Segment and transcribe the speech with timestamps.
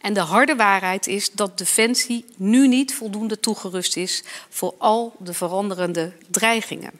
[0.00, 5.32] En de harde waarheid is dat Defensie nu niet voldoende toegerust is voor al de
[5.34, 6.92] veranderende dreigingen.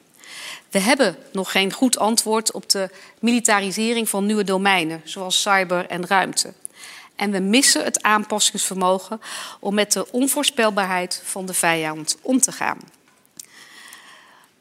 [0.70, 6.06] We hebben nog geen goed antwoord op de militarisering van nieuwe domeinen, zoals cyber en
[6.06, 6.52] ruimte.
[7.16, 9.20] En we missen het aanpassingsvermogen
[9.60, 12.78] om met de onvoorspelbaarheid van de vijand om te gaan.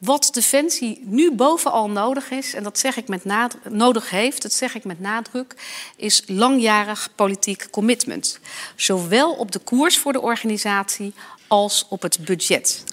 [0.00, 4.52] Wat Defensie nu bovenal nodig is, en dat zeg ik met nadruk, nodig heeft, dat
[4.52, 5.54] zeg ik met nadruk,
[5.96, 8.40] is langjarig politiek commitment.
[8.76, 11.14] Zowel op de koers voor de organisatie
[11.46, 12.84] als op het budget.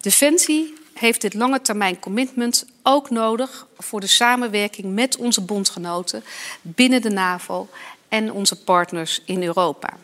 [0.00, 6.24] Defensie heeft dit lange termijn commitment ook nodig voor de samenwerking met onze bondgenoten
[6.62, 7.68] binnen de NAVO
[8.08, 9.96] en onze partners in Europa.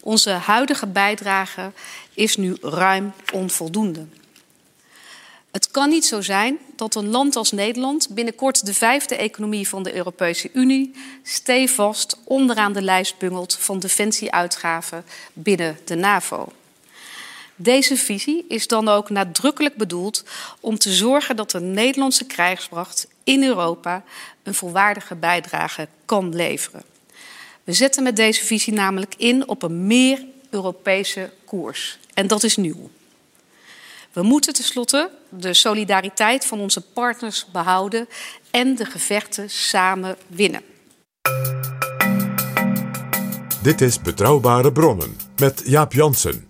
[0.00, 1.72] Onze huidige bijdrage
[2.14, 4.06] is nu ruim onvoldoende.
[5.50, 9.82] Het kan niet zo zijn dat een land als Nederland binnenkort de vijfde economie van
[9.82, 16.52] de Europese Unie stevast onderaan de lijst bungelt van defensieuitgaven binnen de NAVO.
[17.56, 20.24] Deze visie is dan ook nadrukkelijk bedoeld
[20.60, 24.04] om te zorgen dat de Nederlandse krijgsmacht in Europa
[24.42, 26.82] een volwaardige bijdrage kan leveren.
[27.64, 31.98] We zetten met deze visie namelijk in op een meer Europese koers.
[32.14, 32.90] En dat is nieuw.
[34.18, 38.08] We moeten tenslotte de solidariteit van onze partners behouden
[38.50, 40.62] en de gevechten samen winnen.
[43.62, 46.46] Dit is Betrouwbare Bronnen met Jaap Jansen.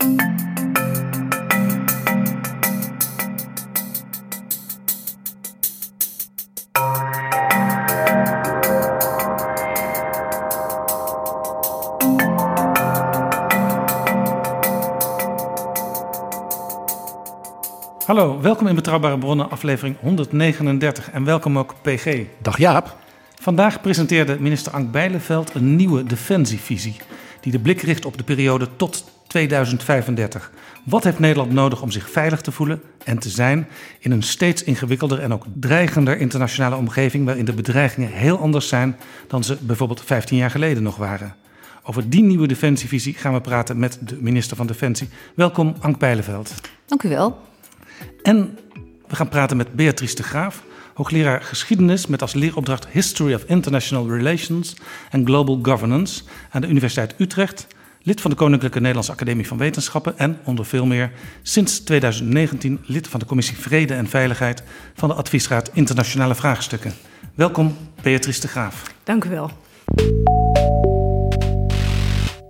[18.19, 22.25] Hallo, welkom in Betrouwbare Bronnen, aflevering 139 en welkom ook PG.
[22.43, 22.97] Dag Jaap.
[23.41, 26.97] Vandaag presenteerde minister Ank Bijleveld een nieuwe defensievisie
[27.41, 30.53] die de blik richt op de periode tot 2035.
[30.85, 33.69] Wat heeft Nederland nodig om zich veilig te voelen en te zijn
[33.99, 38.97] in een steeds ingewikkelder en ook dreigender internationale omgeving waarin de bedreigingen heel anders zijn
[39.27, 41.35] dan ze bijvoorbeeld 15 jaar geleden nog waren?
[41.83, 45.09] Over die nieuwe defensievisie gaan we praten met de minister van Defensie.
[45.35, 46.55] Welkom Ank Bijleveld.
[46.87, 47.47] Dank u wel.
[48.29, 48.59] En
[49.07, 50.63] we gaan praten met Beatrice de Graaf,
[50.95, 54.77] hoogleraar geschiedenis met als leeropdracht History of International Relations
[55.11, 57.67] and Global Governance aan de Universiteit Utrecht,
[58.03, 61.13] lid van de Koninklijke Nederlandse Academie van Wetenschappen en, onder veel meer,
[61.43, 64.63] sinds 2019 lid van de Commissie Vrede en Veiligheid
[64.95, 66.93] van de Adviesraad Internationale Vraagstukken.
[67.35, 68.95] Welkom, Beatrice de Graaf.
[69.05, 69.51] Dank u wel.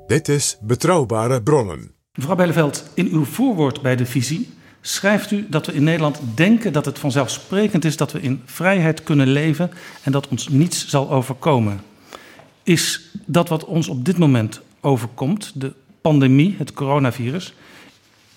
[0.07, 1.93] Dit is Betrouwbare Bronnen.
[2.15, 6.73] Mevrouw Bijleveld, in uw voorwoord bij de visie schrijft u dat we in Nederland denken
[6.73, 9.71] dat het vanzelfsprekend is dat we in vrijheid kunnen leven
[10.03, 11.81] en dat ons niets zal overkomen.
[12.63, 17.55] Is dat wat ons op dit moment overkomt, de pandemie, het coronavirus,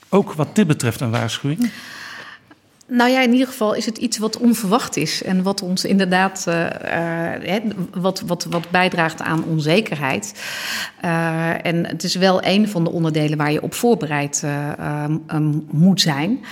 [0.09, 1.71] ook wat dit betreft een waarschuwing?
[2.93, 6.45] Nou ja, in ieder geval is het iets wat onverwacht is en wat ons inderdaad
[6.47, 6.65] uh,
[7.45, 7.61] uh,
[7.93, 10.43] wat, wat, wat bijdraagt aan onzekerheid.
[11.05, 14.43] Uh, en het is wel een van de onderdelen waar je op voorbereid
[15.33, 16.45] um, moet zijn.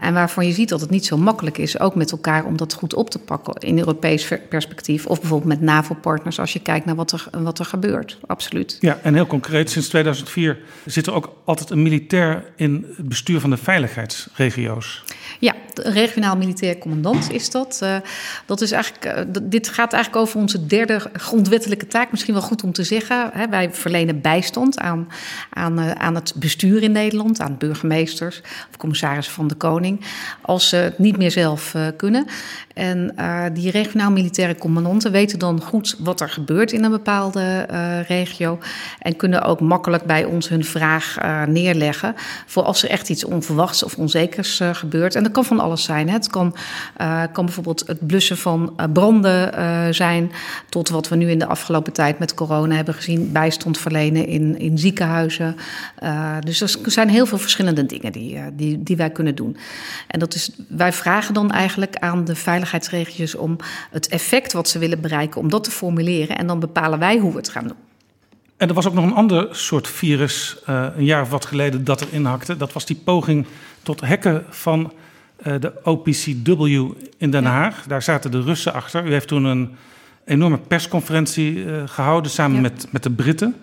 [0.00, 2.72] en waarvan je ziet dat het niet zo makkelijk is, ook met elkaar, om dat
[2.72, 5.06] goed op te pakken in Europees perspectief.
[5.06, 8.18] Of bijvoorbeeld met NAVO-partners als je kijkt naar wat er, wat er gebeurt.
[8.26, 8.76] Absoluut.
[8.80, 13.40] Ja, en heel concreet, sinds 2004 zit er ook altijd een militair in het bestuur
[13.40, 15.04] van de veiligheidsregio's.
[15.38, 15.47] Ja,
[15.84, 17.80] een regionaal militair commandant is dat.
[17.82, 17.96] Uh,
[18.46, 22.10] dat is eigenlijk, uh, dit gaat eigenlijk over onze derde grondwettelijke taak.
[22.10, 23.30] Misschien wel goed om te zeggen.
[23.32, 25.08] Hè, wij verlenen bijstand aan,
[25.50, 28.40] aan, uh, aan het bestuur in Nederland, aan burgemeesters
[28.70, 30.04] of commissarissen van de Koning,
[30.40, 32.26] als ze het niet meer zelf kunnen.
[32.74, 33.14] En
[33.52, 37.66] die regionaal militaire commandanten weten dan goed wat er gebeurt in een bepaalde
[38.08, 38.58] regio.
[38.98, 41.16] En kunnen ook makkelijk bij ons hun vraag
[41.46, 42.14] neerleggen.
[42.46, 45.14] Voor als er echt iets onverwachts of onzekers gebeurt.
[45.14, 46.08] En kan van alles zijn.
[46.08, 46.54] Het kan,
[47.00, 50.32] uh, kan bijvoorbeeld het blussen van uh, branden uh, zijn,
[50.68, 54.58] tot wat we nu in de afgelopen tijd met corona hebben gezien, bijstand verlenen in,
[54.58, 55.56] in ziekenhuizen.
[56.40, 59.56] dus er zijn heel veel verschillende dingen die, die, die wij kunnen doen.
[60.06, 63.56] En dat is, wij vragen dan eigenlijk aan de veiligheidsregio's om
[63.90, 66.38] het effect wat ze willen bereiken, om dat te formuleren.
[66.38, 67.76] En dan bepalen wij hoe we het gaan doen.
[68.56, 72.00] En er was ook nog een ander soort virus een jaar of wat geleden dat
[72.00, 72.56] erin hakte.
[72.56, 73.46] Dat was die poging
[73.82, 74.92] tot hacken van
[75.42, 77.84] de OPCW in Den Haag.
[77.86, 79.06] Daar zaten de Russen achter.
[79.06, 79.76] U heeft toen een
[80.24, 83.54] enorme persconferentie uh, gehouden samen met, met de Britten.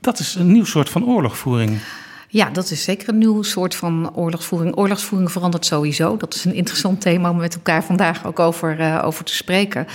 [0.00, 1.78] dat is een nieuw soort van oorlogvoering.
[2.28, 4.76] Ja, dat is zeker een nieuw soort van oorlogsvoering.
[4.76, 6.16] Oorlogsvoering verandert sowieso.
[6.16, 9.86] Dat is een interessant thema om met elkaar vandaag ook over, uh, over te spreken.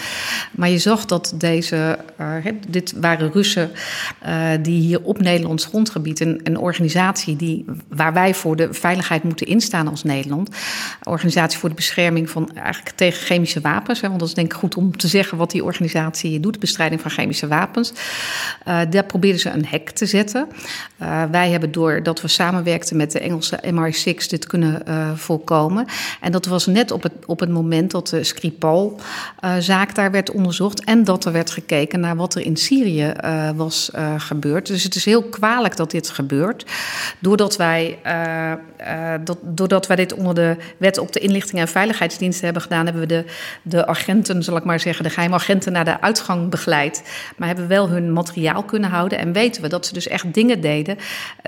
[0.52, 3.72] Maar je zag dat deze, uh, dit waren Russen
[4.26, 9.24] uh, die hier op Nederlands grondgebied, een, een organisatie die, waar wij voor de veiligheid
[9.24, 10.56] moeten instaan als Nederland.
[11.04, 14.02] Organisatie voor de bescherming van eigenlijk tegen chemische wapens.
[14.02, 17.02] Hè, want dat is denk ik goed om te zeggen wat die organisatie doet, bestrijding
[17.02, 17.94] van chemische wapens.
[18.90, 20.48] daar probeerden ze een hek te zetten.
[21.32, 25.86] wij hebben door dat we samenwerkten met de Engelse MI6 dit kunnen uh, voorkomen.
[26.22, 30.32] En dat was net op het, op het moment dat de Skripal-zaak uh, daar werd
[30.32, 30.84] onderzocht.
[30.84, 34.68] En dat er werd gekeken naar wat er in Syrië uh, was gebeurd.
[34.68, 36.66] Dus het is heel kwalijk dat dit gebeurt.
[37.20, 38.00] Doordat wij,
[39.24, 43.02] dat, doordat wij dit onder de wet op de inlichting en veiligheidsdiensten hebben gedaan, hebben
[43.02, 43.26] we de,
[43.62, 47.04] de agenten, zal ik maar zeggen, de geheime agenten naar de uitgang begeleid.
[47.38, 49.18] Maar hebben wel hun materiaal kunnen houden.
[49.18, 50.98] En weten we dat ze dus echt dingen deden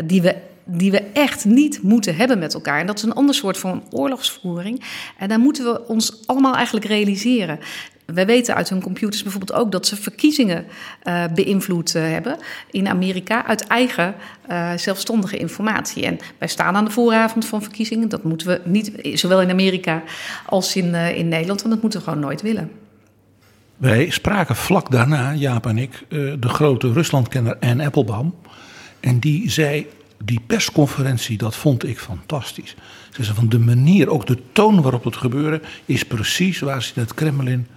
[0.06, 0.36] die we
[0.66, 2.80] die we echt niet moeten hebben met elkaar.
[2.80, 4.84] En dat is een ander soort van oorlogsvoering.
[5.18, 7.60] En daar moeten we ons allemaal eigenlijk realiseren.
[8.06, 10.66] Wij weten uit hun computers bijvoorbeeld ook dat ze verkiezingen
[11.04, 12.38] uh, beïnvloed uh, hebben
[12.72, 14.16] in Amerika uit eigen
[14.50, 16.06] uh, zelfstandige informatie.
[16.06, 18.10] En wij staan aan de vooravond van verkiezingen.
[18.10, 20.04] Dat moeten we niet, zowel in Amerika
[20.46, 22.72] als in, in Nederland, want dat moeten we gewoon nooit willen.
[23.78, 26.06] Wij spraken vlak daarna, Jaap en ik,
[26.40, 28.34] de grote Ruslandkenner Anne Applebaum.
[29.00, 29.88] En die zei
[30.26, 32.76] die persconferentie, dat vond ik fantastisch.
[33.22, 37.02] Ze van de manier, ook de toon waarop het gebeurde, is precies waar ze in
[37.02, 37.68] het Kremlin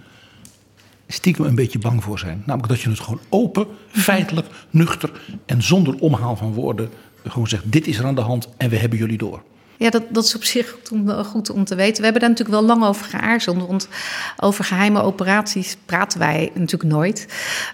[1.07, 2.43] stiekem een beetje bang voor zijn.
[2.45, 5.11] Namelijk dat je het gewoon open, feitelijk, nuchter
[5.45, 6.89] en zonder omhaal van woorden
[7.25, 9.43] gewoon zegt: dit is er aan de hand en we hebben jullie door.
[9.77, 11.97] Ja, dat, dat is op zich goed om, goed om te weten.
[11.97, 13.67] We hebben daar natuurlijk wel lang over geaarzeld.
[13.67, 13.87] Want
[14.39, 17.27] over geheime operaties praten wij natuurlijk nooit.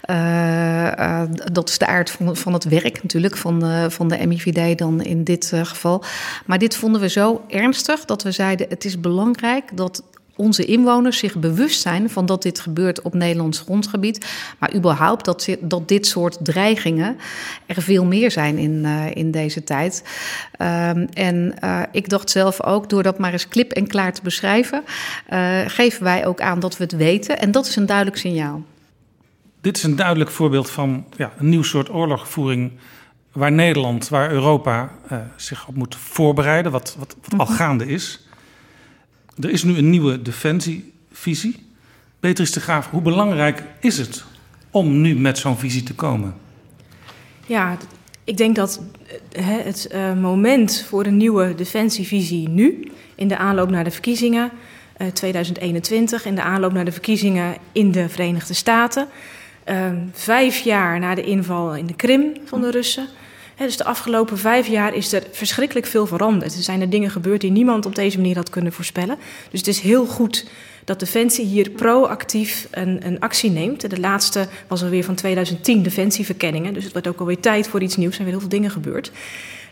[0.10, 1.22] Uh, uh,
[1.52, 5.52] dat is de aard van, het werk natuurlijk, van, van de MIVD dan in dit
[5.56, 6.04] geval.
[6.46, 10.04] Maar dit vonden we zo ernstig dat we zeiden: het is belangrijk dat
[10.36, 14.26] onze inwoners zich bewust zijn van dat dit gebeurt op Nederlands grondgebied.
[14.60, 17.18] Maar überhaupt dat, dat dit soort dreigingen
[17.66, 20.04] er veel meer zijn in, uh, in deze tijd.
[20.62, 24.22] Um, en uh, ik dacht zelf ook, door dat maar eens klip en klaar te
[24.22, 24.84] beschrijven,
[25.34, 27.40] uh, geven wij ook aan dat we het weten.
[27.40, 28.64] En dat is een duidelijk signaal.
[29.62, 32.72] Dit is een duidelijk voorbeeld van ja, een nieuw soort oorlogvoering.
[33.32, 34.92] Waar Nederland, waar Europa
[35.36, 38.23] zich op moet voorbereiden, wat, wat, wat al gaande is.
[39.42, 41.66] Er is nu een nieuwe defensievisie.
[42.20, 44.24] Beatrice de Graaf, hoe belangrijk is het
[44.72, 46.36] om nu met zo'n visie te komen?
[47.46, 47.78] Ja,
[48.24, 48.82] ik denk dat
[49.38, 54.52] het uh, moment voor een nieuwe defensievisie nu, in de aanloop naar de verkiezingen
[54.98, 59.08] uh, 2021, in de aanloop naar de verkiezingen in de Verenigde Staten,
[59.70, 63.08] uh, vijf jaar na de inval in de Krim van de Russen.
[63.64, 66.56] Dus de afgelopen vijf jaar is er verschrikkelijk veel veranderd.
[66.56, 69.18] Er zijn er dingen gebeurd die niemand op deze manier had kunnen voorspellen.
[69.50, 70.46] Dus het is heel goed
[70.86, 73.90] dat Defensie hier proactief een, een actie neemt.
[73.90, 76.74] De laatste was alweer van 2010, Defensieverkenningen.
[76.74, 78.10] Dus het wordt ook alweer tijd voor iets nieuws.
[78.10, 79.12] Er zijn weer heel veel dingen gebeurd.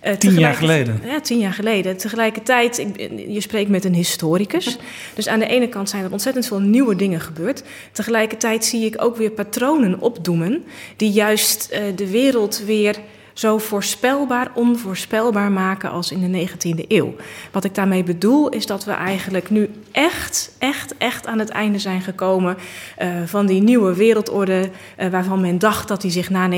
[0.03, 1.01] Uh, tien jaar geleden?
[1.05, 1.97] Ja, tien jaar geleden.
[1.97, 4.77] Tegelijkertijd, ik, je spreekt met een historicus.
[5.13, 7.63] Dus aan de ene kant zijn er ontzettend veel nieuwe dingen gebeurd.
[7.91, 10.63] Tegelijkertijd zie ik ook weer patronen opdoemen...
[10.95, 12.95] die juist uh, de wereld weer
[13.41, 17.15] zo voorspelbaar, onvoorspelbaar maken als in de 19e eeuw.
[17.51, 21.79] Wat ik daarmee bedoel is dat we eigenlijk nu echt, echt, echt aan het einde
[21.79, 22.57] zijn gekomen
[23.01, 24.69] uh, van die nieuwe wereldorde,
[24.99, 26.55] uh, waarvan men dacht dat die zich na 1989-90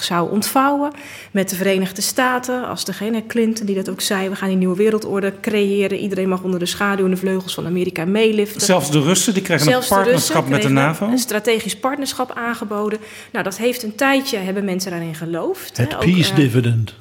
[0.00, 0.90] zou ontvouwen.
[1.30, 4.76] Met de Verenigde Staten, als degene Clinton die dat ook zei, we gaan die nieuwe
[4.76, 5.98] wereldorde creëren.
[5.98, 8.60] Iedereen mag onder de schaduw en de vleugels van Amerika meeliften.
[8.60, 11.06] Zelfs de Russen, die krijgen Zelfs een partnerschap met de NAVO?
[11.06, 12.98] Een strategisch partnerschap aangeboden.
[13.32, 15.42] Nou, dat heeft een tijdje, hebben mensen daarin geloofd.
[15.74, 16.94] Het peace uh, dividend.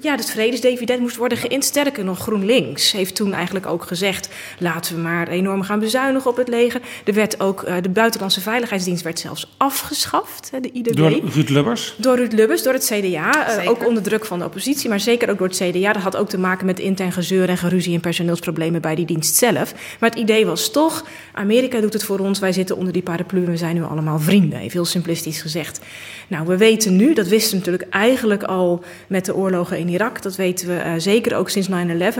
[0.00, 1.64] Ja, het vredesdividend moest worden geïnd.
[1.64, 4.28] Sterker nog, GroenLinks heeft toen eigenlijk ook gezegd...
[4.58, 6.80] laten we maar enorm gaan bezuinigen op het leger.
[7.04, 10.96] Er werd ook, uh, de buitenlandse veiligheidsdienst werd zelfs afgeschaft, de IDB.
[10.96, 11.94] Door Ruud Lubbers?
[11.96, 13.60] Door Ruud Lubbers, door het CDA.
[13.62, 15.92] Uh, ook onder druk van de oppositie, maar zeker ook door het CDA.
[15.92, 19.34] Dat had ook te maken met intern gezeur en geruzie en personeelsproblemen bij die dienst
[19.36, 19.74] zelf.
[20.00, 23.44] Maar het idee was toch, Amerika doet het voor ons, wij zitten onder die paraplu...
[23.44, 25.80] we zijn nu allemaal vrienden, even heel simplistisch gezegd.
[26.28, 30.22] Nou, we weten nu, dat wisten we natuurlijk eigenlijk al met de oorlogen in Irak.
[30.22, 31.72] Dat weten we uh, zeker ook sinds 9-11,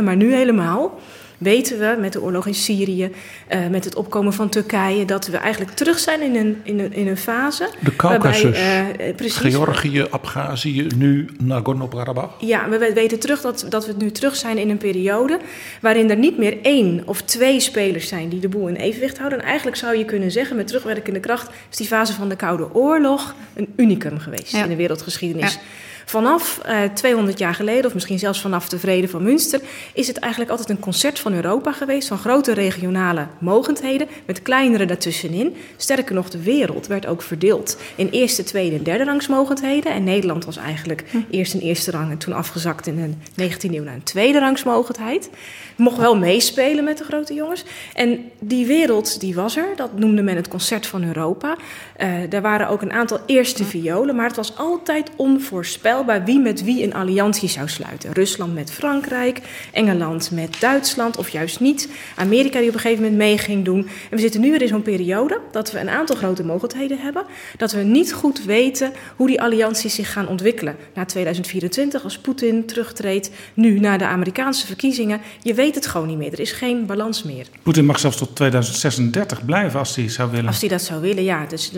[0.02, 1.00] maar nu helemaal
[1.38, 3.10] weten we met de oorlog in Syrië,
[3.54, 6.92] uh, met het opkomen van Turkije, dat we eigenlijk terug zijn in een, in een,
[6.92, 7.68] in een fase.
[7.80, 12.40] De Caucasus, uh, Georgië, Abhazie, nu Nagorno-Karabakh.
[12.40, 15.38] Ja, we weten terug dat, dat we nu terug zijn in een periode
[15.80, 19.38] waarin er niet meer één of twee spelers zijn die de boel in evenwicht houden.
[19.38, 22.74] En eigenlijk zou je kunnen zeggen, met terugwerkende kracht, is die fase van de Koude
[22.74, 24.62] Oorlog een unicum geweest ja.
[24.62, 25.52] in de wereldgeschiedenis.
[25.52, 25.60] Ja.
[26.04, 29.60] Vanaf uh, 200 jaar geleden, of misschien zelfs vanaf de Vrede van Münster,
[29.92, 34.84] is het eigenlijk altijd een concert van Europa geweest, van grote regionale mogendheden, met kleinere
[34.84, 35.56] daartussenin.
[35.76, 39.92] Sterker nog, de wereld werd ook verdeeld in eerste, tweede en derde rangs mogendheden.
[39.92, 41.18] En Nederland was eigenlijk hm.
[41.30, 44.64] eerst een eerste rang en toen afgezakt in de 19e eeuw naar een tweede rangs
[44.64, 45.30] mogendheid.
[45.76, 47.64] Mocht wel meespelen met de grote jongens.
[47.94, 49.66] En die wereld, die was er.
[49.76, 51.56] Dat noemde men het concert van Europa.
[51.98, 55.93] Uh, daar waren ook een aantal eerste violen, maar het was altijd onvoorspelbaar
[56.24, 58.12] wie met wie een alliantie zou sluiten.
[58.12, 59.40] Rusland met Frankrijk,
[59.72, 61.88] Engeland met Duitsland of juist niet.
[62.16, 63.78] Amerika die op een gegeven moment mee ging doen.
[63.80, 67.24] En we zitten nu weer in zo'n periode dat we een aantal grote mogelijkheden hebben.
[67.56, 70.76] Dat we niet goed weten hoe die allianties zich gaan ontwikkelen.
[70.94, 75.20] Na 2024, als Poetin terugtreedt, nu na de Amerikaanse verkiezingen.
[75.42, 76.32] Je weet het gewoon niet meer.
[76.32, 77.46] Er is geen balans meer.
[77.62, 80.46] Poetin mag zelfs tot 2036 blijven als hij zou willen.
[80.46, 81.46] Als hij dat zou willen, ja.
[81.46, 81.72] Dus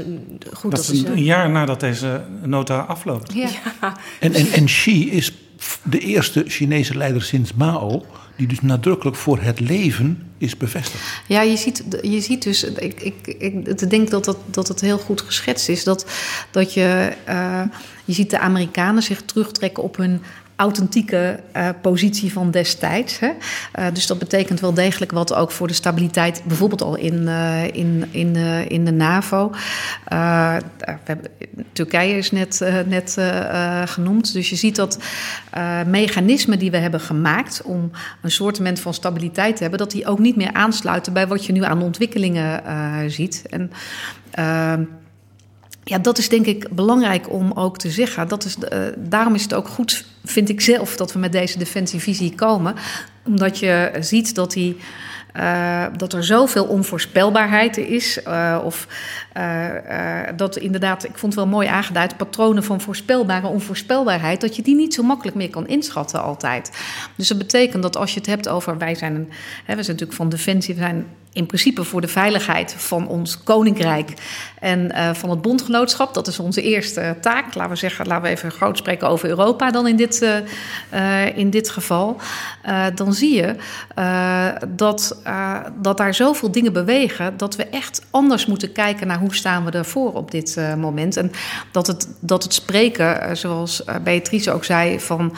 [0.53, 3.33] goed, dat, dat is een, een jaar nadat deze nota afloopt.
[3.33, 3.49] Ja.
[4.21, 5.33] En, en, en Xi is
[5.83, 8.05] de eerste Chinese leider sinds Mao
[8.37, 11.05] die dus nadrukkelijk voor het leven is bevestigd.
[11.27, 14.99] Ja, je ziet, je ziet dus, ik, ik, ik denk dat, dat, dat het heel
[14.99, 16.07] goed geschetst is, dat,
[16.51, 17.63] dat je, uh,
[18.05, 20.23] je ziet de Amerikanen zich terugtrekken op hun
[20.57, 23.19] authentieke uh, positie van destijds.
[23.19, 23.31] Hè?
[23.79, 27.65] Uh, dus dat betekent wel degelijk wat ook voor de stabiliteit, bijvoorbeeld al in, uh,
[27.65, 28.37] in, in,
[28.69, 29.53] in de NAVO.
[30.05, 31.31] Hebben,
[31.73, 33.17] Turkije is net, net
[33.85, 34.33] genoemd.
[34.33, 34.99] Dus je ziet dat
[35.87, 37.91] mechanismen die we hebben gemaakt om
[38.23, 41.53] een soort van stabiliteit te hebben, dat die ook niet meer aansluiten bij wat je
[41.53, 42.63] nu aan ontwikkelingen
[43.11, 43.45] ziet.
[43.51, 43.71] En
[45.89, 48.29] ja, dat is denk ik belangrijk om ook te zeggen.
[48.29, 51.59] Dat is, uh, daarom is het ook goed, vind ik zelf, dat we met deze
[51.59, 52.75] defensievisie komen.
[53.25, 54.77] Omdat je ziet dat die.
[55.37, 58.21] Uh, dat er zoveel onvoorspelbaarheid is.
[58.29, 58.89] Uh, of
[60.37, 64.75] dat inderdaad, ik vond het wel mooi aangeduid, patronen van voorspelbare onvoorspelbaarheid, dat je die
[64.75, 66.71] niet zo makkelijk meer kan inschatten altijd.
[67.17, 69.29] Dus dat betekent dat als je het hebt over, wij zijn een,
[69.65, 74.13] hè, we zijn natuurlijk van defensie, zijn in principe voor de veiligheid van ons koninkrijk
[74.61, 76.15] en uh, van het bondgenootschap.
[76.15, 77.55] Dat is onze eerste taak.
[77.55, 80.37] Laten we zeggen, laten we even groot spreken over Europa dan in dit, uh,
[80.95, 82.17] uh, in dit geval.
[82.95, 83.55] dan zie je
[84.69, 85.23] dat,
[85.81, 89.71] dat daar zoveel dingen bewegen dat we echt anders moeten kijken naar hoe staan we
[89.71, 91.17] ervoor op dit moment.
[91.17, 91.33] En
[91.71, 95.37] dat het, dat het spreken, zoals Beatrice ook zei, van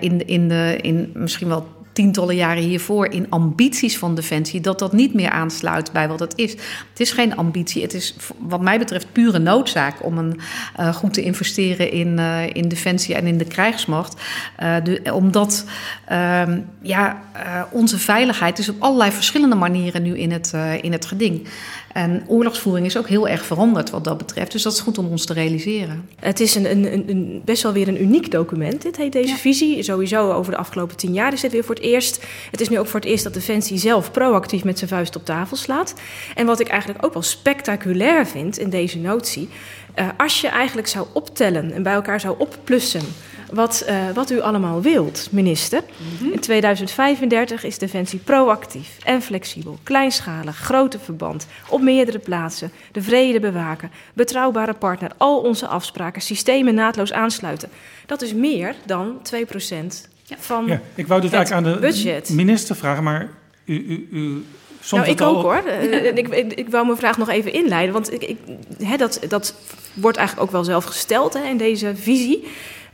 [0.00, 4.92] in, in, de, in misschien wel tientallen jaren hiervoor in ambities van defensie, dat dat
[4.92, 6.52] niet meer aansluit bij wat het is.
[6.90, 10.40] Het is geen ambitie, het is wat mij betreft pure noodzaak om een,
[10.80, 14.22] uh, goed te investeren in, uh, in defensie en in de krijgsmacht.
[14.84, 15.64] De, omdat
[16.06, 17.22] ehm, ja,
[17.70, 21.48] onze veiligheid is op allerlei verschillende manieren nu in het, in het geding.
[21.94, 24.52] En oorlogsvoering is ook heel erg veranderd wat dat betreft.
[24.52, 26.08] Dus dat is goed om ons te realiseren.
[26.20, 28.82] Het is een, een, een best wel weer een uniek document.
[28.82, 29.36] Dit heet deze ja.
[29.36, 29.82] visie.
[29.82, 32.24] Sowieso over de afgelopen tien jaar is dit weer voor het eerst.
[32.50, 35.24] Het is nu ook voor het eerst dat Defensie zelf proactief met zijn vuist op
[35.24, 35.94] tafel slaat.
[36.34, 39.48] En wat ik eigenlijk ook wel spectaculair vind in deze notie.
[39.98, 43.02] Uh, als je eigenlijk zou optellen en bij elkaar zou opplussen
[43.54, 45.80] wat, uh, wat u allemaal wilt, minister.
[45.80, 46.32] Mm -hmm.
[46.32, 53.40] In 2035 is Defensie proactief en flexibel, kleinschalig, grote verband, op meerdere plaatsen, de vrede
[53.40, 57.68] bewaken, betrouwbare partner, al onze afspraken, systemen naadloos aansluiten.
[58.06, 59.36] Dat is meer dan 2%
[60.22, 60.36] ja.
[60.38, 62.30] van ja, Ik wou het eigenlijk aan de budget.
[62.30, 63.28] minister vragen, maar
[63.64, 64.44] u, u, u
[64.90, 65.62] nou, ik ook hoor.
[66.14, 67.92] ik, ik, ik wou mijn vraag nog even inleiden.
[67.92, 68.38] Want ik, ik,
[68.82, 69.54] hè, dat, dat
[69.94, 72.44] wordt eigenlijk ook wel zelf gesteld hè, in deze visie.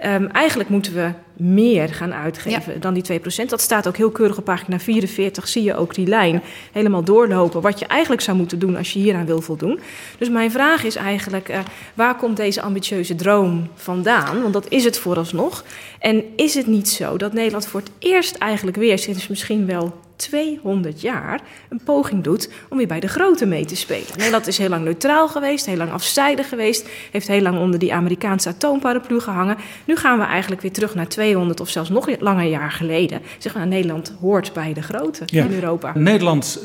[0.05, 3.47] Um, eigenlijk moeten we meer gaan uitgeven dan die 2%.
[3.47, 5.49] Dat staat ook heel keurig op pagina 44.
[5.49, 6.43] Zie je ook die lijn
[6.73, 7.61] helemaal doorlopen.
[7.61, 9.81] Wat je eigenlijk zou moeten doen als je hieraan wil voldoen.
[10.19, 11.59] Dus mijn vraag is eigenlijk: uh,
[11.95, 14.43] waar komt deze ambitieuze droom vandaan?
[14.43, 15.65] Want dat is het vooralsnog.
[15.99, 19.95] En is het niet zo dat Nederland voor het eerst eigenlijk weer sinds misschien wel
[20.21, 24.07] 200 jaar een poging doet om weer bij de grote mee te spelen.
[24.17, 27.95] Nederland is heel lang neutraal geweest, heel lang afzijdig geweest, heeft heel lang onder die
[27.95, 29.57] Amerikaanse atoomparaplu gehangen.
[29.85, 33.21] Nu gaan we eigenlijk weer terug naar 200 of zelfs nog langer jaar geleden.
[33.39, 35.93] Zeg maar, Nederland hoort bij de grote in Europa.
[35.95, 36.63] Nederland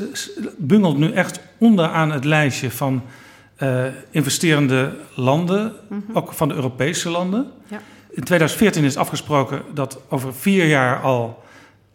[0.57, 3.03] bungelt nu echt onderaan het lijstje van
[3.59, 6.15] uh, investerende landen, mm -hmm.
[6.15, 7.51] ook van de Europese landen.
[7.67, 7.81] Ja.
[8.09, 11.43] In 2014 is afgesproken dat over vier jaar al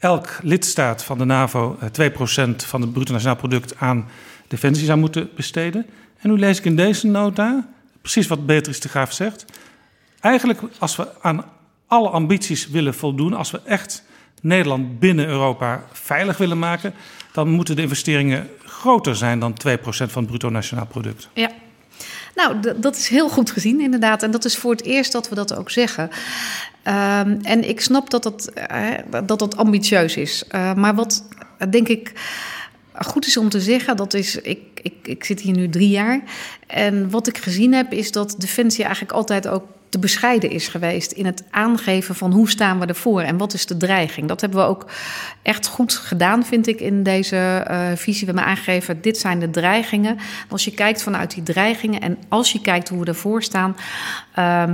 [0.00, 4.09] elk lidstaat van de NAVO 2% eh, van het bruto nationaal product aan
[4.49, 5.87] defensie zou moeten besteden.
[6.19, 7.69] En nu lees ik in deze nota
[8.00, 9.45] precies wat Beatrice de Graaf zegt.
[10.21, 11.45] Eigenlijk, als we aan
[11.87, 14.04] alle ambities willen voldoen, als we echt
[14.42, 16.95] Nederland binnen Europa veilig willen maken,
[17.33, 21.28] dan moeten de investeringen groter zijn dan 2% van het bruto nationaal product.
[21.35, 21.50] Ja.
[22.34, 24.22] Nou, dat is heel goed gezien, inderdaad.
[24.22, 26.10] En dat is voor het eerst dat we dat ook zeggen.
[26.84, 28.88] Um, en ik snap dat dat, uh,
[29.26, 30.44] dat, dat ambitieus is.
[30.54, 31.25] Uh, maar wat
[31.70, 32.12] denk ik
[32.92, 36.20] goed is om te zeggen, dat is, ik, ik, ik zit hier nu drie jaar.
[36.66, 41.12] En wat ik gezien heb, is dat Defensie eigenlijk altijd ook te bescheiden is geweest
[41.12, 44.28] in het aangeven van hoe staan we ervoor en wat is de dreiging.
[44.28, 44.90] Dat hebben we ook
[45.42, 48.26] echt goed gedaan, vind ik, in deze uh, visie.
[48.26, 50.18] We hebben aangegeven, dit zijn de dreigingen.
[50.49, 53.76] Als je kijkt vanuit die dreigingen en als je kijkt hoe we ervoor staan,
[54.38, 54.73] uh,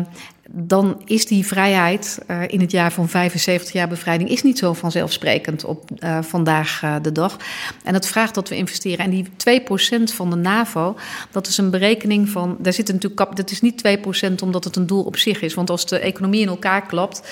[0.50, 4.72] dan is die vrijheid uh, in het jaar van 75 jaar bevrijding is niet zo
[4.72, 7.36] vanzelfsprekend op uh, vandaag uh, de dag.
[7.84, 9.04] En het vraagt dat we investeren.
[9.04, 9.26] En die
[9.60, 10.96] 2% van de NAVO,
[11.30, 12.56] dat is een berekening van.
[12.58, 13.36] Daar zit natuurlijk.
[13.36, 13.98] Dat is niet
[14.30, 15.54] 2% omdat het een doel op zich is.
[15.54, 17.22] Want als de economie in elkaar klapt,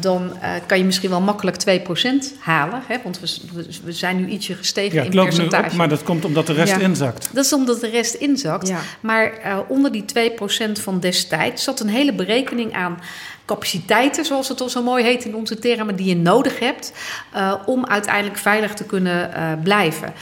[0.00, 0.32] dan
[0.66, 2.82] kan je misschien wel makkelijk 2% halen.
[2.86, 2.96] Hè?
[3.02, 5.62] Want we, we, zijn nu ietsje gestegen ja, in percentage.
[5.62, 6.78] Nu op, maar dat komt omdat de rest ja.
[6.78, 7.30] inzakt.
[7.32, 8.68] Dat is omdat de rest inzakt.
[8.68, 8.78] Ja.
[9.00, 9.32] Maar
[9.68, 10.04] onder die
[10.70, 13.00] 2% van destijds zat een hele hele berekening aan
[13.44, 16.92] capaciteiten, zoals het al zo mooi heet in onze termen, die je nodig hebt
[17.34, 20.12] uh, om uiteindelijk veilig te kunnen uh, blijven.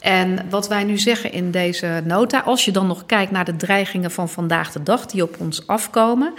[0.00, 3.56] En wat wij nu zeggen in deze nota, als je dan nog kijkt naar de
[3.56, 6.34] dreigingen van vandaag de dag die op ons afkomen,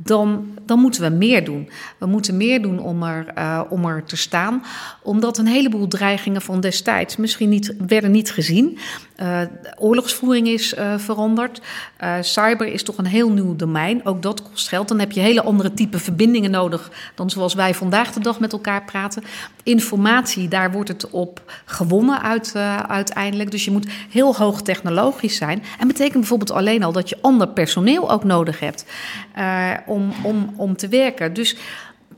[0.00, 1.68] dan, dan moeten we meer doen.
[1.98, 4.62] We moeten meer doen om er, uh, om er te staan,
[5.02, 8.78] omdat een heleboel dreigingen van destijds misschien niet, werden niet gezien.
[9.22, 9.40] Uh,
[9.78, 11.60] oorlogsvoering is uh, veranderd.
[12.20, 14.06] cyber is toch een heel nieuw domein.
[14.06, 14.88] Ook dat kost geld.
[14.88, 18.52] Dan heb je hele andere type verbindingen nodig dan zoals wij vandaag de dag met
[18.52, 19.22] elkaar praten.
[19.62, 22.54] Informatie, daar wordt het op gewonnen uit,
[22.88, 23.50] uiteindelijk.
[23.50, 25.62] Dus je moet heel hoog technologisch zijn.
[25.78, 28.84] En betekent bijvoorbeeld alleen al dat je ander personeel ook nodig hebt
[29.88, 31.32] om, om, om te werken.
[31.32, 31.56] Dus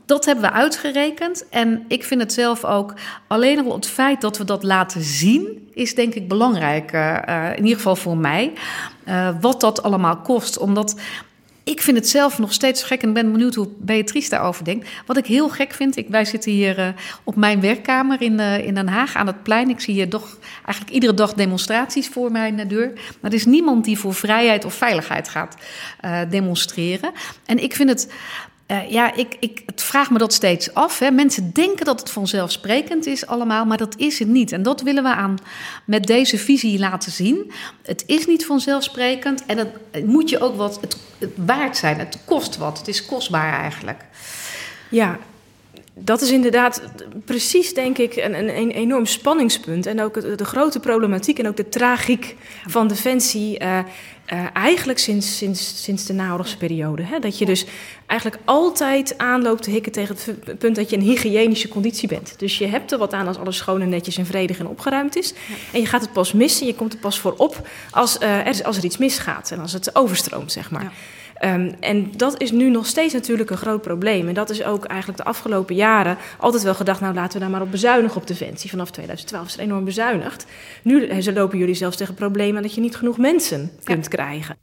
[0.05, 1.49] dat hebben we uitgerekend.
[1.49, 2.93] En ik vind het zelf ook,
[3.27, 6.91] alleen al het feit dat we dat laten zien, is denk ik belangrijk.
[6.93, 8.53] Uh, in ieder geval voor mij.
[9.07, 10.57] Uh, wat dat allemaal kost.
[10.57, 10.95] Omdat
[11.71, 14.89] ik vind het zelf nog steeds gek en ben benieuwd hoe Beatrice daarover denkt.
[15.05, 16.87] Wat ik heel gek vind, ik, wij zitten hier uh,
[17.23, 19.69] op mijn werkkamer in, uh, in Den Haag aan het plein.
[19.69, 22.91] Ik zie hier toch eigenlijk iedere dag demonstraties voor mijn deur.
[23.19, 25.55] Maar er is niemand die voor vrijheid of veiligheid gaat
[26.29, 27.11] demonstreren.
[27.45, 28.13] En ik vind het
[28.71, 30.99] uh, ja, ik, ik het vraag me dat steeds af.
[30.99, 31.11] Hè.
[31.11, 34.51] Mensen denken dat het vanzelfsprekend is allemaal, maar dat is het niet.
[34.51, 35.37] En dat willen we aan
[35.85, 37.51] met deze visie laten zien.
[37.83, 40.97] Het is niet vanzelfsprekend en het, moet je ook wat het
[41.35, 41.99] waard zijn.
[41.99, 42.77] Het kost wat.
[42.77, 44.05] Het is kostbaar eigenlijk.
[44.89, 45.17] Ja,
[46.03, 46.81] dat is inderdaad
[47.25, 49.85] precies, denk ik, een, een, een, enorm spanningspunt.
[49.85, 52.35] En ook de grote problematiek en ook de tragiek
[52.67, 53.59] van Defensie.
[53.61, 53.79] Uh,
[54.33, 57.03] uh, eigenlijk sinds, sinds, sinds de naoorlogsperiode.
[57.03, 57.19] Hè?
[57.19, 57.65] Dat je dus
[58.05, 62.33] eigenlijk altijd aanloopt te hikken tegen het punt dat je een hygiënische conditie bent.
[62.37, 65.15] Dus je hebt er wat aan als alles schoon en netjes en vredig en opgeruimd
[65.15, 65.33] is.
[65.71, 68.63] En je gaat het pas missen, je komt er pas voor op als, uh, er,
[68.63, 70.83] als er iets misgaat en als het overstroomt, zeg maar.
[70.83, 70.91] Ja.
[71.45, 74.27] Um, en dat is nu nog steeds natuurlijk een groot probleem.
[74.27, 77.01] En dat is ook eigenlijk de afgelopen jaren altijd wel gedacht...
[77.01, 78.69] nou, laten we daar maar op bezuinigen op Defensie.
[78.69, 80.45] Vanaf 2012 is er enorm bezuinigd.
[80.83, 84.09] Nu eh, lopen jullie zelfs tegen problemen dat je niet genoeg mensen kunt ja.
[84.09, 84.55] krijgen.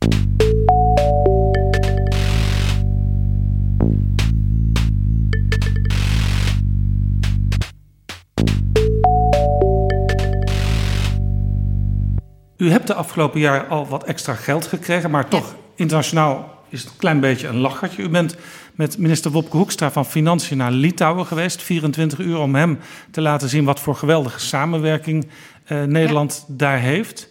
[12.57, 15.57] U hebt de afgelopen jaar al wat extra geld gekregen, maar toch ja.
[15.75, 18.03] internationaal is het een klein beetje een lachertje.
[18.03, 18.37] U bent
[18.75, 21.63] met minister Wopke Hoekstra van Financiën naar Litouwen geweest.
[21.63, 22.79] 24 uur om hem
[23.11, 25.29] te laten zien wat voor geweldige samenwerking
[25.69, 26.55] uh, Nederland ja.
[26.57, 27.29] daar heeft.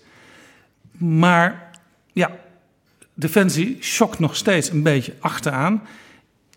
[0.98, 1.72] Maar
[2.14, 2.32] ja,
[3.14, 5.82] Defensie schokt nog steeds een beetje achteraan.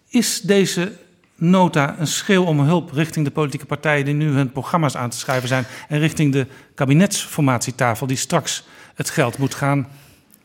[0.08, 0.92] Is deze
[1.34, 5.18] nota een schreeuw om hulp richting de politieke partijen die nu hun programma's aan te
[5.18, 8.64] schrijven zijn en richting de kabinetsformatietafel die straks
[8.94, 9.88] het geld moet gaan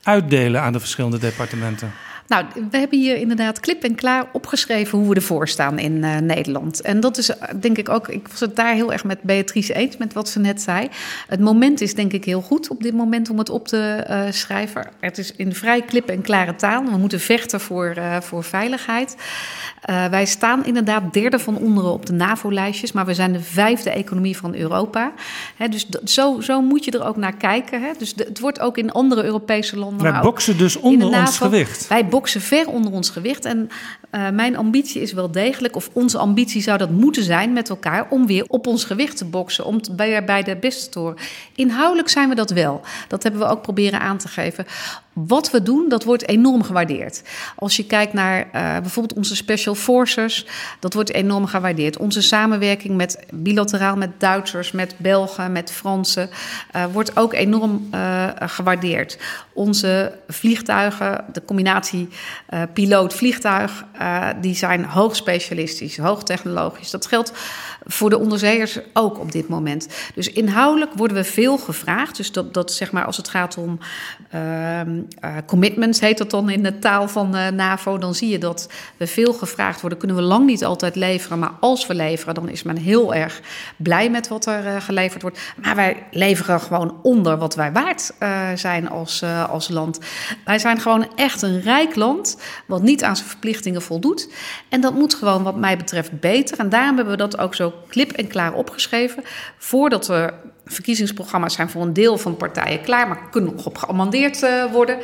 [0.03, 1.91] uitdelen aan de verschillende departementen?
[2.27, 6.17] Nou, we hebben hier inderdaad klip en klaar opgeschreven hoe we ervoor staan in uh,
[6.17, 6.81] Nederland.
[6.81, 9.97] En dat is denk ik ook, ik was het daar heel erg met Beatrice eens
[9.97, 10.89] met wat ze net zei.
[11.27, 14.31] Het moment is denk ik heel goed op dit moment om het op te uh,
[14.31, 14.88] schrijven.
[14.99, 16.83] Het is in vrij klip en klare taal.
[16.83, 19.15] We moeten vechten voor, uh, voor veiligheid.
[19.85, 24.38] wij staan inderdaad derde van onderen op de NAVO-lijstjes, maar we zijn de vijfde economie
[24.38, 25.11] van Europa.
[25.69, 27.81] Dus zo, zo moet je er ook naar kijken.
[27.81, 27.91] Hè.
[27.97, 30.11] Dus de, het wordt ook in andere Europese landen.
[30.11, 31.88] Wij boksen dus onder ons gewicht.
[31.88, 33.45] Wij boksen ver onder ons gewicht.
[33.45, 33.69] En
[34.12, 38.08] uh, mijn ambitie is wel degelijk, of onze ambitie zou dat moeten zijn met elkaar,
[38.10, 41.17] om weer op ons gewicht te boksen, om bij, bij de beste te horen.
[41.56, 42.82] Inhoudelijk zijn we dat wel.
[43.08, 44.65] Dat hebben we ook proberen aan te geven.
[45.15, 47.21] Wat we doen, dat wordt enorm gewaardeerd.
[47.56, 50.45] Als je kijkt naar uh, bijvoorbeeld onze special forces,
[50.80, 51.97] dat wordt enorm gewaardeerd.
[51.97, 56.30] Onze samenwerking met bilateraal met Duitsers, met Belgen, met Fransen,
[56.75, 59.17] uh, wordt ook enorm uh, gewaardeerd.
[59.54, 62.10] Onze vliegtuigen, de combinatie
[62.73, 63.86] piloot-vliegtuig,
[64.41, 66.91] die zijn hoog specialistisch, hoog technologisch.
[66.91, 67.32] Dat geldt
[67.87, 69.87] voor de onderzeeërs ook op dit moment.
[70.15, 72.17] Dus inhoudelijk worden we veel gevraagd.
[72.17, 73.79] Dus dat, dat zeg maar als het gaat om
[74.35, 74.97] uh, uh,
[75.45, 79.07] commitments, heet dat dan in de taal van uh, NAVO, dan zie je dat we
[79.07, 79.99] veel gevraagd worden.
[79.99, 83.41] Kunnen we lang niet altijd leveren, maar als we leveren, dan is men heel erg
[83.77, 85.39] blij met wat er uh, geleverd wordt.
[85.61, 88.13] Maar wij leveren gewoon onder wat wij waard
[88.55, 89.99] zijn als, als land.
[90.45, 94.29] Wij zijn gewoon echt een rijk land, wat niet aan zijn verplichtingen voldoet.
[94.69, 96.59] En dat moet gewoon, wat mij betreft, beter.
[96.59, 99.23] En daarom hebben we dat ook zo klip en klaar opgeschreven.
[99.57, 100.33] Voordat er
[100.65, 104.97] verkiezingsprogramma's zijn voor een deel van partijen klaar, maar kunnen nog op geamandeerd uh, worden.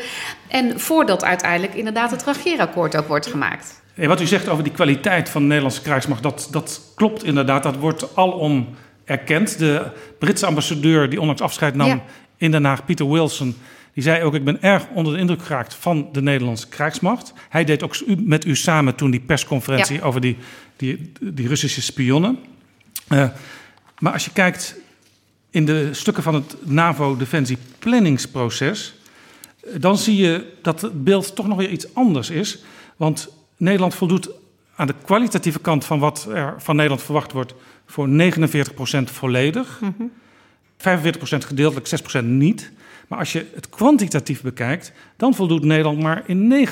[0.47, 3.81] En voordat uiteindelijk inderdaad het regeerakkoord ook wordt gemaakt.
[3.95, 7.63] En wat u zegt over die kwaliteit van de Nederlandse krijgsmacht, dat, dat klopt inderdaad.
[7.63, 8.67] Dat wordt alom
[9.05, 9.57] erkend.
[9.57, 9.85] De
[10.19, 12.01] Britse ambassadeur die onlangs afscheid nam ja.
[12.37, 13.55] in Den Haag, Peter Wilson,
[13.93, 17.33] die zei ook: Ik ben erg onder de indruk geraakt van de Nederlandse krijgsmacht.
[17.49, 20.03] Hij deed ook met u samen toen die persconferentie ja.
[20.03, 20.37] over die,
[20.75, 22.39] die, die Russische spionnen.
[23.13, 23.27] Uh,
[23.99, 24.75] maar als je kijkt
[25.49, 28.93] in de stukken van het NAVO-defensieplanningsproces,
[29.77, 32.59] dan zie je dat het beeld toch nog weer iets anders is.
[32.95, 34.29] Want Nederland voldoet
[34.75, 37.53] aan de kwalitatieve kant van wat er van Nederland verwacht wordt
[37.85, 38.11] voor 49%
[39.03, 40.11] volledig, mm -hmm.
[40.77, 40.81] 45%
[41.21, 41.89] gedeeltelijk,
[42.21, 42.71] 6% niet.
[43.07, 46.71] Maar als je het kwantitatief bekijkt, dan voldoet Nederland maar in 29%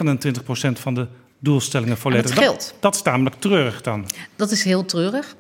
[0.72, 1.08] van de
[1.40, 2.36] doelstellingen volledig.
[2.36, 4.06] Dat, dat, dat is namelijk treurig dan.
[4.36, 5.36] Dat is heel treurig.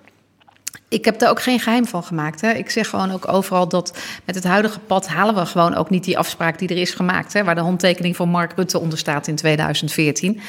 [0.89, 2.41] Ik heb daar ook geen geheim van gemaakt.
[2.41, 2.51] Hè.
[2.51, 6.03] Ik zeg gewoon ook overal dat met het huidige pad halen we gewoon ook niet
[6.03, 7.34] die afspraak die er is gemaakt.
[7.34, 10.41] Hè, waar de handtekening van Mark Rutte onder staat in 2014.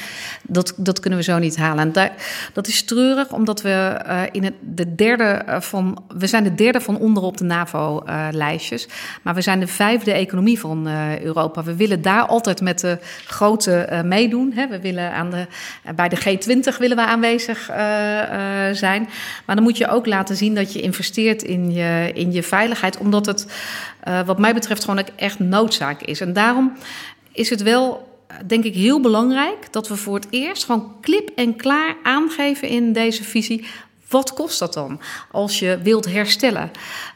[0.43, 1.93] Dat, dat kunnen we zo niet halen.
[2.53, 6.03] Dat is treurig, omdat we uh, in het, de derde van.
[6.17, 8.87] We zijn de derde van onder op de NAVO-lijstjes.
[9.21, 11.63] Maar we zijn de vijfde economie van uh, Europa.
[11.63, 14.51] We willen daar altijd met de grote meedoen.
[14.55, 14.67] Hè.
[14.67, 15.47] We willen aan de,
[15.95, 17.69] bij de G20 willen we aanwezig
[18.71, 19.09] zijn.
[19.45, 22.97] Maar dan moet je ook laten zien dat je investeert in je, in je veiligheid,
[22.97, 23.45] omdat het,
[24.07, 26.21] uh, wat mij betreft, gewoon echt noodzaak is.
[26.21, 26.73] En daarom
[27.31, 28.09] is het wel
[28.45, 32.93] denk ik heel belangrijk dat we voor het eerst gewoon klip en klaar aangeven in
[32.93, 33.65] deze visie.
[34.09, 34.99] Wat kost dat dan
[35.31, 36.71] als je wilt herstellen?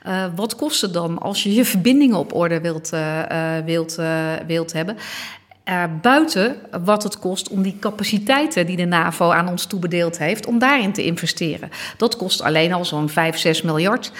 [0.07, 2.89] Uh, wat kost het dan als je je verbindingen op orde wilt,
[3.65, 3.97] wilt,
[4.47, 4.97] wilt hebben?
[5.69, 10.45] Uh, buiten wat het kost om die capaciteiten die de NAVO aan ons toebedeeld heeft,
[10.45, 11.69] om daarin te investeren.
[11.97, 14.11] Dat kost alleen al zo'n 5, 6 miljard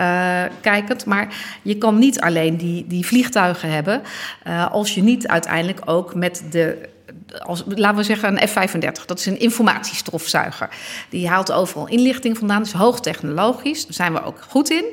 [0.00, 1.04] uh, kijkend.
[1.06, 1.28] Maar
[1.62, 4.02] je kan niet alleen die, die vliegtuigen hebben
[4.46, 6.88] uh, als je niet uiteindelijk ook met de
[7.38, 9.04] als, laten we zeggen een F-35.
[9.06, 10.68] Dat is een informatiestofzuiger.
[11.08, 12.58] Die haalt overal inlichting vandaan.
[12.58, 13.84] Dat is hoogtechnologisch.
[13.84, 14.84] Daar zijn we ook goed in.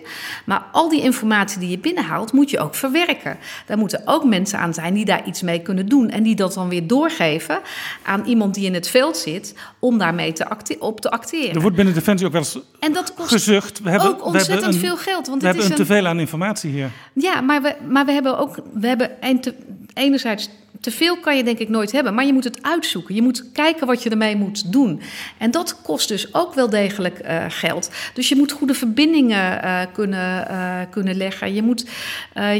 [0.45, 3.37] Maar al die informatie die je binnenhaalt, moet je ook verwerken.
[3.65, 6.09] Daar moeten ook mensen aan zijn die daar iets mee kunnen doen.
[6.09, 7.59] En die dat dan weer doorgeven
[8.03, 9.55] aan iemand die in het veld zit.
[9.79, 10.45] om daarmee te
[10.79, 11.55] op te acteren.
[11.55, 13.81] Er wordt binnen Defensie ook wel eens en dat kost gezucht.
[13.81, 15.27] We hebben, ook ontzettend we hebben veel geld.
[15.27, 16.91] Want we het hebben is een teveel aan informatie hier.
[17.13, 18.59] Ja, maar we, maar we hebben ook.
[18.73, 19.53] We hebben een te,
[19.95, 20.49] enerzijds
[20.85, 23.15] te veel kan je denk ik nooit hebben, maar je moet het uitzoeken.
[23.15, 25.01] Je moet kijken wat je ermee moet doen.
[25.37, 27.91] En dat kost dus ook wel degelijk uh, geld.
[28.13, 31.53] Dus je moet goede verbindingen uh, kunnen, uh, kunnen leggen.
[31.53, 31.85] Je moet,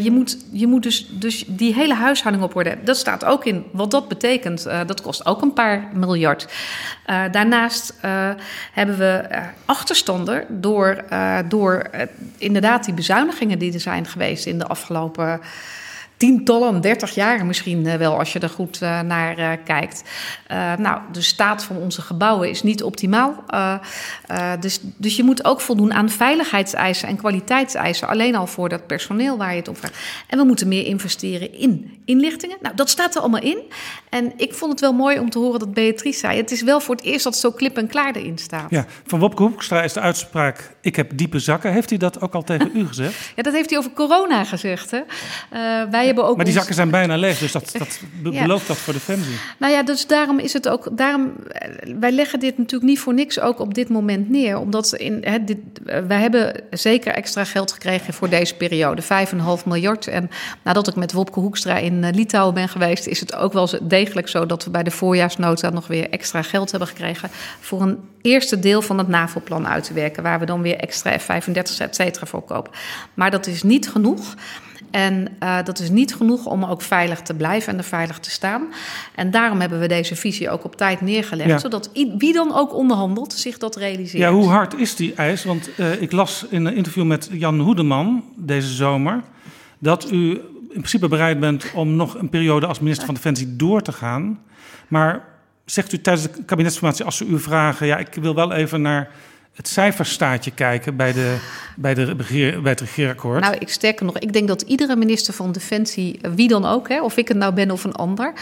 [0.02, 2.78] je moet, je moet dus, dus die hele huishouding op orde.
[2.84, 4.64] Dat staat ook in wat dat betekent.
[4.64, 6.48] dat kost ook een paar miljard.
[7.32, 7.94] daarnaast
[8.72, 9.24] hebben we
[9.66, 11.06] achterstanden door,
[11.48, 11.90] door
[12.38, 15.40] inderdaad die bezuinigingen die er zijn geweest in de afgelopen
[16.18, 20.04] tientallen, 30 jaar misschien eh, wel, als je er goed uh, naar uh, kijkt.
[20.78, 23.44] nou, de staat van onze gebouwen is niet optimaal.
[24.60, 28.08] dus, dus je moet ook voldoen aan veiligheidseisen en kwaliteitseisen.
[28.08, 29.98] Alleen al voor dat personeel waar je het om vraagt.
[30.28, 32.58] En we moeten meer investeren in inlichtingen.
[32.62, 33.60] Nou, dat staat er allemaal in.
[34.10, 36.38] En ik vond het wel mooi om te horen dat Beatrice zei...
[36.38, 38.70] het is wel voor het eerst dat het zo klip en klaar erin staat.
[38.70, 40.76] Ja, van Wopke Hoekstra is de uitspraak...
[40.82, 41.72] ik heb diepe zakken.
[41.72, 43.32] Heeft hij dat ook al tegen u gezegd?
[43.36, 44.92] Ja, dat heeft hij over corona gezegd.
[44.92, 45.02] Hè?
[45.90, 48.94] wij hebben ook maar die zakken zijn bijna leeg, dus dat, dat belooft dat voor
[48.94, 49.36] Defensie.
[49.58, 50.98] Nou ja, dus daarom is het ook...
[50.98, 51.34] Daarom,
[52.00, 54.58] wij leggen dit natuurlijk niet voor niks ook op dit moment neer.
[54.58, 59.02] Omdat in, hè, dit, wij hebben zeker extra geld gekregen voor deze periode.
[59.02, 59.08] 5,5
[59.66, 60.08] miljard.
[60.08, 60.30] En
[60.64, 64.28] nadat ik met Wopke Hoekstra in in Litouwen ben geweest, is het ook wel degelijk
[64.28, 68.60] zo dat we bij de voorjaarsnota nog weer extra geld hebben gekregen voor een eerste
[68.60, 72.26] deel van het NAVO-plan uit te werken, waar we dan weer extra F-35 et cetera
[72.26, 72.72] voor kopen.
[73.14, 74.36] Maar dat is niet genoeg.
[74.96, 78.30] En uh, dat is niet genoeg om ook veilig te blijven en er veilig te
[78.30, 78.68] staan.
[79.16, 81.50] En daarom hebben we deze visie ook op tijd neergelegd.
[81.50, 81.58] Ja.
[81.58, 84.24] Zodat wie dan ook onderhandelt zich dat realiseert.
[84.24, 85.44] Ja, hoe hard is die eis?
[85.44, 89.22] Want uh, ik las in een interview met Jan Hoedeman deze zomer...
[89.80, 90.30] dat u
[90.62, 94.40] in principe bereid bent om nog een periode als minister van Defensie door te gaan.
[94.88, 95.24] Maar
[95.66, 99.10] zegt u tijdens de kabinetsformatie, als ze u vragen: ja, ik wil wel even naar
[99.56, 101.38] het cijferstaatje kijken bij, de,
[101.76, 102.16] bij, de,
[102.62, 103.42] bij het regeerakkoord?
[103.42, 107.02] Nou, ik sterker nog, ik denk dat iedere minister van Defensie, wie dan ook, hè,
[107.02, 108.34] of ik het nou ben of een ander,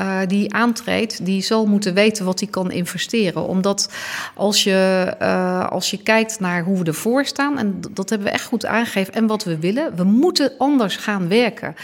[0.00, 3.46] uh, die aantreedt, die zal moeten weten wat hij kan investeren.
[3.46, 3.92] Omdat
[4.34, 8.34] als je, uh, als je kijkt naar hoe we ervoor staan, en dat hebben we
[8.34, 11.74] echt goed aangegeven, en wat we willen, we moeten anders gaan werken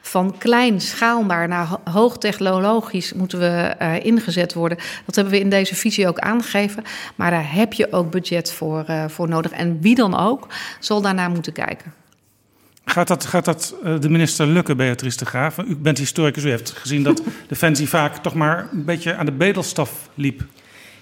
[0.00, 4.78] van klein schaalbaar naar hoogtechnologisch moeten we ingezet worden.
[5.06, 6.84] Dat hebben we in deze visie ook aangegeven.
[7.14, 9.50] Maar daar heb je ook budget voor, uh, voor nodig.
[9.50, 10.46] En wie dan ook
[10.80, 11.92] zal daarnaar moeten kijken.
[12.84, 15.58] Gaat dat, gaat dat uh, de minister lukken, Beatrice de Graaf?
[15.58, 19.32] U bent historicus, u heeft gezien dat Defensie vaak toch maar een beetje aan de
[19.32, 20.42] bedelstaf liep.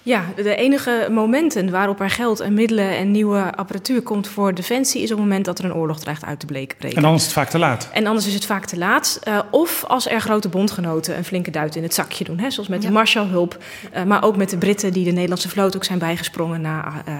[0.03, 5.01] Ja, de enige momenten waarop er geld en middelen en nieuwe apparatuur komt voor defensie
[5.01, 6.91] is op het moment dat er een oorlog dreigt uit te breken.
[6.93, 7.89] En dan is het vaak te laat.
[7.93, 9.19] En anders is het vaak te laat.
[9.27, 12.39] Uh, of als er grote bondgenoten een flinke duit in het zakje doen.
[12.39, 12.87] Hè, zoals met ja.
[12.87, 13.63] de Marshallhulp.
[13.95, 17.15] Uh, maar ook met de Britten die de Nederlandse vloot ook zijn bijgesprongen na, uh,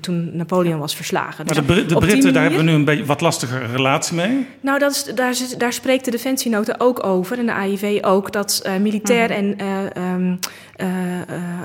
[0.00, 1.44] toen Napoleon was verslagen.
[1.46, 2.32] Maar dus de, de Britten, manier...
[2.32, 4.46] daar hebben we nu een beetje wat lastige relatie mee.
[4.60, 7.38] Nou, dat is, daar, daar spreekt de defensienota ook over.
[7.38, 8.32] En de AIV ook.
[8.32, 9.58] Dat militair mm -hmm.
[9.58, 10.38] en um,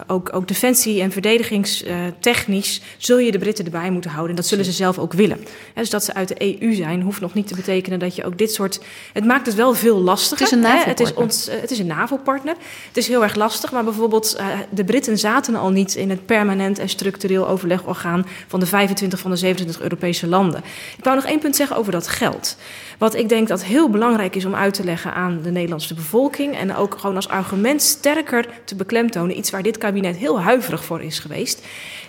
[0.07, 4.29] ook, ook defensie en verdedigingstechnisch zul je de Britten erbij moeten houden.
[4.29, 5.45] En dat zullen ze zelf ook willen.
[5.73, 8.37] dus dat ze uit de EU zijn, hoeft nog niet te betekenen dat je ook
[8.37, 8.81] dit soort.
[9.13, 10.45] Het maakt het wel veel lastiger.
[10.45, 10.87] Het is een NAVO-partner.
[10.87, 12.55] Het is, ons, het is een NAVO-partner.
[12.87, 13.71] Het is heel erg lastig.
[13.71, 18.65] Maar bijvoorbeeld, de Britten zaten al niet in het permanent en structureel overlegorgaan van de
[18.65, 20.63] 25 van de 27 Europese landen.
[20.97, 22.57] Ik wou nog één punt zeggen over dat geld.
[22.97, 26.57] Wat ik denk dat heel belangrijk is om uit te leggen aan de Nederlandse bevolking.
[26.57, 29.37] En ook gewoon als argument sterker te beklemtonen.
[29.37, 31.65] Iets waar dit kabinet heel huiverig voor is geweest.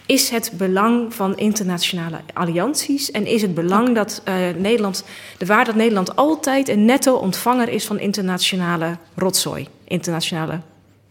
[0.06, 5.04] Is het belang van internationale allianties en is het belang dat uh, Nederland,
[5.38, 10.60] de waar dat Nederland altijd een netto ontvanger is van internationale rotzooi, internationale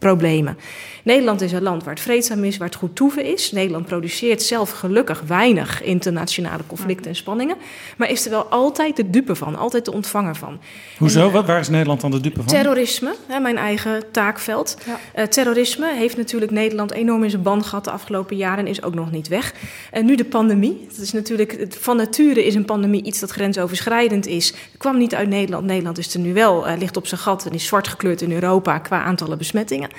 [0.04, 0.56] problemen.
[1.04, 3.52] Nederland is een land waar het vreedzaam is, waar het goed toeven is.
[3.52, 7.56] Nederland produceert zelf gelukkig weinig internationale conflicten en spanningen.
[7.96, 10.58] Maar is er wel altijd de dupe van, altijd de ontvanger van.
[10.98, 11.30] Hoezo?
[11.30, 12.46] En, waar is Nederland dan de dupe van?
[12.46, 14.76] Terrorisme, hè, mijn eigen taakveld.
[14.86, 14.98] Ja.
[15.16, 18.82] Uh, terrorisme heeft natuurlijk Nederland enorm in zijn band gehad de afgelopen jaren en is
[18.82, 19.54] ook nog niet weg.
[19.90, 20.86] En nu de pandemie.
[20.88, 24.46] Dat is natuurlijk, van nature is een pandemie iets dat grensoverschrijdend is.
[24.46, 25.66] Het kwam niet uit Nederland.
[25.66, 28.32] Nederland is er nu wel, uh, ligt op zijn gat en is zwart gekleurd in
[28.32, 29.90] Europa qua aantallen besmettingen.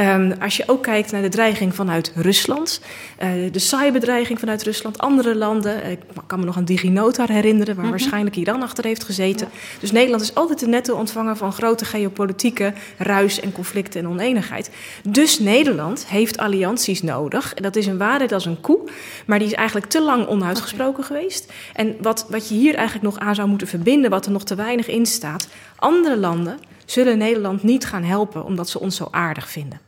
[0.00, 2.80] Um, als je ook kijkt naar de dreiging vanuit Rusland,
[3.22, 5.90] uh, de cyberdreiging vanuit Rusland, andere landen.
[5.90, 7.90] Ik kan me nog aan DigiNotar herinneren, waar mm -hmm.
[7.90, 9.48] waarschijnlijk Iran achter heeft gezeten.
[9.52, 9.58] Ja.
[9.80, 14.70] Dus Nederland is altijd de netto ontvanger van grote geopolitieke ruis en conflicten en oneenigheid.
[15.02, 17.54] Dus Nederland heeft allianties nodig.
[17.54, 18.78] En dat is een waarheid als een koe,
[19.26, 21.18] maar die is eigenlijk te lang onuitgesproken okay.
[21.18, 21.52] geweest.
[21.72, 24.54] En wat, wat je hier eigenlijk nog aan zou moeten verbinden, wat er nog te
[24.54, 25.48] weinig in staat.
[25.76, 29.80] Andere landen zullen Nederland niet gaan helpen omdat ze ons zo aardig vinden.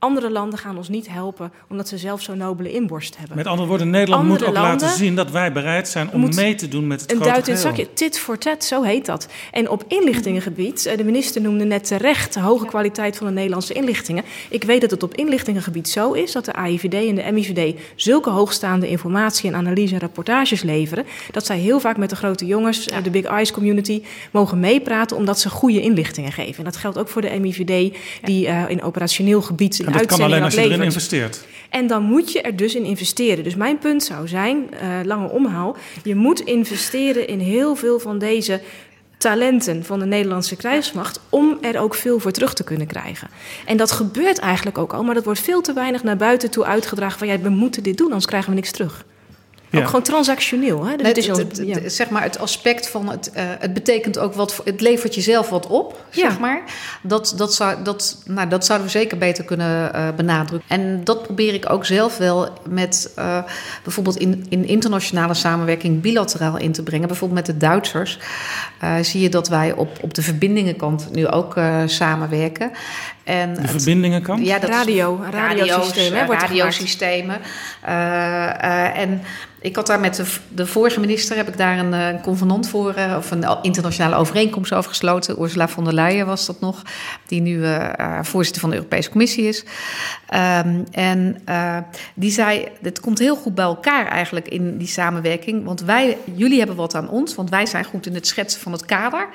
[0.00, 3.36] Andere landen gaan ons niet helpen omdat ze zelf zo'n nobele inborst hebben.
[3.36, 6.54] Met andere woorden, Nederland andere moet ook laten zien dat wij bereid zijn om mee
[6.54, 7.92] te doen met het een grote duit in het zakje.
[7.92, 9.28] Tit voor tat, zo heet dat.
[9.50, 13.72] En op inlichtingengebied, eh, de minister noemde net terecht de hoge kwaliteit van de Nederlandse
[13.72, 14.24] inlichtingen.
[14.48, 18.30] Ik weet dat het op inlichtingengebied zo is dat de AIVD en de MIVD zulke
[18.30, 21.06] hoogstaande informatie en analyse en rapportages leveren.
[21.30, 23.00] Dat zij heel vaak met de grote jongens, ja.
[23.00, 26.58] de Big Eyes community, mogen meepraten omdat ze goede inlichtingen geven.
[26.58, 30.20] En dat geldt ook voor de MIVD, die uh, in operationeel gebied en dat kan
[30.20, 31.46] alleen als je erin investeert.
[31.70, 33.44] En dan moet je er dus in investeren.
[33.44, 38.18] Dus mijn punt zou zijn, uh, lange omhaal, je moet investeren in heel veel van
[38.18, 38.60] deze
[39.18, 43.28] talenten van de Nederlandse krijgsmacht om er ook veel voor terug te kunnen krijgen.
[43.66, 46.64] En dat gebeurt eigenlijk ook al, maar dat wordt veel te weinig naar buiten toe
[46.64, 49.04] uitgedragen van ja, we moeten dit doen, anders krijgen we niks terug.
[49.72, 50.86] Ook gewoon transactioneel.
[50.86, 50.96] Hè?
[50.96, 51.88] Dus het, is het, ja.
[51.88, 55.66] zeg maar het aspect van het, uh, het betekent ook wat, het levert jezelf wat
[55.66, 56.62] op, zeg maar.
[57.02, 60.68] Dat, dat, zou, dat, nou, dat zouden we zeker beter kunnen uh, benadrukken.
[60.68, 63.42] En dat probeer ik ook zelf wel met uh,
[63.82, 67.08] bijvoorbeeld in, in internationale samenwerking bilateraal in te brengen.
[67.08, 68.18] Bijvoorbeeld met de Duitsers
[69.00, 71.54] zie je dat wij op, op de verbindingenkant nu ook
[71.86, 72.70] samenwerken.
[73.30, 74.46] En de verbindingenkant?
[74.46, 76.18] Ja, dat radio, radiosystemen.
[76.20, 77.40] Radio's, radiosystemen.
[78.94, 79.20] en
[79.62, 82.68] ik had daar met de, de, vorige minister heb ik daar een, eh, een convenant
[82.68, 85.42] voor, uh, of een internationale overeenkomst over gesloten.
[85.42, 86.82] Ursula von der Leyen was dat nog,
[87.26, 89.64] die nu uh, voorzitter van de Europese Commissie is.
[90.34, 91.42] Um, en
[92.14, 95.64] die zei: Het komt heel goed bij elkaar eigenlijk in die samenwerking.
[95.64, 98.72] Want wij, jullie hebben wat aan ons, want wij zijn goed in het schetsen van
[98.72, 99.28] het kader.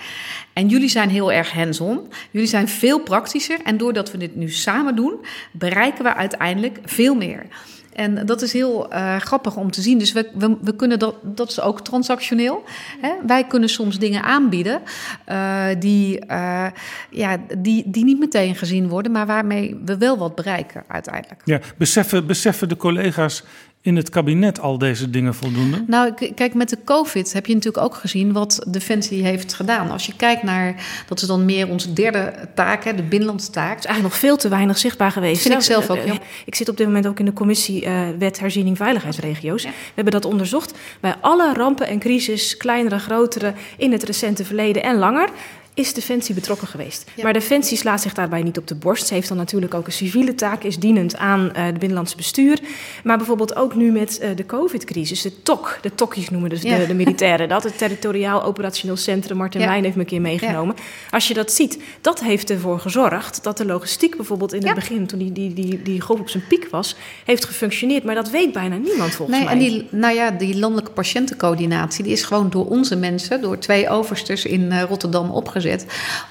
[0.53, 1.99] En jullie zijn heel erg hands-on.
[2.31, 3.60] Jullie zijn veel praktischer.
[3.63, 5.13] En doordat we dit nu samen doen,
[5.52, 7.45] bereiken we uiteindelijk veel meer.
[7.93, 9.98] En dat is heel uh, grappig om te zien.
[9.98, 12.63] Dus we, we, kunnen dat, dat is ook transactioneel.
[13.02, 13.12] Hè?
[13.28, 14.82] Wij kunnen soms dingen aanbieden
[15.30, 16.67] uh, die, uh,
[17.10, 21.41] ja, die, die niet meteen gezien worden, maar waarmee we wel wat bereiken uiteindelijk.
[21.43, 23.43] Ja, beseffen, beseffen de collega's
[23.86, 25.84] in het kabinet al deze dingen voldoende?
[25.88, 29.91] Nou, kijk, met de COVID heb je natuurlijk ook gezien wat Defensie heeft gedaan.
[29.91, 30.76] Als je kijkt naar,
[31.08, 33.69] dat is dan meer onze derde taak, hè, de binnenlandse taak.
[33.69, 35.41] Het is eigenlijk nog veel te weinig zichtbaar geweest.
[35.41, 36.06] Vind ik zelf ook.
[36.06, 36.17] Ja.
[36.45, 39.63] Ik zit op dit moment ook in de commissie uh, Wet Herziening Veiligheidsregio's.
[39.63, 39.69] Ja.
[39.69, 40.74] We hebben dat onderzocht.
[41.00, 45.30] Bij alle rampen en crisis, kleinere, grotere, in het recente verleden en langer
[45.75, 47.11] is Defensie betrokken geweest.
[47.15, 47.23] Ja.
[47.23, 49.07] Maar Defensie slaat zich daarbij niet op de borst.
[49.07, 52.59] Ze heeft dan natuurlijk ook een civiele taak, is dienend aan uh, het binnenlandse bestuur.
[53.03, 56.77] Maar bijvoorbeeld ook nu met uh, de COVID-crisis, de TOC, de TOCjes noemen dus ja.
[56.77, 57.63] de, de, militairen dat.
[57.63, 59.67] Het Territoriaal Operationeel Centrum, Martin ja.
[59.67, 60.75] Wijn heeft me een keer meegenomen.
[61.11, 65.07] Als je dat ziet, dat heeft ervoor gezorgd dat de logistiek bijvoorbeeld in het begin,
[65.07, 68.03] toen die, die, die, die golf op zijn piek was, heeft gefunctioneerd.
[68.03, 69.53] Maar dat weet bijna niemand volgens nee, mij.
[69.53, 73.89] En die, nou ja, die landelijke patiëntencoördinatie, die is gewoon door onze mensen, door twee
[73.89, 75.64] oversters in uh, Rotterdam opgezet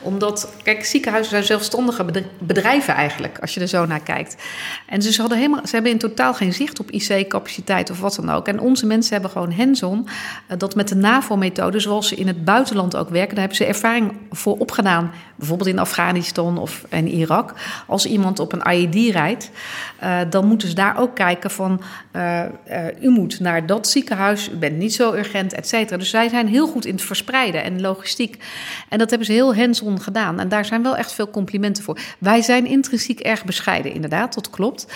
[0.00, 2.04] omdat, kijk, ziekenhuizen zijn zelfstandige
[2.38, 4.36] bedrijven eigenlijk, als je er zo naar kijkt.
[4.86, 8.30] En ze, hadden helemaal, ze hebben in totaal geen zicht op IC-capaciteit of wat dan
[8.30, 8.48] ook.
[8.48, 10.08] En onze mensen hebben gewoon hands-on
[10.46, 13.64] eh, dat met de NAVO-methode, zoals ze in het buitenland ook werken, daar hebben ze
[13.64, 15.10] ervaring voor opgedaan.
[15.36, 17.54] Bijvoorbeeld in Afghanistan of in Irak.
[17.86, 19.50] Als iemand op een IED rijdt,
[20.02, 21.82] uh, dan moeten ze daar ook kijken van,
[22.16, 22.42] uh,
[23.00, 25.96] u moet naar dat ziekenhuis, u bent niet zo urgent, et cetera.
[25.96, 28.44] Dus zij zijn heel goed in het verspreiden en logistiek.
[28.88, 30.40] En dat hebben hebben ze heel hands-on gedaan.
[30.40, 31.98] En daar zijn wel echt veel complimenten voor.
[32.18, 34.86] Wij zijn intrinsiek erg bescheiden, inderdaad, dat klopt.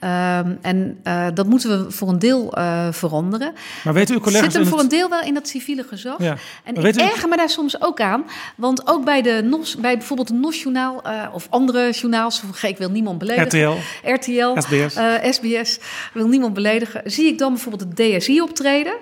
[0.00, 3.52] Um, en uh, dat moeten we voor een deel uh, veranderen.
[3.84, 4.44] Maar weet u, collega's...
[4.44, 4.92] Zit hem voor het...
[4.92, 6.18] een deel wel in dat civiele gezag.
[6.18, 6.36] Ja.
[6.64, 8.24] En ik erger me daar soms ook aan.
[8.56, 11.02] Want ook bij, de NOS, bij bijvoorbeeld het NOS-journaal...
[11.06, 13.78] Uh, of andere journaals, ik wil niemand beledigen.
[14.02, 14.10] RTL.
[14.12, 14.60] RTL.
[14.60, 14.98] SBS.
[15.36, 15.78] SBS.
[16.12, 17.02] wil niemand beledigen.
[17.04, 18.94] Zie ik dan bijvoorbeeld het DSI optreden.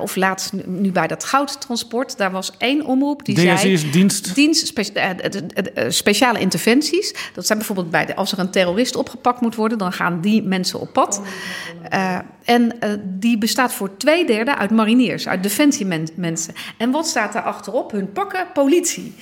[0.00, 2.16] of laatst nu bij dat goudtransport.
[2.16, 3.72] Daar was één omroep die DSI zei...
[3.72, 4.34] is dienst?
[4.34, 7.14] Dienst, spe, uh, uh, speciale interventies.
[7.34, 9.78] Dat zijn bijvoorbeeld bij de, als er een terrorist opgepakt moet worden...
[9.78, 11.20] dan gaan die mensen op pad.
[11.94, 12.18] Uh,
[12.50, 16.54] en die bestaat voor twee derde uit mariniers, uit defensiemensen.
[16.76, 17.90] En wat staat daar achterop?
[17.90, 19.14] Hun pakken politie.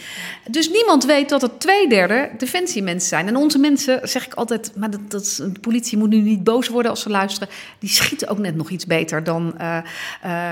[0.51, 3.27] Dus niemand weet dat het twee derde defensiemensen zijn.
[3.27, 4.73] En onze mensen, zeg ik altijd...
[4.77, 7.49] maar dat, dat, de politie moet nu niet boos worden als ze luisteren...
[7.79, 9.55] die schieten ook net nog iets beter dan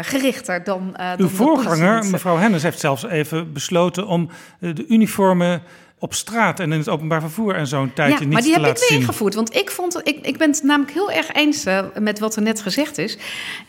[0.03, 0.65] gerichter.
[0.65, 4.29] Dan, Uw voorganger, mevrouw Hennis, heeft zelf even besloten om
[4.61, 5.63] eh, de uniformen
[5.99, 8.59] op straat en in het openbaar vervoer en zo'n tijdje ja, niet te laten zien.
[8.59, 9.35] maar die heb ik weer ingevoerd.
[9.35, 12.43] Want ik, vond, ik, ik ben het namelijk heel erg eens uh, met wat er
[12.43, 13.19] net gezegd is.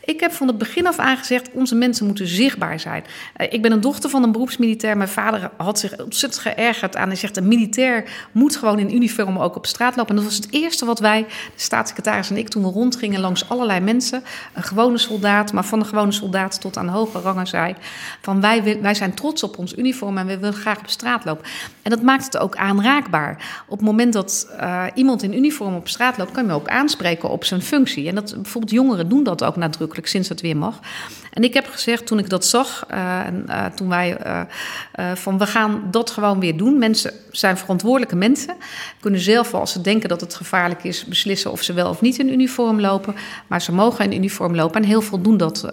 [0.05, 1.49] Ik heb van het begin af aan gezegd...
[1.51, 3.03] onze mensen moeten zichtbaar zijn.
[3.37, 4.97] Uh, ik ben een dochter van een beroepsmilitair.
[4.97, 7.07] Mijn vader had zich ontzettend geërgerd aan.
[7.07, 10.09] Hij zegt, een militair moet gewoon in uniform ook op straat lopen.
[10.09, 12.49] En dat was het eerste wat wij, de staatssecretaris en ik...
[12.49, 14.23] toen we rondgingen langs allerlei mensen...
[14.53, 17.75] een gewone soldaat, maar van een gewone soldaat tot aan hoge rangen zei...
[18.21, 21.45] van wij, wij zijn trots op ons uniform en we willen graag op straat lopen.
[21.81, 23.63] En dat maakt maakt het ook aanraakbaar.
[23.67, 26.67] Op het moment dat uh, iemand in uniform op straat loopt, kan je hem ook
[26.67, 28.07] aanspreken op zijn functie.
[28.07, 30.79] En dat, bijvoorbeeld jongeren doen dat ook nadrukkelijk sinds het weer mag.
[31.37, 34.17] En ik heb gezegd toen ik dat zag, uh, en, uh, toen wij
[35.13, 36.77] van we gaan dat gewoon weer doen.
[36.77, 38.55] Mensen zijn verantwoordelijke mensen,
[38.99, 42.19] kunnen zelf als ze denken dat het gevaarlijk is beslissen of ze wel of niet
[42.19, 43.15] in uniform lopen.
[43.47, 45.69] Maar ze mogen in uniform lopen en heel veel doen dat,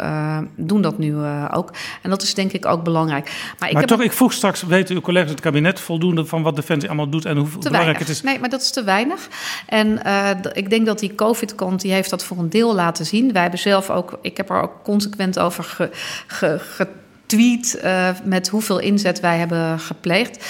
[0.57, 1.17] doen dat nu
[1.53, 1.71] ook.
[2.03, 3.31] En dat is denk ik ook belangrijk.
[3.59, 6.57] Maar, ik maar toch, ik vroeg straks, weten uw collega's het kabinet voldoende van wat
[6.57, 7.99] Defensie allemaal doet en hoe belangrijk weinig.
[7.99, 8.23] het is?
[8.23, 9.29] Nee, maar dat is te weinig.
[9.67, 13.33] En uh, ik denk dat die COVID-kant, die heeft dat voor een deel laten zien.
[13.33, 15.91] Wij hebben zelf ook, ik heb er ook consequent over ge,
[16.27, 16.87] ge, ge
[17.27, 20.45] tweet uh, met hoeveel inzet wij hebben gepleegd.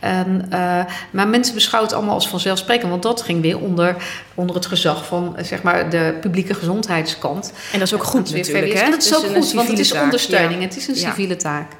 [0.00, 3.96] En, uh, maar mensen beschouwen het allemaal als vanzelfsprekend, want dat ging weer onder,
[4.34, 7.52] onder het gezag van zeg maar, de publieke gezondheidskant.
[7.72, 8.72] En dat is ook goed natuurlijk.
[8.72, 8.80] Hè?
[8.80, 10.02] En dat is ook goed, want het is taak.
[10.02, 10.66] ondersteuning, Ja.
[10.66, 11.08] het is een Ja.
[11.08, 11.72] civiele taak.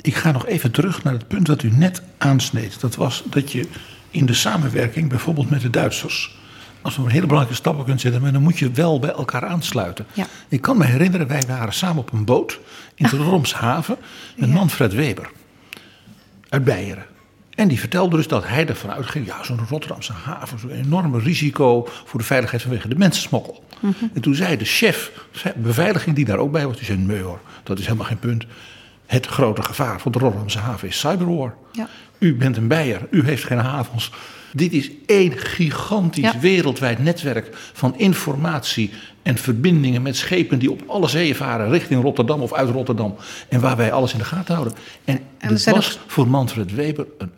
[0.00, 2.80] Ik ga nog even terug naar het punt dat u net aansneed.
[2.80, 3.66] Dat was dat je
[4.10, 6.38] in de samenwerking, bijvoorbeeld met de Duitsers,
[6.82, 9.46] als we een hele belangrijke stappen kunt zetten, maar dan moet je wel bij elkaar
[9.46, 10.06] aansluiten.
[10.12, 10.26] Ja.
[10.48, 12.58] Ik kan me herinneren, wij waren samen op een boot
[12.94, 13.96] in de Romshaven
[14.36, 14.54] met Ja.
[14.54, 15.30] Manfred Weber
[16.48, 17.04] uit Beieren.
[17.54, 21.88] En die vertelde dus dat hij ervan uitging, ja, zo'n Rotterdamse haven, zo'n enorme risico
[22.04, 23.64] voor de veiligheid vanwege de mensensmokkel.
[23.80, 23.94] Mhm.
[24.14, 25.12] En toen zei de chef
[25.56, 28.46] beveiliging die daar ook bij was, die zei, nee hoor, dat is helemaal geen punt.
[29.06, 31.54] Het grote gevaar voor de Rotterdamse haven is cyberwar.
[31.72, 31.88] Ja.
[32.18, 34.10] U bent een bijer, u heeft geen havens.
[34.52, 36.38] Dit is één gigantisch Ja.
[36.38, 38.90] wereldwijd netwerk van informatie
[39.22, 43.16] en verbindingen met schepen die op alle zeeën varen richting Rotterdam of uit Rotterdam.
[43.48, 44.74] En waar wij alles in de gaten houden.
[45.04, 47.30] En, dit zijn was voor Manfred Weber een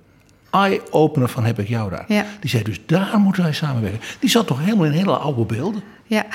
[0.50, 2.04] eye-opener van heb ik jou daar.
[2.08, 2.26] Ja.
[2.40, 4.00] Die zei dus daar moeten wij samenwerken.
[4.18, 5.82] Die zat toch helemaal in hele oude beelden.
[6.06, 6.26] Ja,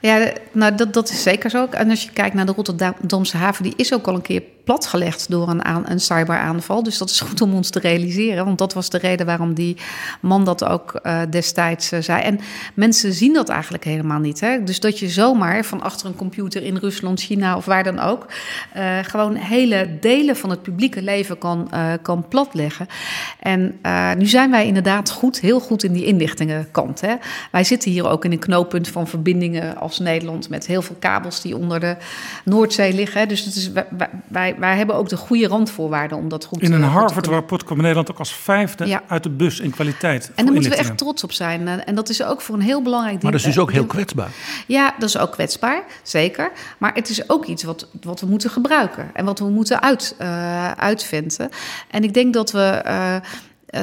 [0.00, 1.66] ja nou, dat, dat is zeker zo.
[1.70, 5.30] En als je kijkt naar de Rotterdamse haven, die is ook al een keer platgelegd
[5.30, 6.82] door een, aan, een cyberaanval.
[6.82, 8.44] Dus dat is goed om ons te realiseren.
[8.44, 9.76] Want dat was de reden waarom die
[10.20, 12.22] man dat ook eh, destijds eh, zei.
[12.22, 12.40] En
[12.74, 14.40] mensen zien dat eigenlijk helemaal niet.
[14.40, 14.64] Hè?
[14.64, 18.26] Dus dat je zomaar van achter een computer in Rusland, China of waar dan ook...
[18.72, 21.70] eh, gewoon hele delen van het publieke leven kan,
[22.02, 22.86] kan platleggen.
[23.40, 23.80] En
[24.18, 27.00] nu zijn wij inderdaad goed, heel goed in die inlichtingenkant.
[27.00, 27.14] Hè?
[27.50, 30.48] Wij zitten hier ook in een knooppunt van verbindingen als Nederland...
[30.48, 31.96] met heel veel kabels die onder de
[32.44, 33.20] Noordzee liggen.
[33.20, 33.26] Hè?
[33.26, 33.86] Dus het is, wij,
[34.28, 36.90] wij, wij hebben ook de goede randvoorwaarden om dat goed In een eh, goed te
[36.92, 39.02] kunnen- Harvard-rapport kwam Nederland ook als vijfde Ja.
[39.08, 40.30] uit de bus in kwaliteit.
[40.34, 41.68] En daar moeten we echt trots op zijn.
[41.68, 43.22] En en dat is ook voor een heel belangrijk ding.
[43.22, 44.28] Maar dat is dus ook heel ding- kwetsbaar.
[44.66, 46.50] Ja, dat is ook kwetsbaar, zeker.
[46.78, 50.14] Maar het is ook iets wat, wat we moeten gebruiken en wat we moeten uit,
[50.18, 51.48] eh, uitventen.
[51.90, 52.62] En ik denk dat we.
[52.84, 53.16] eh,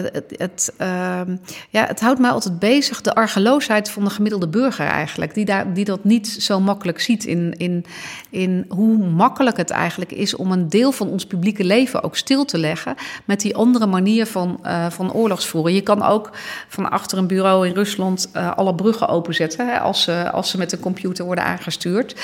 [0.01, 1.35] het, het, ehm,
[1.69, 5.33] ja, het houdt mij altijd bezig, de argeloosheid van de gemiddelde burger eigenlijk.
[5.33, 7.85] Die, daar, die dat niet zo makkelijk ziet in, in,
[8.29, 12.45] in hoe makkelijk het eigenlijk is om een deel van ons publieke leven ook stil
[12.45, 15.73] te leggen met die andere manier van, eh, van oorlogsvoeren.
[15.73, 16.29] Je kan ook
[16.67, 20.57] van achter een bureau in Rusland eh, alle bruggen openzetten hè, als, ze, als ze
[20.57, 22.15] met een computer worden aangestuurd.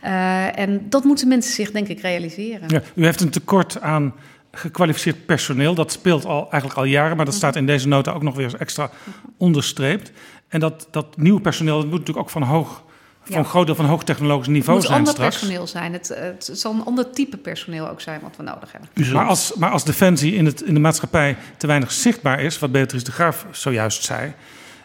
[0.00, 2.68] Eh, en dat moeten mensen zich denk ik realiseren.
[2.68, 4.14] Ja, u heeft een tekort aan
[4.52, 5.74] gekwalificeerd personeel.
[5.74, 8.44] Dat speelt al, eigenlijk al jaren, maar dat staat in deze nota ook nog weer
[8.44, 8.90] eens extra
[9.36, 10.12] onderstreept.
[10.48, 12.82] En dat, dat nieuwe personeel dat moet natuurlijk ook van hoog,
[13.22, 13.38] van Ja.
[13.38, 15.38] een groot deel van hoogtechnologisch Het niveau moet zijn ander straks.
[15.38, 15.92] personeel zijn.
[15.92, 19.12] Het, het zal een ander type personeel ook zijn wat we nodig hebben.
[19.14, 22.72] Maar als, maar als defensie in, het, in de maatschappij te weinig zichtbaar is, wat
[22.72, 24.32] Beatrice de Graaf zojuist zei,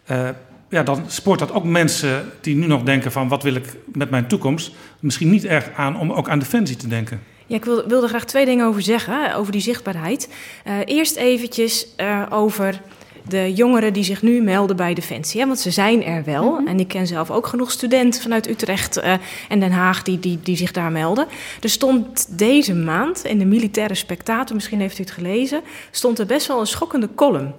[0.06, 0.30] eh,
[0.70, 4.10] ja, dan spoort dat ook mensen die nu nog denken van wat wil ik met
[4.10, 7.22] mijn toekomst, misschien niet erg aan om ook aan defensie te denken.
[7.48, 10.30] Ja, ik wil, wilde graag twee dingen over zeggen, over die zichtbaarheid.
[10.64, 12.82] Eh, eerst eventjes eh, over
[13.28, 15.42] de jongeren die zich nu melden bij Defensie.
[15.42, 16.62] Hè, want ze zijn er wel.
[16.66, 19.14] En ik ken zelf ook genoeg studenten vanuit Utrecht eh,
[19.50, 21.28] en Den Haag die, die, die zich daar melden.
[21.62, 25.62] Er stond deze maand in de Militaire Spectator, misschien heeft u het gelezen...
[25.92, 27.54] stond er best wel een schokkende column...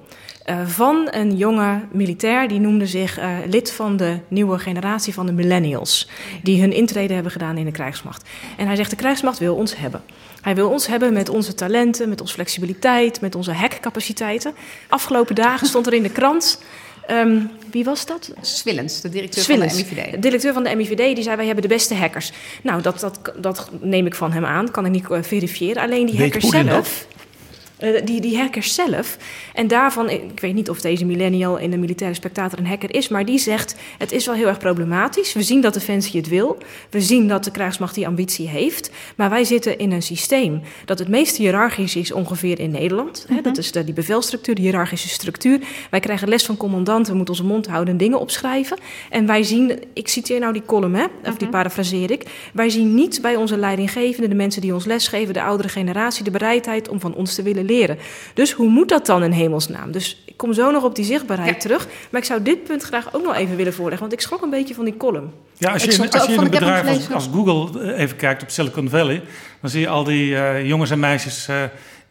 [0.49, 5.27] eh, van een jonge militair, die noemde zich eh, lid van de nieuwe generatie van
[5.27, 6.09] de millennials.
[6.43, 8.29] Die hun intrede hebben gedaan in de krijgsmacht.
[8.57, 10.03] En hij zegt, de krijgsmacht wil ons hebben.
[10.41, 14.55] Hij wil ons hebben met onze talenten, met onze flexibiliteit, met onze hackcapaciteiten.
[14.89, 16.63] Afgelopen dagen stond er in de krant.
[17.07, 17.41] ehm,
[17.71, 18.33] wie was dat?
[18.41, 20.11] Swillens, de directeur Swillens, van de MIVD.
[20.11, 22.33] de directeur van de MIVD, die zei: Wij hebben de beste hackers.
[22.63, 25.83] Nou, dat, dat, dat neem ik van hem aan, kan ik niet eh, verifiëren.
[25.83, 27.07] Alleen die Weet hackers Poetin zelf.
[27.79, 29.17] Eh, die, die hackers zelf.
[29.55, 33.09] En daarvan, ik weet niet of deze millennial in de militaire spectator een hacker is,
[33.09, 35.33] maar die zegt: Het is wel heel erg problematisch.
[35.33, 36.59] We zien dat Defensie het wil.
[36.91, 38.91] We zien dat de krijgsmacht die ambitie heeft.
[39.17, 43.27] Maar wij zitten in een systeem dat het meest hiërarchisch is ongeveer in Nederland.
[43.29, 45.61] Hè, dat is de, die bevelstructuur, de hiërarchische structuur.
[45.91, 48.79] Wij krijgen les van commandanten, we moeten onze mond houden en dingen opschrijven.
[49.11, 52.25] En wij zien, ik citeer nou die column, hè, of die parafraseer ik.
[52.53, 56.31] Wij zien niet bij onze leidinggevenden, de mensen die ons lesgeven, de oudere generatie, de
[56.31, 57.99] bereidheid om van ons te willen leren.
[58.35, 59.93] Dus hoe moet dat dan in hemelsnaam?
[59.93, 61.61] Dus ik kom zo nog op die zichtbaarheid Ja.
[61.61, 61.87] terug.
[62.11, 64.51] Maar ik zou dit punt graag ook nog even willen voorleggen, want ik schrok een
[64.51, 65.31] beetje van die column.
[65.57, 68.51] Ja, als je, in, als je in een bedrijf als, Google eh, even kijkt op
[68.51, 69.23] Silicon Valley,
[69.61, 71.63] dan zie je al die eh, jongens en meisjes eh,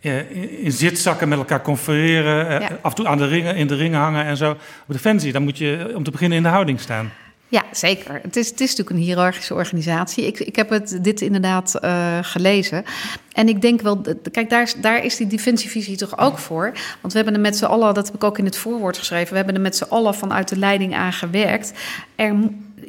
[0.02, 2.70] eh, in, in zitzakken met elkaar confereren, Ja.
[2.82, 4.52] af en toe aan de ringen, in de ringen hangen en zo.
[4.52, 7.12] Op Defensie, dan moet je om te beginnen in de houding staan.
[7.50, 8.20] Ja, zeker.
[8.24, 10.26] Het is, het is natuurlijk een hiërarchische organisatie.
[10.26, 12.84] Ik, ik heb het, dit inderdaad eh, gelezen.
[13.32, 16.72] En ik denk wel, kijk, daar daar is die defensievisie toch ook voor.
[17.02, 19.30] Want we hebben er met z'n allen, dat heb ik ook in het voorwoord geschreven,
[19.30, 21.72] we hebben er met z'n allen vanuit de leiding aan gewerkt.
[22.16, 22.36] Er,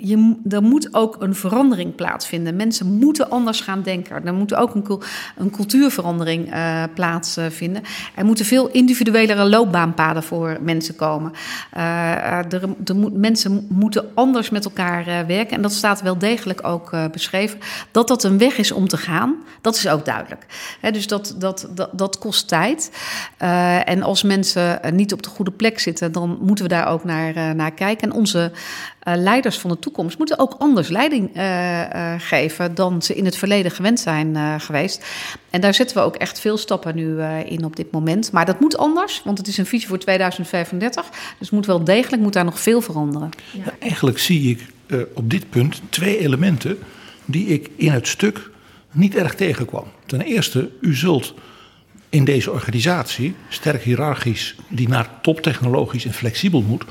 [0.00, 2.56] je, er moet ook een verandering plaatsvinden.
[2.56, 4.26] Mensen moeten anders gaan denken.
[4.26, 5.00] Er moet ook een,
[5.36, 7.82] een cultuurverandering uh, plaatsvinden.
[8.14, 11.32] Er moeten veel individuelere loopbaanpaden voor mensen komen.
[11.76, 11.82] Uh,
[12.52, 15.56] er, er moet, mensen moeten anders met elkaar werken.
[15.56, 17.58] En dat staat wel degelijk ook beschreven.
[17.90, 20.46] Dat dat een weg is om te gaan, dat is ook duidelijk.
[20.92, 22.90] dus dat, dat, dat, dat kost tijd.
[23.84, 27.54] en als mensen niet op de goede plek zitten, dan moeten we daar ook naar,
[27.54, 28.10] naar kijken.
[28.10, 28.52] En onze
[29.08, 33.24] uh, leiders van de toekomst moeten ook anders leiding uh, uh, geven dan ze in
[33.24, 35.04] het verleden gewend zijn geweest.
[35.50, 38.32] En daar zetten we ook echt veel stappen nu in op dit moment.
[38.32, 41.06] Maar dat moet anders, want het is een visie voor 2035.
[41.38, 43.30] Dus moet wel degelijk moet daar nog veel veranderen.
[43.50, 43.74] Ja.
[43.78, 44.66] eigenlijk zie ik
[45.14, 46.78] op dit punt twee elementen
[47.24, 48.50] die ik in het stuk
[48.90, 49.84] niet erg tegenkwam.
[50.06, 51.34] Ten eerste, u zult
[52.08, 56.84] in deze organisatie, sterk hiërarchisch, die naar toptechnologisch en flexibel moet,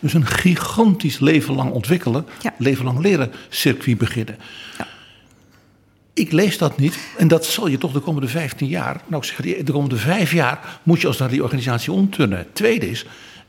[0.00, 2.54] dus een gigantisch leven lang ontwikkelen, ja.
[2.58, 4.36] leven lang leren circuit beginnen.
[4.78, 4.86] Ja.
[6.14, 6.98] Ik lees dat niet.
[7.18, 10.32] En dat zal je toch de komende 15 jaar, nou ik zeg, de komende vijf
[10.32, 12.46] jaar moet je als naar die organisatie omturnen.
[12.52, 13.06] Tweede is,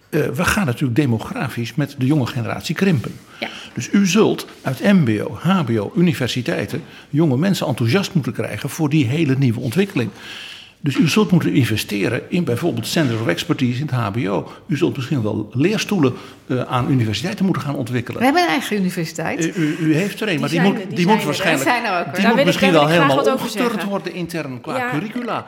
[0.09, 3.15] uh, we gaan natuurlijk demografisch met de jonge generatie krimpen.
[3.39, 3.49] Ja.
[3.73, 9.35] Dus u zult uit MBO, HBO, universiteiten jonge mensen enthousiast moeten krijgen voor die hele
[9.37, 10.09] nieuwe ontwikkeling.
[10.87, 14.51] Dus u zult moeten investeren in bijvoorbeeld Centers of Expertise in het HBO.
[14.67, 16.13] U zult misschien wel leerstoelen
[16.45, 18.19] uh, aan universiteiten moeten gaan ontwikkelen.
[18.19, 19.57] We hebben een eigen universiteit.
[19.57, 21.69] U, u, heeft er een, maar die, moet, die, die moet waarschijnlijk.
[22.07, 24.89] Ook, die moet misschien wel helemaal opgestuurd worden intern qua ja.
[24.89, 25.45] curricula.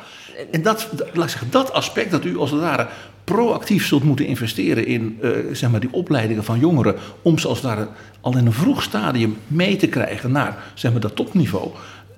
[0.51, 2.87] En dat, laat ik zeggen, dat aspect dat u als het ware
[3.23, 6.95] proactief zult moeten investeren in uh, zeg maar die opleidingen van jongeren.
[7.21, 7.87] om ze als het ware
[8.21, 11.71] al in een vroeg stadium mee te krijgen naar zeg maar, dat topniveau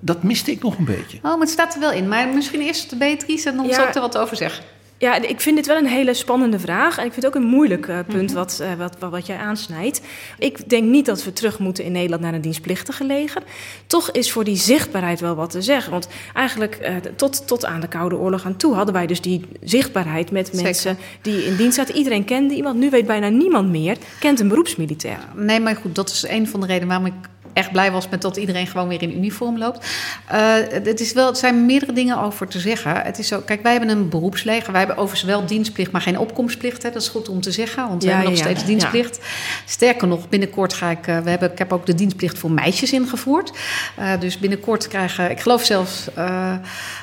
[0.04, 1.16] dat miste ik nog een beetje.
[1.16, 2.08] Oh, maar het staat er wel in.
[2.08, 3.74] Maar misschien eerst de Beatrice en dan ja.
[3.74, 4.64] zal ik er wat over zeggen.
[5.02, 6.98] Ja, ik vind dit wel een hele spannende vraag.
[6.98, 8.34] En ik vind het ook een moeilijk uh, punt mhm.
[8.34, 10.00] wat, uh, wat, wat, wat jij aansnijdt.
[10.38, 13.42] Ik denk niet dat we terug moeten in Nederland naar een dienstplichtige leger.
[13.86, 15.92] Toch is voor die zichtbaarheid wel wat te zeggen.
[15.92, 19.44] Want eigenlijk uh, tot, tot aan de Koude Oorlog aan toe hadden wij dus die
[19.62, 20.62] zichtbaarheid met Zeker.
[20.62, 21.96] mensen die in dienst zaten.
[21.96, 22.78] Iedereen kende iemand.
[22.78, 25.18] Nu weet bijna niemand meer, kent een beroepsmilitair.
[25.34, 28.22] Nee, maar goed, dat is een van de redenen waarom ik echt blij was met
[28.22, 29.86] dat iedereen gewoon weer in uniform loopt.
[30.32, 33.02] Uh, het, is wel, het zijn meerdere dingen over te zeggen.
[33.02, 34.70] Het is zo, kijk, wij hebben een beroepsleger.
[34.70, 36.82] Wij hebben overigens wel dienstplicht, maar geen opkomstplicht.
[36.82, 36.90] Hè.
[36.90, 39.18] Dat is goed om te zeggen, want we hebben nog steeds dienstplicht.
[39.66, 41.06] Sterker nog, binnenkort ga ik...
[41.06, 43.52] Uh, we hebben, ik heb ook de dienstplicht voor meisjes ingevoerd.
[43.98, 45.30] Uh, dus binnenkort krijgen...
[45.30, 46.08] Ik geloof zelfs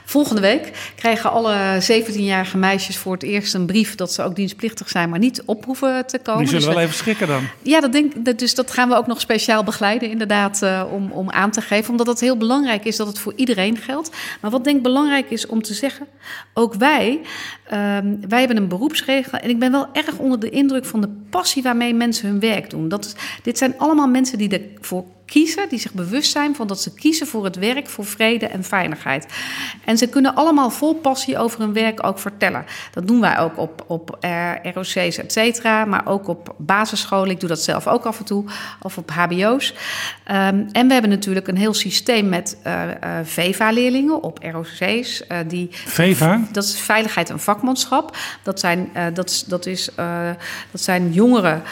[0.10, 0.92] volgende week...
[0.96, 3.96] krijgen alle 17-jarige meisjes voor het eerst een brief...
[3.96, 6.40] dat ze ook dienstplichtig zijn, maar niet op hoeven te komen.
[6.40, 7.44] Die zullen dus wel even schrikken dan.
[7.62, 11.30] Ja, dat denk, dus dat gaan we ook nog speciaal begeleiden, inderdaad uh, om, om
[11.30, 11.90] aan te geven.
[11.92, 14.12] Omdat het heel belangrijk is dat het voor iedereen geldt.
[14.42, 16.08] Maar wat denk ik belangrijk is om te zeggen,
[16.54, 17.20] ook wij,
[17.74, 19.40] um, wij hebben een beroepsregel.
[19.40, 22.70] En ik ben wel erg onder de indruk van de passie waarmee mensen hun werk
[22.70, 22.90] doen.
[22.90, 26.82] Dat is, dit zijn allemaal mensen die ervoor kiezen, die zich bewust zijn van dat
[26.82, 29.26] ze kiezen voor het werk, voor vrede en veiligheid.
[29.86, 32.66] En ze kunnen allemaal vol passie over hun werk ook vertellen.
[32.92, 37.30] Dat doen wij ook op, op uh, ROC's, et cetera, maar ook op basisscholen.
[37.30, 38.46] Ik doe dat zelf ook af en toe,
[38.82, 39.74] of op HBO's.
[40.32, 42.92] Um, en we hebben natuurlijk een heel systeem met uh, uh,
[43.24, 45.24] VEVA-leerlingen op ROC's.
[45.48, 46.42] die, VEVA?
[46.52, 48.18] Dat is veiligheid en vakmanschap.
[48.44, 49.90] Dat zijn, dat, dat is,
[50.72, 51.64] dat zijn jongeren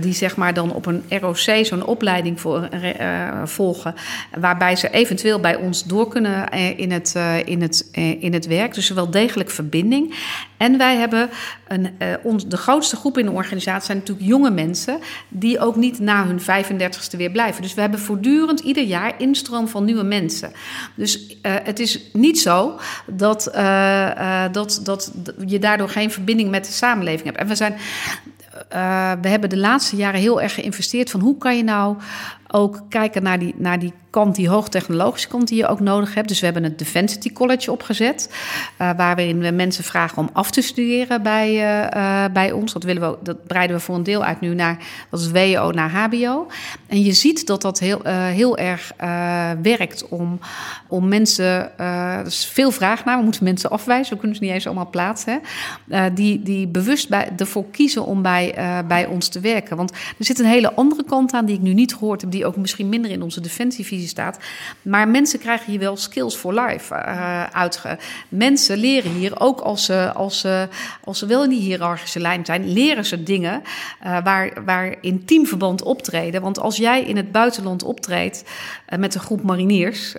[0.00, 3.94] die zeg maar dan op een ROC zo'n opleiding voor uh, volgen.
[4.38, 8.46] Waarbij ze eventueel bij ons door kunnen uh, in, het, uh, in, het, in het
[8.46, 8.74] werk.
[8.74, 10.14] Dus wel degelijk verbinding.
[10.56, 11.30] En wij hebben
[11.68, 11.90] een,
[12.22, 14.98] ons, de grootste groep in de organisatie zijn natuurlijk jonge mensen.
[15.28, 17.62] die ook niet na hun 35ste weer blijven.
[17.62, 20.52] Dus we hebben voortdurend ieder jaar instroom van nieuwe mensen.
[20.94, 23.50] Dus het is niet zo dat,
[24.52, 25.12] dat, dat
[25.46, 27.38] je daardoor geen verbinding met de samenleving hebt.
[27.38, 27.74] En we zijn.
[29.22, 31.96] we hebben de laatste jaren heel erg geïnvesteerd van hoe kan je nou
[32.52, 36.28] ook kijken naar die, naar die kant, die hoogtechnologische kant die je ook nodig hebt.
[36.28, 38.30] Dus we hebben het Defensity College opgezet,
[38.80, 42.72] uh, waarin we mensen vragen om af te studeren bij, uh, bij ons.
[42.72, 44.76] Dat, willen we, dat breiden we voor een deel uit nu naar,
[45.10, 46.46] dat is WO naar HBO.
[46.86, 48.92] En je ziet dat dat heel, heel erg
[49.62, 50.38] werkt om,
[50.88, 54.52] om mensen, er is veel vraag naar, we moeten mensen afwijzen, we kunnen ze niet
[54.52, 55.40] eens allemaal plaatsen,
[56.14, 58.54] die, die bewust bij, ervoor kiezen om bij,
[58.88, 59.76] bij ons te werken.
[59.76, 62.41] Want er zit een hele andere kant aan die ik nu niet gehoord heb, die
[62.44, 64.38] ook misschien minder in onze defensievisie staat.
[64.82, 67.98] Maar mensen krijgen hier wel skills for life uh, uitge.
[68.28, 70.68] Mensen leren hier, ook als ze, als, ze,
[71.04, 73.62] als ze wel in die hiërarchische lijn zijn, leren ze dingen
[74.04, 76.42] uh, waar, waar in teamverband optreden.
[76.42, 78.44] Want als jij in het buitenland optreedt
[78.88, 80.14] uh, met een groep mariniers,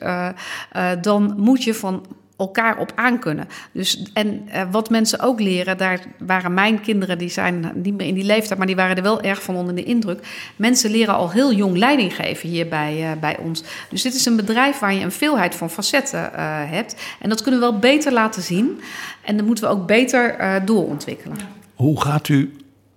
[1.01, 2.05] dan moet je van
[2.37, 3.47] elkaar op aankunnen.
[3.71, 8.07] Dus, en uh, wat mensen ook leren, daar waren mijn kinderen, die zijn niet meer
[8.07, 10.27] in die leeftijd, maar die waren er wel erg van onder de indruk.
[10.55, 13.63] Mensen leren al heel jong leiding geven hier bij, uh, bij ons.
[13.89, 16.29] Dus dit is een bedrijf waar je een veelheid van facetten uh,
[16.69, 16.95] hebt.
[17.19, 18.81] En dat kunnen we wel beter laten zien.
[19.21, 21.37] En dat moeten we ook beter doorontwikkelen.
[21.75, 22.55] Hoe gaat u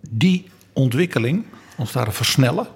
[0.08, 1.44] die ontwikkeling
[1.76, 2.66] het ware versnellen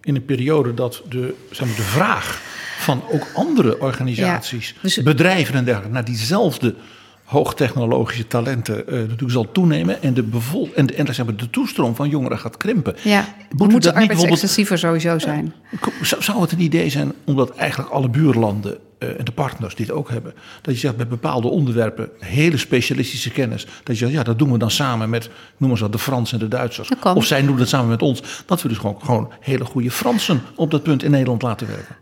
[0.00, 2.42] in een periode dat de, zeg maar, de vraag
[2.84, 5.02] van ook andere organisaties, ja, dus...
[5.02, 6.74] bedrijven en dergelijke, naar diezelfde
[7.24, 11.50] hoogtechnologische talenten uh, natuurlijk zal toenemen en de, bevol en de, en zeg maar, de
[11.50, 12.96] toestroom van jongeren gaat krimpen.
[13.02, 15.54] Ja, moet moeten arbeidsextensiever sowieso zijn.
[16.02, 19.90] Zou, zou het een idee zijn omdat eigenlijk alle buurlanden uh, en de partners dit
[19.90, 24.22] ook hebben, dat je zegt bij bepaalde onderwerpen hele specialistische kennis, dat je zegt ja
[24.22, 27.24] dat doen we dan samen met, noemen ze dat, de Fransen en de Duitsers, of
[27.24, 30.70] zij doen het samen met ons, dat we dus gewoon, gewoon hele goede Fransen op
[30.70, 31.96] dat punt in Nederland laten werken.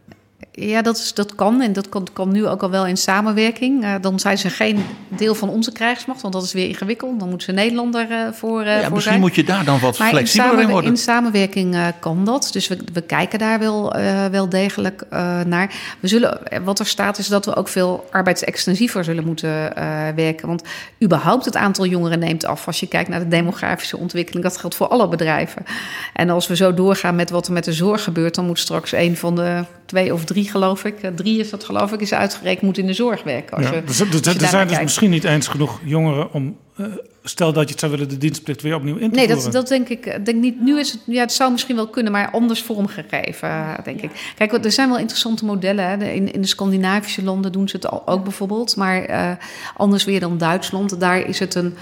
[0.54, 1.60] Ja, dat, is, dat kan.
[1.60, 3.84] En dat kan, kan nu ook al wel in samenwerking.
[3.84, 7.18] Uh, dan zijn ze geen deel van onze krijgsmacht, want dat is weer ingewikkeld.
[7.18, 9.20] Dan moeten ze Nederlander uh, voor, uh, ja, voor misschien zijn.
[9.20, 10.90] moet je daar dan wat maar flexibeler in, in worden.
[10.90, 12.48] In samenwerking kan dat.
[12.52, 13.92] Dus we, we kijken daar wel,
[14.30, 15.04] wel degelijk
[15.46, 15.74] naar.
[16.00, 19.50] We zullen, wat er staat is dat we ook veel arbeidsextensiever zullen moeten
[20.14, 20.46] werken.
[20.46, 20.62] Want
[21.02, 22.66] überhaupt het aantal jongeren neemt af.
[22.66, 24.44] Als je kijkt naar de demografische ontwikkeling.
[24.44, 25.64] Dat geldt voor alle bedrijven.
[26.14, 28.34] En als we zo doorgaan met wat er met de zorg gebeurt...
[28.34, 31.92] dan moet straks een van de twee of drie, geloof ik, drie is dat geloof
[31.92, 33.56] ik, is uitgerekend, moet in de zorg werken.
[33.56, 36.86] Als ja, je, dus, dus, er zijn dus misschien niet eens genoeg jongeren om, uh,
[37.22, 39.36] stel dat je het zou willen, de dienstplicht weer opnieuw in te nee, voeren.
[39.36, 40.60] Nee, dat, dat denk ik denk niet.
[40.60, 44.32] Nu is het, ja, het zou misschien wel kunnen, maar anders vormgegeven, denk ik.
[44.36, 45.84] Kijk, er zijn wel interessante modellen.
[45.84, 46.04] Hè.
[46.04, 49.30] In, in de Scandinavische landen doen ze het al, ook bijvoorbeeld, maar uh,
[49.76, 51.00] anders weer dan Duitsland.
[51.00, 51.74] Daar is het een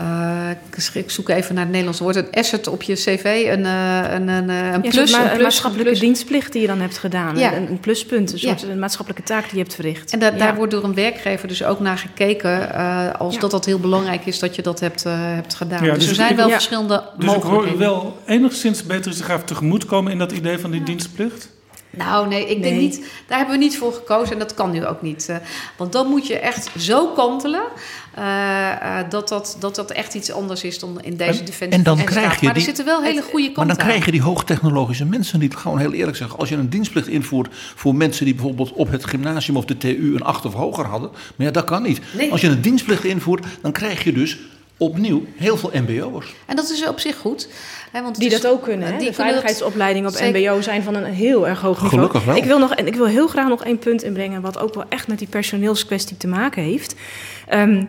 [0.00, 0.50] uh,
[0.94, 2.16] ik zoek even naar het Nederlands woord.
[2.16, 5.10] Een asset op je cv, een, uh, een, een, een plus.
[5.10, 6.00] Ja, een, plus, maatschappelijke plus.
[6.00, 7.36] dienstplicht die je dan hebt gedaan.
[7.38, 7.54] Ja.
[7.54, 8.74] Een, een, pluspunt, een soort ja.
[8.74, 10.12] maatschappelijke taak die je hebt verricht.
[10.12, 12.68] En da daar wordt door een werkgever dus ook naar gekeken...
[12.74, 15.82] Uh, als dat dat heel belangrijk is dat je dat hebt, hebt gedaan.
[15.82, 17.78] dus, dus er zijn wel verschillende dus mogelijkheden.
[17.78, 20.12] Dus ik hoor wel enigszins beter zich even tegemoetkomen...
[20.12, 21.48] in dat idee van die dienstplicht?
[21.96, 23.04] Nou, nee, ik denk niet.
[23.26, 25.26] Daar hebben we niet voor gekozen en dat kan nu ook niet.
[25.30, 25.36] Uh,
[25.76, 27.62] want dan moet je echt zo kantelen
[28.18, 31.78] uh, uh, dat, dat, dat dat echt iets anders is dan in deze defensie.
[31.78, 34.04] En dan krijg je die, maar er zitten wel hele goede kanten Maar dan krijg
[34.04, 35.56] je die hoogtechnologische mensen niet.
[35.56, 39.04] Gewoon heel eerlijk zeggen, als je een dienstplicht invoert voor mensen die bijvoorbeeld op het
[39.04, 41.10] gymnasium of de TU een 8 of hoger hadden.
[41.10, 42.00] Maar ja, dat kan niet.
[42.16, 42.30] Nee.
[42.30, 44.38] Als je een dienstplicht invoert, dan krijg je dus
[44.76, 46.34] opnieuw heel veel MBO'ers.
[46.46, 47.48] En dat is op zich goed.
[47.92, 48.92] Hè, want die is, dat ook kunnen.
[48.92, 48.98] Hè?
[48.98, 50.40] Die de veiligheidsopleidingen op zeker.
[50.40, 51.90] MBO zijn van een heel erg hoog niveau.
[51.90, 52.36] Gelukkig wel.
[52.36, 55.08] Ik wil, nog, ik wil heel graag nog één punt inbrengen, wat ook wel echt
[55.08, 56.94] met die personeelskwestie te maken heeft.
[57.52, 57.88] Um,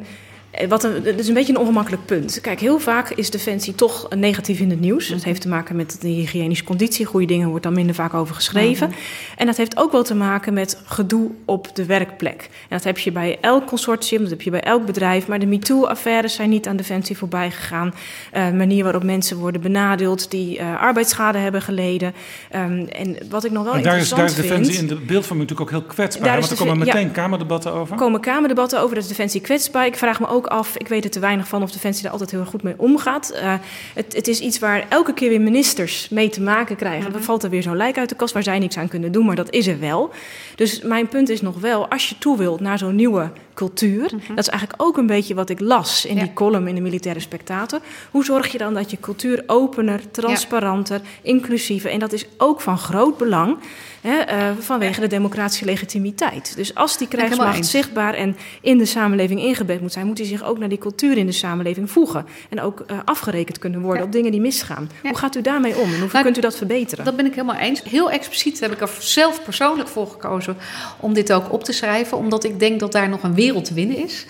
[0.68, 2.42] wat een, dat is een beetje een ongemakkelijk punt.
[2.42, 5.08] Kijk, heel vaak is defensie toch negatief in het nieuws.
[5.08, 7.06] Dat heeft te maken met de hygiënische conditie.
[7.06, 8.88] Goede dingen wordt dan minder vaak over geschreven.
[8.88, 8.98] -hmm.
[9.38, 12.42] En dat heeft ook wel te maken met gedoe op de werkplek.
[12.42, 15.28] En dat heb je bij elk consortium, dat heb je bij elk bedrijf.
[15.28, 17.94] Maar de MeToo-affaires zijn niet aan defensie voorbij gegaan.
[18.34, 22.14] Uh, manier waarop mensen worden benadeeld die uh, arbeidsschade hebben geleden.
[22.56, 24.96] Um, en wat ik nog wel maar daar interessant is, daar is defensie in de
[24.96, 26.26] beeldvorming natuurlijk ook heel kwetsbaar.
[26.26, 27.94] Daar Want er komen meteen ja, kamerdebatten over.
[27.94, 29.86] Er komen kamerdebatten over, dat is defensie kwetsbaar.
[29.86, 32.32] Ik vraag me ook af, ik weet er te weinig van of Defensie daar altijd
[32.32, 33.32] heel erg goed mee omgaat.
[33.34, 33.54] Uh,
[33.94, 37.00] het, het, is iets waar elke keer weer ministers mee te maken krijgen.
[37.00, 37.14] Mm -hmm.
[37.14, 39.26] Dan valt er weer zo'n lijk uit de kast waar zij niks aan kunnen doen,
[39.26, 40.12] maar dat is er wel.
[40.56, 44.20] Dus mijn punt is nog wel, als je toe wilt naar zo'n nieuwe cultuur, mm
[44.26, 44.36] -hmm.
[44.36, 46.22] dat is eigenlijk ook een beetje wat ik las in ja.
[46.22, 47.80] die column in de Militaire Spectator.
[48.12, 51.10] Hoe zorg je dan dat je cultuur opener, transparanter, ja.
[51.22, 53.58] inclusiever, en dat is ook van groot belang.
[54.02, 56.56] Hè, uh, vanwege de democratische legitimiteit.
[56.56, 60.44] Dus als die krijgsmacht zichtbaar en in de samenleving ingebed moet zijn, moet hij zich
[60.44, 62.26] ook naar die cultuur in de samenleving voegen.
[62.50, 64.90] En ook uh, afgerekend kunnen worden op dingen die misgaan.
[65.02, 67.06] Hoe gaat u daarmee om en hoe nou, kunt u dat verbeteren?
[67.06, 67.84] Dat ben ik helemaal eens.
[67.84, 70.58] Heel expliciet heb ik er zelf persoonlijk voor gekozen
[71.00, 72.18] om dit ook op te schrijven.
[72.18, 74.26] Omdat ik denk dat daar nog een wereld te winnen is.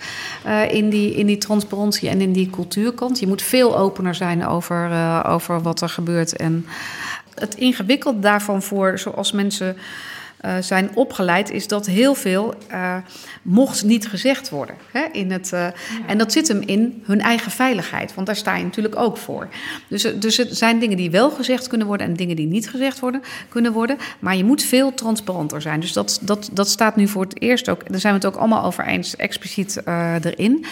[0.46, 3.18] Uh, in, die, in die transparantie en in die cultuurkant.
[3.18, 4.90] Je moet veel opener zijn over,
[5.26, 6.36] over wat er gebeurt.
[6.36, 6.66] En
[7.34, 9.82] het ingewikkelde daarvan voor, zoals mensen uh,
[10.60, 12.96] zijn opgeleid, is dat heel veel uh,
[13.42, 14.74] mocht niet gezegd worden.
[14.92, 15.72] Hè, in het, ja.
[16.06, 19.48] En dat zit hem in hun eigen veiligheid, want daar sta je natuurlijk ook voor.
[19.88, 23.00] Dus, dus het zijn dingen die wel gezegd kunnen worden en dingen die niet gezegd
[23.00, 23.96] worden, kunnen worden.
[24.18, 25.80] Maar je moet veel transparanter zijn.
[25.80, 28.40] Dus dat, dat, dat staat nu voor het eerst ook, daar zijn we het ook
[28.40, 30.64] allemaal over eens, expliciet erin.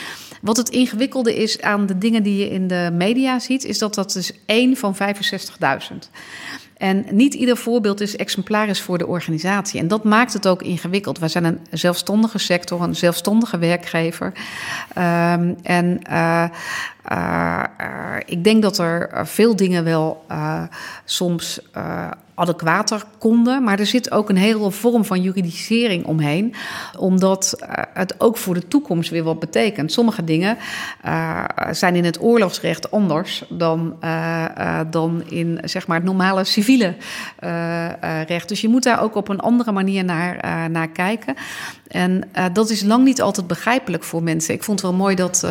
[0.44, 3.94] Wat het ingewikkelde is aan de dingen die je in de media ziet, is dat
[3.94, 5.00] dat dus één van 65.000.
[6.84, 9.80] En niet ieder voorbeeld is exemplarisch voor de organisatie.
[9.80, 11.18] En dat maakt het ook ingewikkeld.
[11.18, 14.26] Wij zijn een zelfstandige sector, een zelfstandige werkgever.
[14.26, 16.44] Um, en uh,
[17.12, 17.64] uh,
[18.24, 20.24] ik denk dat er veel dingen wel
[21.04, 21.60] soms
[22.34, 23.62] adequater konden.
[23.62, 26.54] Maar er zit ook een hele vorm van juridisering omheen,
[26.98, 29.92] omdat uh, het ook voor de toekomst weer wat betekent.
[29.92, 30.56] Sommige dingen
[31.04, 36.94] uh, zijn in het oorlogsrecht anders dan, uh, dan in zeg maar, het normale civiele
[38.26, 38.48] recht.
[38.48, 41.34] Dus je moet daar ook op een andere manier naar, naar kijken.
[41.88, 44.54] En dat is lang niet altijd begrijpelijk voor mensen.
[44.54, 45.46] Ik vond het wel mooi dat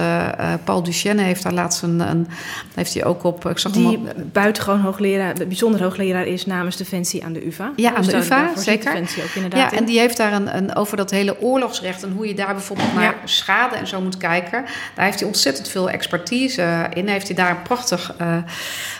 [0.64, 2.28] Paul Duchenne heeft daar laatst een, een
[2.74, 3.46] heeft hij ook op.
[3.46, 7.72] Ik zag die hem buitengewoon hoogleraar, bijzonder hoogleraar is namens Defensie aan de UVA.
[7.76, 8.92] Ja, aan de UVA, zeker.
[8.92, 9.72] Defensie ook inderdaad.
[9.72, 12.54] Ja, en die heeft daar een, een, over dat hele oorlogsrecht en hoe je daar
[12.54, 13.16] bijvoorbeeld naar ja.
[13.28, 14.66] schade en zo moet kijken.
[14.96, 17.08] Daar heeft hij ontzettend veel expertise in.
[17.08, 18.16] Heeft hij daar een prachtig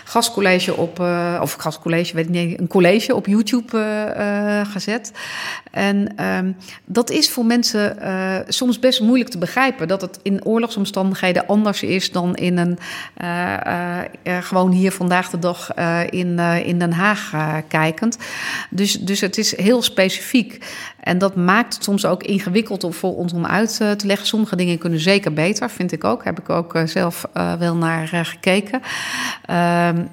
[0.04, 1.00] gastcollege op,
[1.40, 5.12] of gastcollege, weet ik niet, een college op YouTube gezet.
[5.74, 9.88] En um, dat is voor mensen uh, soms best moeilijk te begrijpen.
[9.88, 12.78] Dat het in oorlogsomstandigheden anders is dan in een
[13.22, 14.00] uh,
[14.40, 15.74] gewoon hier vandaag de dag
[16.10, 17.32] in, in Den Haag
[17.68, 18.18] kijkend.
[18.70, 20.64] Dus, dus het is heel specifiek.
[21.04, 24.26] En dat maakt het soms ook ingewikkeld om voor ons om uit te leggen.
[24.26, 26.24] Sommige dingen kunnen zeker beter, vind ik ook.
[26.24, 27.24] Heb ik ook zelf
[27.58, 28.80] wel naar gekeken.
[29.46, 30.06] Ehm,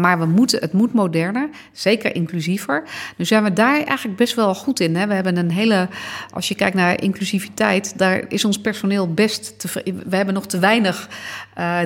[0.00, 2.82] maar we moeten, het moet moderner, zeker inclusiever.
[3.16, 4.96] Nu zijn we daar eigenlijk best wel goed in.
[4.96, 5.06] Hè?
[5.06, 5.88] We hebben een hele,
[6.30, 9.94] als je kijkt naar inclusiviteit, daar is ons personeel best te.
[10.06, 11.08] We hebben nog te weinig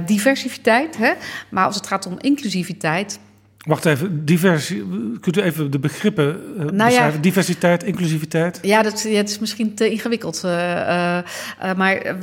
[0.06, 0.96] diversiteit.
[0.96, 1.12] Hè?
[1.48, 3.18] Maar als het gaat om inclusiviteit.
[3.68, 4.84] Wacht even, diversi
[5.20, 7.12] kunt u even de begrippen uh, nou beschrijven?
[7.12, 8.58] Ja, Diversiteit, inclusiviteit?
[8.62, 10.42] Ja, dat ja, het is misschien te ingewikkeld.
[10.44, 12.16] Uh, uh, maar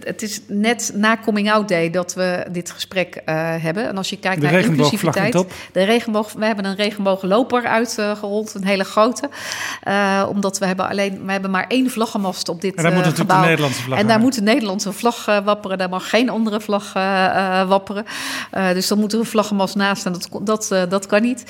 [0.00, 3.22] het is net na Coming Out Day dat we dit gesprek
[3.60, 3.88] hebben.
[3.88, 5.44] En als je kijkt de naar inclusiviteit...
[5.72, 9.28] De regenboog, we hebben een regenboogloper uitgerold, een hele grote.
[10.28, 13.40] omdat we hebben alleen, we hebben maar één vlaggenmast op dit En daar moet natuurlijk
[13.40, 15.78] de Nederlandse vlag En daar moet de Nederlandse vlag wapperen.
[15.78, 16.92] Daar mag geen andere vlag
[17.68, 18.04] wapperen.
[18.72, 20.06] dus dan moet er een vlaggenmast naast.
[20.06, 20.28] En dat...
[20.44, 21.44] dat dat kan niet.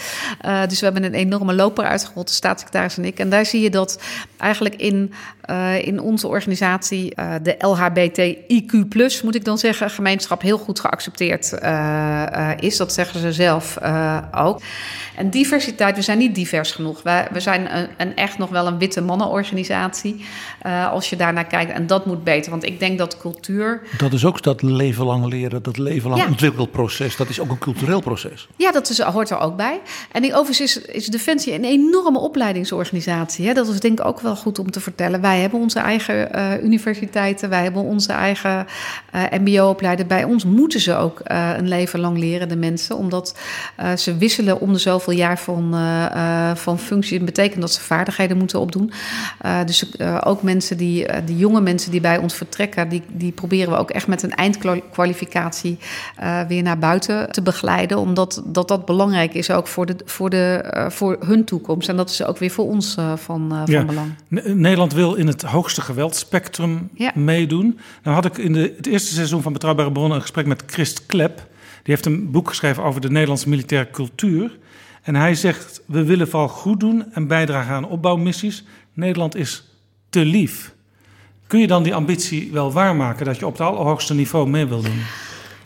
[0.44, 3.18] Uh, dus we hebben een enorme loper uitgerold, de staatssecretaris en ik.
[3.18, 3.98] En daar zie je dat
[4.36, 5.12] eigenlijk in,
[5.50, 11.52] uh, in onze organisatie uh, de LHBTIQ, moet ik dan zeggen, gemeenschap heel goed geaccepteerd
[12.60, 12.76] is.
[12.76, 13.78] Dat zeggen ze zelf
[14.34, 14.60] ook.
[15.16, 17.02] En diversiteit, we zijn niet divers genoeg.
[17.02, 20.24] Wij, we zijn een, een echt nog wel een witte mannenorganisatie.
[20.90, 21.72] als je daarnaar kijkt.
[21.72, 22.50] En dat moet beter.
[22.50, 23.82] Want ik denk dat cultuur.
[23.98, 26.28] Dat is ook dat leven lang leren, dat leven lang ja.
[26.28, 27.16] ontwikkelproces.
[27.16, 28.48] Dat is ook een cultureel proces.
[28.56, 29.80] Ja, dat is, hoort er ook bij.
[30.12, 33.46] En die, overigens is, is Defensie een enorme opleidingsorganisatie.
[33.46, 33.54] Hè?
[33.54, 35.20] Dat is denk ik ook wel goed om te vertellen.
[35.20, 38.66] Wij hebben onze eigen uh, universiteiten, wij hebben onze eigen
[39.14, 40.08] uh, MBO-opleidingen.
[40.08, 43.38] Bij ons moeten ze ook uh, een leven lang leren, de mensen, omdat
[43.96, 45.74] ze wisselen om de zoveel jaar van,
[46.54, 47.16] van functie.
[47.16, 48.92] Dat betekent dat ze vaardigheden moeten opdoen.
[49.66, 49.84] dus
[50.24, 53.90] ook mensen die, die jonge mensen die bij ons vertrekken, die, die proberen we ook
[53.90, 55.78] echt met een eindkwalificatie
[56.48, 60.64] weer naar buiten te begeleiden, omdat dat, dat belangrijk is ook voor, de, voor, de,
[60.88, 61.88] voor hun toekomst.
[61.88, 63.76] En dat is ook weer voor ons van, ja.
[63.76, 64.12] van belang.
[64.54, 67.12] Nederland wil in het hoogste geweldspectrum ja.
[67.14, 67.78] meedoen.
[68.02, 71.06] Nou had ik in de, het eerste seizoen van Betrouwbare Bronnen een gesprek met Christ
[71.06, 71.36] Klep.
[71.82, 74.58] Die heeft een boek geschreven over de Nederlandse militaire cultuur.
[75.02, 78.64] En hij zegt, we willen vooral goed doen en bijdragen aan opbouwmissies.
[78.92, 79.64] Nederland is
[80.10, 80.74] te lief.
[81.46, 84.82] Kun je dan die ambitie wel waarmaken dat je op het allerhoogste niveau mee wil
[84.82, 85.00] doen?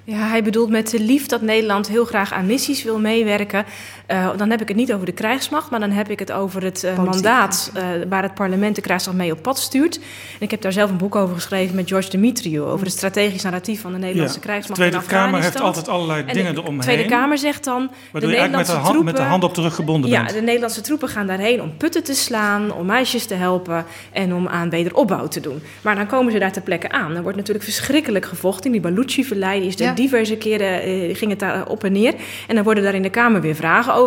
[0.05, 3.65] Ja, hij bedoelt met de lief dat Nederland heel graag aan missies wil meewerken.
[4.13, 6.63] Uh, dan heb ik het niet over de krijgsmacht, maar dan heb ik het over
[6.63, 9.97] het uh, mandaat uh, waar het parlement de krijgsmacht mee op pad stuurt.
[9.97, 10.03] En
[10.39, 13.81] ik heb daar zelf een boek over geschreven met George Dimitriou over het strategisch narratief
[13.81, 14.81] van de Nederlandse ja, krijgsmacht.
[14.81, 16.79] De Tweede Kamer heeft altijd allerlei en dingen de eromheen.
[16.79, 17.91] De Tweede Kamer zegt dan.
[18.11, 20.23] Waardoor de je met de, hand, troepen, met de hand op de rug gebonden ja,
[20.23, 20.35] bent.
[20.35, 24.49] de Nederlandse troepen gaan daarheen om putten te slaan, om meisjes te helpen en om
[24.49, 25.63] aan wederopbouw te doen.
[25.83, 27.17] Maar dan komen ze daar ter plekke aan.
[27.17, 28.73] Er wordt natuurlijk verschrikkelijk gevochten.
[28.73, 29.93] Die Baluchi-verlei die is er ja.
[29.93, 32.15] diverse keren uh, ging het daar op en neer.
[32.47, 34.00] En dan worden daar in de Kamer weer vragen over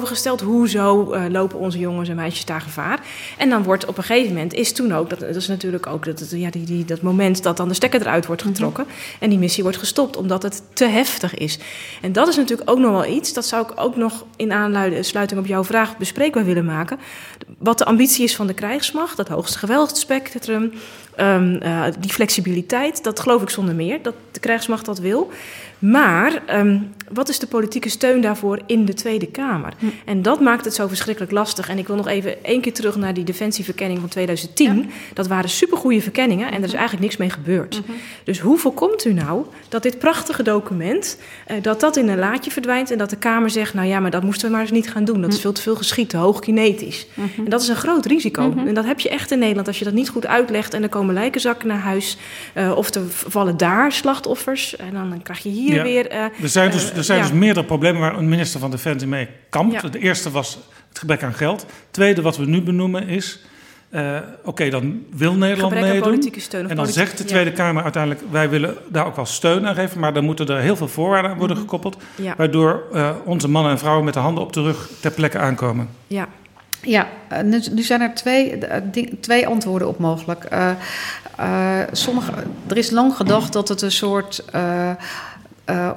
[0.44, 3.00] Hoezo uh, lopen onze jongens en meisjes daar gevaar?
[3.38, 6.06] En dan wordt op een gegeven moment, is toen ook, dat, dat is natuurlijk ook
[6.06, 8.84] dat, ja, die, die, dat moment dat dan de stekker eruit wordt getrokken.
[8.84, 9.18] Mm -hmm.
[9.20, 11.60] En die missie wordt gestopt omdat het te heftig is.
[12.02, 15.40] En dat is natuurlijk ook nog wel iets, dat zou ik ook nog in aansluiting
[15.40, 17.00] op jouw vraag bespreekbaar willen maken.
[17.58, 20.74] Wat de ambitie is van de krijgsmacht, dat hoogste geweldspectrum.
[21.20, 25.32] Um, uh, die flexibiliteit, dat geloof ik zonder meer, dat de krijgsmacht dat wil.
[25.84, 29.74] Maar um, wat is de politieke steun daarvoor in de Tweede Kamer?
[29.80, 29.86] Hm.
[30.06, 31.70] En dat maakt het zo verschrikkelijk lastig.
[31.70, 34.76] En ik wil nog even één keer terug naar die defensieverkenning van 2010.
[34.76, 34.84] Ja.
[35.14, 37.76] Dat waren supergoeie verkenningen en er is eigenlijk niks mee gebeurd.
[37.76, 37.96] Mm -hmm.
[38.24, 41.18] Dus hoe voorkomt u nou dat dit prachtige document...
[41.52, 43.74] Uh, dat dat in een laadje verdwijnt en dat de Kamer zegt...
[43.74, 45.22] nou ja, maar dat moesten we maar eens niet gaan doen.
[45.22, 47.08] Dat is veel te veel geschiet, te hoog kinetisch.
[47.14, 47.46] Mm -hmm.
[47.46, 48.52] En dat is een groot risico.
[48.52, 48.68] -hmm.
[48.68, 50.74] En dat heb je echt in Nederland als je dat niet goed uitlegt...
[50.74, 52.18] en er komen lijkenzakken naar huis.
[52.56, 54.76] Uh, of er vallen daar slachtoffers.
[54.76, 55.84] En dan krijg je hier Ja.
[55.84, 56.08] weer...
[56.10, 57.24] eh, Er zijn, dus, er zijn ja.
[57.26, 59.82] dus meerdere problemen waar een minister van Defensie mee kampt.
[59.82, 59.90] Ja.
[59.90, 60.58] De eerste was
[60.90, 61.62] het gebrek aan geld.
[61.62, 63.40] Het tweede wat we nu benoemen is...
[63.90, 66.02] eh, Oké, dan wil Nederland meedoen.
[66.02, 67.30] politieke steun of En dan politiek- zegt de ja.
[67.30, 68.24] Tweede Kamer uiteindelijk...
[68.32, 70.00] wij willen daar ook wel steun aan geven...
[70.00, 71.98] maar dan moeten er heel veel voorwaarden aan worden gekoppeld...
[72.16, 72.24] Mhm.
[72.24, 72.34] Ja.
[72.38, 75.90] waardoor eh, onze mannen en vrouwen met de handen op de rug ter plekke aankomen.
[76.08, 76.28] ja.
[76.86, 78.82] Ja, eh, nu, nu zijn er twee, eh,
[79.22, 80.44] twee antwoorden op mogelijk.
[80.44, 80.70] Eh,
[81.38, 82.32] eh, sommige,
[82.68, 84.44] er is lang gedacht dat het een soort
[85.66, 85.90] eh,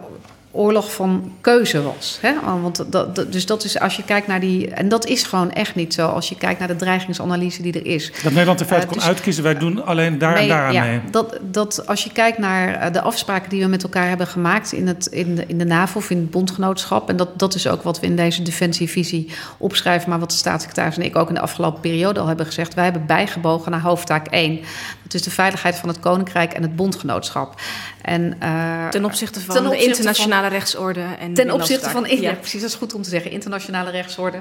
[0.51, 2.19] oorlog van keuze was.
[2.21, 2.33] Hè?
[2.63, 4.71] Want dat, dat- dus dat is als je kijkt naar die.
[4.71, 7.87] En dat is gewoon echt niet zo als je kijkt naar de dreigingsanalyse die er
[7.87, 8.13] is.
[8.23, 9.43] Dat Nederland in feite Eh, kon dus- uitkiezen...
[9.43, 11.01] wij doen alleen daar en daar aan ja, mee.
[11.11, 14.73] Dat, dat als je kijkt naar eh, de afspraken die we met elkaar hebben gemaakt
[14.73, 17.09] in, het, in, de, in de NAVO of in het bondgenootschap.
[17.09, 20.97] En dat, dat is ook wat we in deze defensievisie opschrijven, maar wat de staatssecretaris
[20.97, 22.75] en ik ook in de afgelopen periode al hebben gezegd.
[22.75, 24.61] Wij hebben bijgebogen naar hoofdtaak 1.
[25.03, 27.61] Dat is de veiligheid van het Koninkrijk en het bondgenootschap.
[28.07, 31.05] En, eh, Ten opzichte van ten de internationale rechtsorde.
[31.19, 32.33] En Ten opzichte van, ja.
[32.33, 34.41] precies, dat is goed om te zeggen, internationale rechtsorde,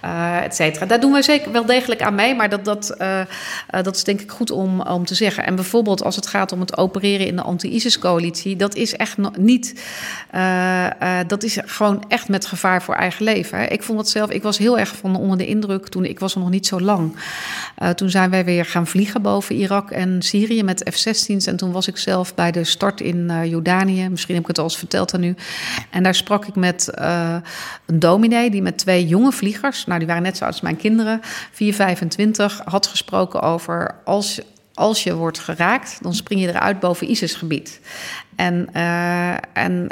[0.00, 0.86] eh et cetera.
[0.86, 3.20] Daar doen wij zeker wel degelijk aan mee, maar dat, dat, eh,
[3.82, 5.44] dat is denk ik goed om, om te zeggen.
[5.46, 9.82] En bijvoorbeeld als het gaat om het opereren in de anti-ISIS-coalitie, dat is echt niet,
[11.26, 13.58] dat is gewoon echt met gevaar voor eigen leven.
[13.58, 13.64] Hè.
[13.64, 16.34] Ik vond het zelf, ik was heel erg van onder de indruk toen, ik was
[16.34, 17.16] er nog niet zo lang.
[17.94, 21.46] Toen zijn wij weer gaan vliegen boven Irak en Syrië met F-16's.
[21.46, 24.08] En toen was ik zelf bij de start in eh, Jordanië.
[24.08, 25.34] Misschien heb ik het al eens verteld aan u.
[25.90, 27.36] En daar sprak ik met eh,
[27.86, 29.86] een dominee die met twee jonge vliegers...
[29.86, 31.20] nou, die waren net zo oud als mijn kinderen,
[31.52, 32.60] 4, 25...
[32.64, 34.40] had gesproken over als,
[34.74, 35.98] als je wordt geraakt...
[36.00, 37.80] dan spring je eruit boven ISIS-gebied.
[38.36, 39.88] En, eh, en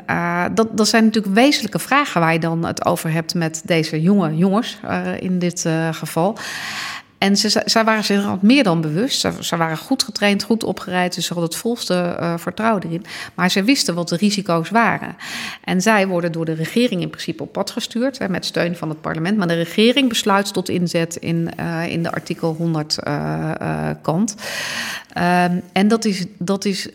[0.55, 4.37] dat, dat zijn natuurlijk wezenlijke vragen waar je dan het over hebt met deze jonge
[4.37, 4.79] jongens
[5.19, 6.39] in dit geval.
[7.21, 9.29] En ze, zij waren zich er meer dan bewust.
[9.41, 11.15] Ze, waren goed getraind, goed opgeleid.
[11.15, 13.05] Dus ze hadden het volste eh, vertrouwen erin.
[13.35, 15.17] Maar ze wisten wat de risico's waren.
[15.65, 18.19] En zij worden door de regering in principe op pad gestuurd.
[18.19, 19.37] Hè, met steun van het parlement.
[19.37, 24.35] Maar de regering besluit tot inzet in, eh, in de artikel 100 eh, eh, kant.
[25.13, 26.89] Ehm, en dat is, dat is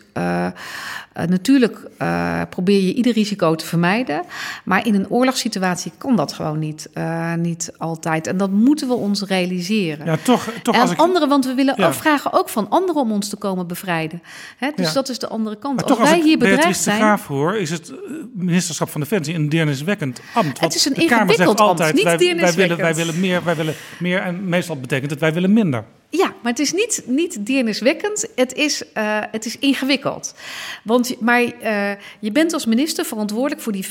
[1.16, 4.22] eh, natuurlijk eh, probeer je ieder risico te vermijden.
[4.64, 8.26] Maar in een oorlogssituatie kan dat gewoon niet, eh, niet altijd.
[8.26, 10.15] En dat moeten we ons realiseren.
[10.22, 10.98] Toch, toch en als ik...
[10.98, 11.92] anderen, want we willen Ja.
[11.92, 14.22] vragen ook van anderen om ons te komen bevrijden.
[14.56, 14.92] Hè, dus Ja.
[14.92, 15.74] dat is de andere kant.
[15.76, 16.96] Maar Als toch, wij hier bedreigd zijn.
[16.96, 17.96] Graaf hoor, is het eh,
[18.34, 20.58] ministerschap van Defensie een deerniswekkend ambt.
[20.60, 23.74] Want is een ingewikkeld ambt, altijd, niet wij, wij, willen, wij willen meer, wij willen
[23.98, 24.20] meer.
[24.20, 25.84] En meestal betekent het, wij willen minder.
[26.16, 28.28] Ja, maar het is niet, niet deerniswekkend.
[28.34, 30.34] Het is, eh, het is ingewikkeld.
[30.82, 33.86] Want, maar eh, je bent als minister verantwoordelijk voor die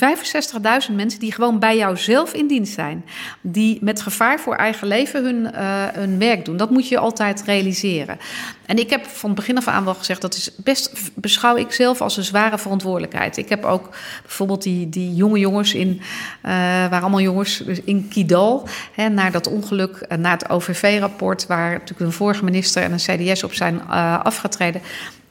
[0.88, 3.04] 65.000 mensen die gewoon bij jou zelf in dienst zijn.
[3.40, 6.56] Die met gevaar voor eigen leven hun, eh, hun werk doen.
[6.56, 8.18] Dat moet je altijd realiseren.
[8.66, 12.00] En ik heb van begin af aan wel gezegd, dat is best beschouw ik zelf
[12.00, 13.36] als een zware verantwoordelijkheid.
[13.36, 13.88] Ik heb ook
[14.22, 16.00] bijvoorbeeld die, die jonge jongens in,
[16.42, 16.52] eh
[16.90, 21.72] waar allemaal jongens dus in Kidal, hè, naar dat ongeluk, eh, na het OVV-rapport, waar
[21.72, 24.82] natuurlijk een vorige minister en een CDS op zijn eh, afgetreden,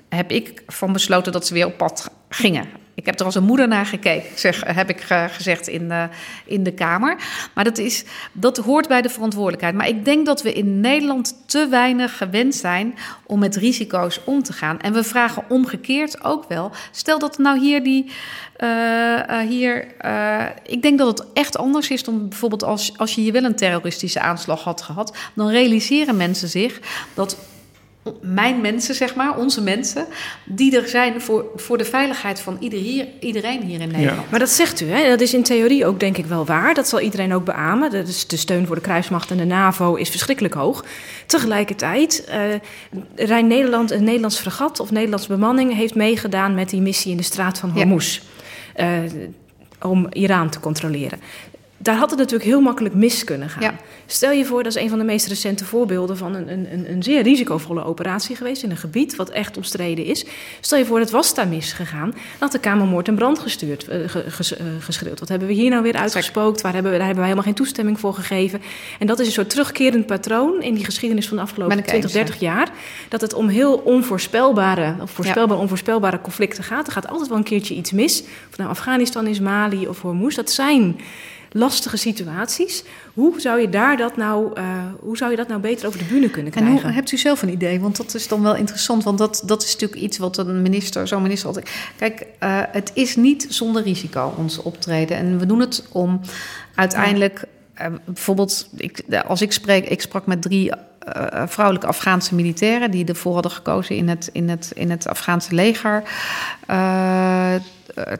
[0.10, 2.85] heb ik van besloten dat ze weer op pad gingen.
[2.96, 6.08] Ik heb er als een moeder naar gekeken, zeg, heb ik eh, gezegd in de,
[6.46, 7.18] in de Kamer.
[7.54, 9.76] Maar dat, is, dat hoort bij de verantwoordelijkheid.
[9.76, 14.44] Maar ik denk dat we in Nederland te weinig gewend zijn om met risico's om
[14.44, 14.80] te gaan.
[14.80, 16.72] En we vragen omgekeerd ook wel.
[16.92, 18.12] Stel dat nou hier die.
[18.56, 23.16] eh, eh, hier, eh, ik denk dat het echt anders is dan bijvoorbeeld als, als
[23.16, 25.18] je hier wel een terroristische aanslag had gehad.
[25.34, 26.80] Dan realiseren mensen zich
[27.14, 27.38] dat
[28.22, 30.06] mijn mensen, zeg maar, onze mensen,
[30.46, 34.30] die er zijn voor, voor de veiligheid van ieder hier, iedereen hier in Nederland.
[34.32, 35.10] Maar dat zegt u, hè?
[35.10, 36.74] dat is in theorie ook denk ik wel waar.
[36.74, 37.92] Dat zal iedereen ook beamen.
[37.92, 40.86] Dat is de steun voor de kruismacht en de NAVO is verschrikkelijk hoog.
[41.26, 42.40] Tegelijkertijd, eh
[43.16, 47.24] Rijn Nederland, een Nederlands fregat of Nederlandse bemanning heeft meegedaan met die missie in de
[47.24, 47.76] straat van Ja.
[47.76, 48.20] Hormuz.
[48.74, 48.88] eh,
[49.82, 51.20] om Iran te controleren.
[51.86, 53.62] Daar had het natuurlijk heel makkelijk mis kunnen gaan.
[53.64, 53.76] Ja.
[54.06, 57.04] Stel je voor, dat is een van de meest recente voorbeelden van een, een, een-
[57.04, 60.26] zeer risicovolle operatie geweest in een gebied wat echt omstreden is.
[60.60, 64.00] Stel je voor, het was daar misgegaan, dan had de Kamermoord en brand gestuurd, eh,
[64.28, 65.20] ges- eh, geschreeuwd.
[65.20, 66.62] Wat hebben we hier nou weer uitgespookt?
[66.62, 68.62] Waar hebben we, daar hebben we helemaal geen toestemming voor gegeven.
[69.00, 71.92] En dat is een soort terugkerend patroon in die geschiedenis van de afgelopen Ben ik
[71.92, 72.70] eens, 20, 30 jaar.
[73.10, 75.62] Dat het om heel onvoorspelbare, of voorspelbare, Ja.
[75.62, 76.88] onvoorspelbare conflicten gaat.
[76.88, 78.24] Er gaat altijd wel een keertje iets mis.
[78.52, 80.36] Of nou Afghanistan is, Mali of Hormuz.
[80.36, 81.00] Dat zijn
[81.58, 82.84] lastige situaties.
[83.14, 84.64] Hoe zou je daar dat nou, eh,
[85.00, 86.82] hoe zou je dat nou beter over de bühne kunnen En krijgen?
[86.82, 87.80] hoe, hebt u zelf een idee?
[87.80, 89.04] Want dat is dan wel interessant.
[89.04, 91.70] Want dat, dat is natuurlijk iets wat een minister, zo'n minister altijd.
[91.98, 95.18] Kijk, eh, het is niet zonder risico ons optreden.
[95.18, 96.22] En we doen het om
[96.76, 97.44] uiteindelijk.
[97.74, 100.72] eh, bijvoorbeeld, ik, als ik spreek, ik sprak met drie
[101.48, 106.04] vrouwelijke Afghaanse militairen die ervoor hadden gekozen in het, in het, in het Afghaanse leger
[106.70, 107.54] uh,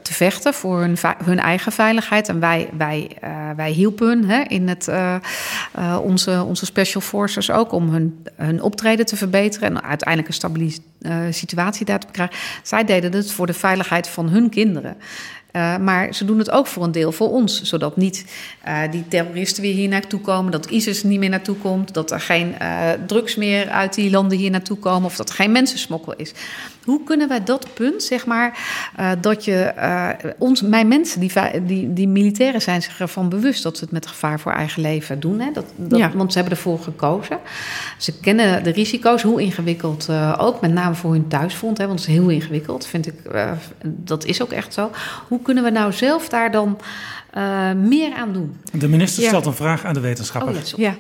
[0.02, 2.30] te vechten voor hun, hun eigen veiligheid.
[2.30, 3.18] En wij, wij,
[3.56, 4.90] wij hielpen hun hè, in het,
[6.02, 10.72] onze, onze special forces ook om hun, hun optreden te verbeteren en uiteindelijk een stabiele
[11.30, 12.36] situatie daar te krijgen.
[12.64, 14.98] Zij deden het voor de veiligheid van hun kinderen.
[15.56, 17.62] Uh, maar ze doen het ook voor een deel voor ons.
[17.62, 18.26] Zodat niet
[18.68, 20.52] uh, die terroristen weer hier naartoe komen.
[20.52, 21.94] Dat ISIS niet meer naartoe komt.
[21.94, 25.06] Dat er geen uh, drugs meer uit die landen hier naartoe komen.
[25.06, 26.34] Of dat er geen mensensmokkel is.
[26.86, 28.60] Hoe kunnen wij dat punt, zeg maar,
[29.00, 31.32] uh, dat je uh, ons, mijn mensen, die,
[31.66, 35.20] die, die militairen zijn zich ervan bewust dat ze het met gevaar voor eigen leven
[35.20, 35.40] doen.
[35.40, 35.52] Hè?
[35.52, 36.12] Dat, dat, ja.
[36.16, 37.40] Want ze hebben ervoor gekozen.
[37.98, 41.78] Ze kennen de risico's, hoe ingewikkeld uh, ook, met name voor hun thuisfront.
[41.78, 41.88] Hè?
[41.88, 43.14] Want het is heel ingewikkeld, vind ik.
[43.84, 44.92] dat is ook echt zo.
[45.28, 46.80] Hoe kunnen we nou zelf daar dan
[47.76, 48.56] meer aan doen?
[48.72, 49.28] De minister ja.
[49.28, 50.56] stelt een vraag aan de wetenschapper.
[50.56, 50.96] Oh, ja.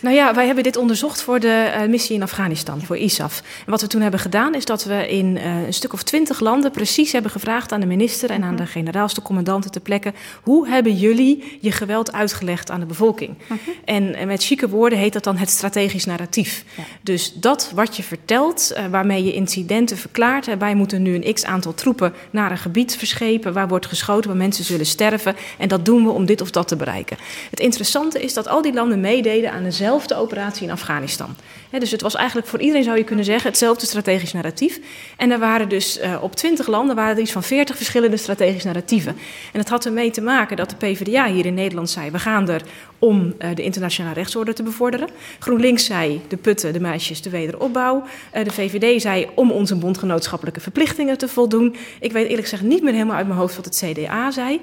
[0.00, 3.42] Nou ja, wij hebben dit onderzocht voor de uh, missie in Afghanistan, voor ISAF.
[3.64, 6.40] En wat we toen hebben gedaan, is dat we in uh, een stuk of twintig
[6.40, 10.12] landen precies hebben gevraagd aan de minister en aan de generaals, de commandanten ter plekke:
[10.42, 13.30] hoe hebben jullie je geweld uitgelegd aan de bevolking?
[13.30, 13.74] Uh -huh.
[13.84, 16.64] en, en, met chique woorden heet dat dan het strategisch narratief.
[16.76, 16.82] Ja.
[17.02, 20.58] Dus dat wat je vertelt, waarmee je incidenten verklaart.
[20.58, 24.38] wij moeten nu een x aantal troepen naar een gebied verschepen waar wordt geschoten, waar
[24.38, 25.36] mensen zullen sterven.
[25.58, 27.16] En dat doen we om dit of dat te bereiken.
[27.50, 31.36] Het interessante is dat al die landen meededen aan dezelfde dezelfde operatie in Afghanistan.
[31.70, 34.80] Dus het was eigenlijk voor iedereen, zou je kunnen zeggen, hetzelfde strategisch narratief.
[35.16, 38.66] En er waren dus uh, op 20 landen waren er iets van 40 verschillende strategische
[38.66, 39.16] narratieven.
[39.52, 42.48] En het had ermee te maken dat de PvdA hier in Nederland zei: we gaan
[42.48, 42.62] er
[43.00, 45.08] om uh, de internationale rechtsorde te bevorderen.
[45.38, 48.02] GroenLinks zei: de putten, de meisjes, de wederopbouw.
[48.36, 51.76] Uh, de VVD zei: om onze bondgenootschappelijke verplichtingen te voldoen.
[52.00, 54.60] Ik weet eerlijk gezegd niet meer helemaal uit mijn hoofd wat het CDA zei.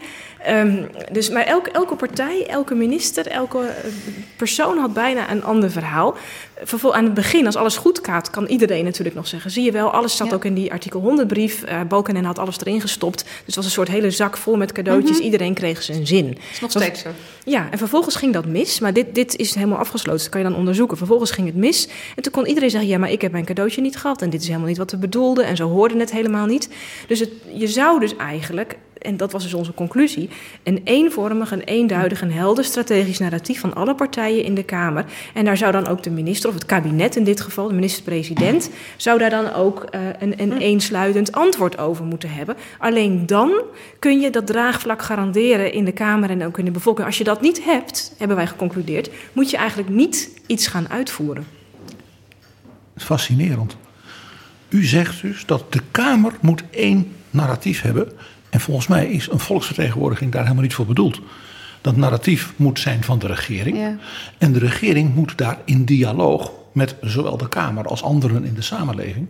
[0.49, 3.73] Um, dus, maar elke, elke partij, elke minister, elke
[4.35, 6.15] persoon had bijna een ander verhaal.
[6.91, 9.91] Aan het begin, als alles goed gaat, kan iedereen natuurlijk nog zeggen: zie je wel,
[9.91, 10.33] alles zat ja.
[10.33, 11.63] ook in die artikel 100 brief.
[11.63, 13.23] Uh, Balkenende had alles erin gestopt.
[13.23, 15.11] Dus het was een soort hele zak vol met cadeautjes.
[15.11, 15.25] Mm -hmm.
[15.25, 16.25] Iedereen kreeg zijn zin.
[16.25, 17.09] Dat is nog steeds zo.
[17.45, 18.79] Ja, en vervolgens ging dat mis.
[18.79, 20.21] Maar dit, dit is helemaal afgesloten.
[20.21, 20.97] Dat kan je dan onderzoeken.
[20.97, 21.87] Vervolgens ging het mis.
[22.15, 24.21] En toen kon iedereen zeggen: ja, maar ik heb mijn cadeautje niet gehad.
[24.21, 25.45] En dit is helemaal niet wat we bedoelden.
[25.45, 26.69] En zo hoorden het helemaal niet.
[27.07, 30.29] Dus het, je zou dus eigenlijk en dat was dus onze conclusie,
[30.63, 35.05] een eenvormig, een eenduidig en helder strategisch narratief van alle partijen in de Kamer.
[35.33, 38.69] En daar zou dan ook de minister, of het kabinet in dit geval, de minister-president,
[38.97, 42.55] zou daar dan ook uh, een, een eensluitend antwoord over moeten hebben.
[42.77, 43.61] Alleen dan
[43.99, 47.07] kun je dat draagvlak garanderen in de Kamer en ook in de bevolking.
[47.07, 51.47] Als je dat niet hebt, hebben wij geconcludeerd, moet je eigenlijk niet iets gaan uitvoeren.
[52.95, 53.77] Fascinerend.
[54.69, 58.11] U zegt dus dat de Kamer moet één narratief hebben
[58.49, 61.19] en volgens mij is een volksvertegenwoordiging daar helemaal niet voor bedoeld.
[61.81, 63.77] Dat narratief moet zijn van de regering.
[63.77, 63.97] Ja.
[64.37, 68.61] En de regering moet daar in dialoog met zowel de Kamer als anderen in de
[68.61, 69.27] samenleving.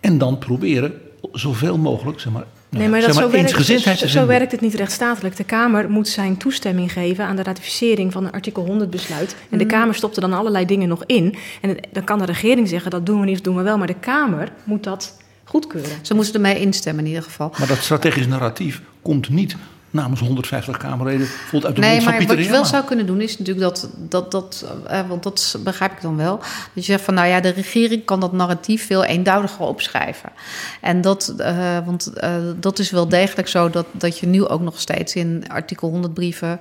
[0.00, 0.92] En dan proberen
[1.32, 4.60] zoveel mogelijk, zeg maar, Nee, maar, dat zeg maar zo, werkt, zo, zo werkt het
[4.60, 5.36] niet rechtsstatelijk.
[5.36, 9.36] De Kamer moet zijn toestemming geven aan de ratificering van een artikel 100 besluit.
[9.50, 9.70] En de mm.
[9.70, 11.34] Kamer stopt er dan allerlei dingen nog in.
[11.60, 13.78] En het, dan kan de regering zeggen dat doen we niet of doen we wel.
[13.78, 15.16] Maar de Kamer moet dat
[15.56, 15.98] goedkeuren.
[16.02, 17.52] Ze moesten ermee instemmen in ieder geval.
[17.58, 19.56] Maar dat strategisch narratief komt niet
[19.90, 22.84] namens 150 Kamerleden voelt uit de nee, mond van maar Pieter wat je wel zou
[22.84, 26.46] kunnen doen is natuurlijk dat, dat, dat uh, want dat begrijp ik dan wel, dat
[26.74, 30.32] je zegt van nou ja, de regering kan dat narratief veel eenduidiger opschrijven.
[30.80, 34.60] En dat, uh, want uh, dat is wel degelijk zo dat, dat je nu ook
[34.60, 36.60] nog steeds in artikel 100 brieven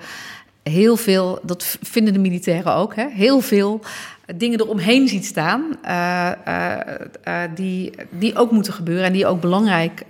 [0.70, 3.82] heel veel, dat vinden de militairen ook, hè, heel veel
[4.36, 6.71] dingen eromheen ziet staan, uh, uh,
[7.28, 10.03] uh, die, die ook moeten gebeuren en die ook belangrijk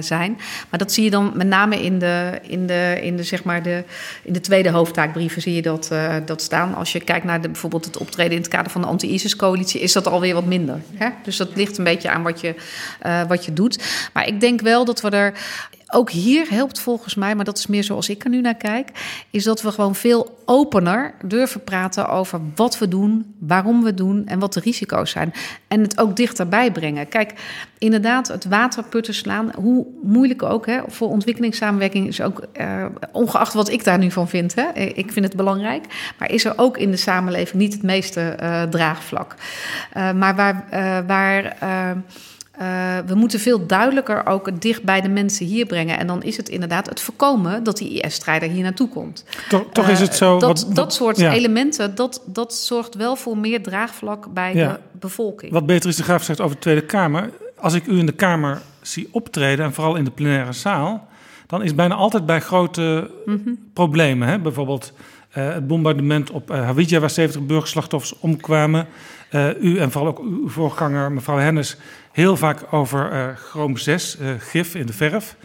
[0.00, 0.38] zijn.
[0.70, 3.62] Maar dat zie je dan met name in de, in de, in de, zeg maar
[3.62, 3.84] de,
[4.22, 5.90] in de tweede hoofdtaakbrieven zie je dat,
[6.24, 6.74] dat staan.
[6.74, 9.92] Als je kijkt naar de, bijvoorbeeld het optreden in het kader van de anti-ISIS-coalitie, is
[9.92, 10.80] dat alweer wat minder.
[10.94, 11.08] Hè?
[11.22, 12.54] Dus dat ligt een beetje aan wat je,
[13.28, 14.08] wat je doet.
[14.12, 15.32] Maar ik denk wel dat we er
[15.92, 18.90] ook hier helpt volgens mij, maar dat is meer zoals ik er nu naar kijk,
[19.30, 24.26] is dat we gewoon veel opener durven praten over wat we doen, waarom we doen
[24.26, 25.32] en wat de risico's zijn.
[25.68, 27.08] En het ook dichterbij brengen.
[27.08, 27.32] Kijk,
[27.78, 33.68] inderdaad, het waterputten slaan, hoe moeilijk ook hè, voor ontwikkelingssamenwerking is ook, uh, ongeacht wat
[33.68, 35.84] ik daar nu van vind, hè, ik vind het belangrijk,
[36.18, 39.34] maar is er ook in de samenleving niet het meeste uh, draagvlak.
[39.96, 40.64] Uh, maar waar.
[41.06, 41.90] waar uh,
[43.06, 45.98] we moeten veel duidelijker ook dicht bij de mensen hier brengen.
[45.98, 49.24] En dan is het inderdaad het voorkomen dat die IS-strijder hier naartoe komt.
[49.48, 50.34] Toch, toch is het zo.
[50.34, 51.32] Uh, dat, wat, dat soort ja.
[51.32, 54.72] elementen, dat, dat zorgt wel voor meer draagvlak bij ja.
[54.72, 55.52] de bevolking.
[55.52, 57.30] Wat beter is de graaf zegt over de Tweede Kamer.
[57.56, 61.08] Als ik u in de Kamer zie optreden, en vooral in de plenaire zaal,
[61.46, 63.58] dan is bijna altijd bij grote mm -hmm.
[63.72, 64.28] problemen.
[64.28, 64.38] Hè?
[64.38, 64.92] Bijvoorbeeld
[65.38, 68.86] uh, het bombardement op Hawija, waar 70 burgerslachtoffers omkwamen.
[69.60, 71.76] u en vooral ook uw voorganger, mevrouw Hennis,
[72.12, 75.36] heel vaak over uh, chroom 6, uh, gif in de verf.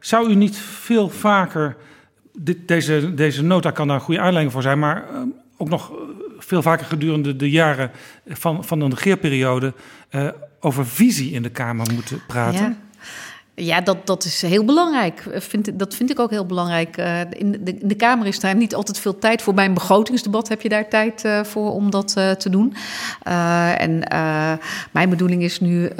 [0.00, 1.76] Zou u niet veel vaker,
[2.38, 5.04] dit, deze, deze nota kan daar een goede aanleiding voor zijn, maar
[5.56, 5.92] ook nog
[6.38, 7.90] veel vaker gedurende de jaren
[8.28, 9.72] van, van de regeerperiode
[10.60, 12.60] over visie in de Kamer moeten praten?
[12.60, 12.85] Ja.
[13.58, 15.24] Ja, dat, dat is heel belangrijk.
[15.34, 16.98] Vind, dat vind ik ook heel belangrijk.
[16.98, 19.54] Uh, in, de, de, Kamer is daar niet altijd veel tijd voor.
[19.54, 22.74] Bij een begrotingsdebat heb je daar tijd uh, voor om dat te doen.
[23.78, 23.98] en
[24.90, 25.90] mijn bedoeling is nu,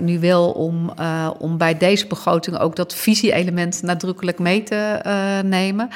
[0.00, 0.92] nu wel om,
[1.38, 5.00] om bij deze begroting ook dat visie-element nadrukkelijk mee te
[5.44, 5.88] nemen.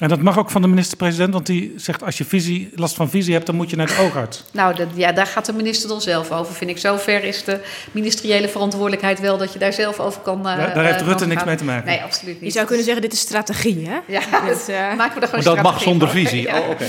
[0.00, 3.10] En dat mag ook van de minister-president, want die zegt als je visie, last van
[3.10, 4.44] visie hebt, dan moet je naar het oogarts.
[4.52, 6.78] Nou, dat, ja, daar gaat de minister dan zelf over, vind ik.
[6.78, 10.38] Zover is de ministeriële verantwoordelijkheid wel dat je daar zelf over kan.
[10.38, 11.86] Uh, daar, heeft Rutte niks mee te maken.
[11.86, 12.44] Nee, absoluut niet.
[12.44, 13.98] Je zou kunnen zeggen, dit is strategie, hè?
[14.06, 16.38] Ja, dus, uh, maken we er gewoon maar dat mag zonder visie.
[16.50, 16.58] Ja.
[16.58, 16.88] Oh, okay.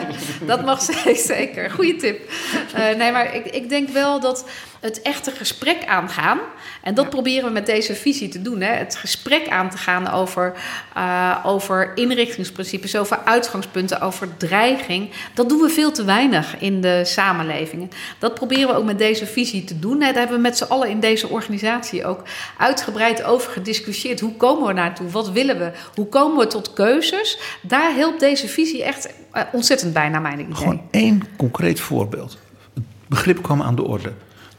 [0.46, 0.82] dat mag
[1.14, 1.70] zeker.
[1.70, 2.30] Goeie tip.
[2.74, 4.44] Uh, nee, maar ik, ik denk wel dat
[4.82, 6.38] het echte gesprek aangaan.
[6.82, 7.10] En dat ja.
[7.10, 8.60] proberen we met deze visie te doen.
[8.60, 8.72] Hè?
[8.72, 10.52] Het gesprek aan te gaan over,
[10.96, 15.10] uh, over inrichtingsprincipes, over uitgangspunten, over dreiging.
[15.34, 17.90] Dat doen we veel te weinig in de samenlevingen.
[18.18, 20.00] Dat proberen we ook met deze visie te doen.
[20.00, 20.06] Hè?
[20.06, 22.22] Daar hebben we met z'n allen in deze organisatie ook
[22.58, 24.20] uitgebreid over gediscussieerd.
[24.20, 25.08] Hoe komen we naartoe?
[25.08, 25.72] Wat willen we?
[25.94, 27.38] Hoe komen we tot keuzes?
[27.60, 30.54] Daar helpt deze visie echt uh, ontzettend bij, naar mijn idee.
[30.54, 32.38] Gewoon één concreet voorbeeld.
[32.74, 34.12] Het begrip kwam aan de orde.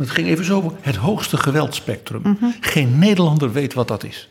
[0.03, 2.21] Het ging even zo over het hoogste geweldspectrum.
[2.23, 2.55] Mm -hmm.
[2.59, 4.29] Geen Nederlander weet wat dat is.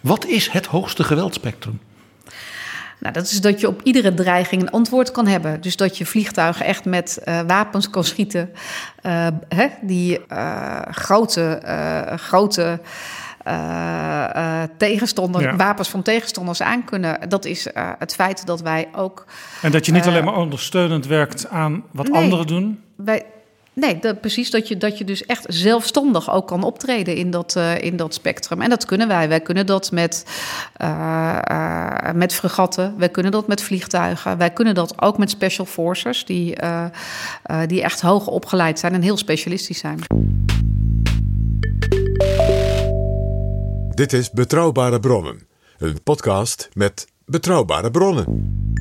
[0.00, 1.80] Wat is het hoogste geweldspectrum?
[2.98, 5.60] Nou, dat is dat je op iedere dreiging een antwoord kan hebben.
[5.60, 8.50] Dus dat je vliegtuigen echt met uh, wapens kan schieten.
[9.02, 11.62] Uh, hè, die uh, grote,
[12.16, 12.80] grote
[14.76, 15.56] tegenstanders, ja.
[15.56, 17.28] wapens van tegenstanders aan kunnen.
[17.28, 17.66] Dat is
[17.98, 19.24] het feit dat wij ook.
[19.62, 22.80] En dat je niet alleen maar ondersteunend werkt aan wat nee, anderen doen.
[22.96, 23.24] Wij,
[23.74, 24.50] Nee, precies.
[24.50, 28.14] Dat je, dat je dus echt zelfstandig ook kan optreden in dat, uh, in dat
[28.14, 28.60] spectrum.
[28.60, 29.28] En dat kunnen wij.
[29.28, 30.26] Wij kunnen dat met,
[30.82, 32.94] uh, met fregatten.
[32.98, 34.38] Wij kunnen dat met vliegtuigen.
[34.38, 36.56] Wij kunnen dat ook met special forces, die,
[37.66, 39.98] die echt hoog opgeleid zijn en heel specialistisch zijn.
[43.94, 45.46] Dit is Betrouwbare Bronnen,
[45.78, 48.71] een podcast met betrouwbare bronnen.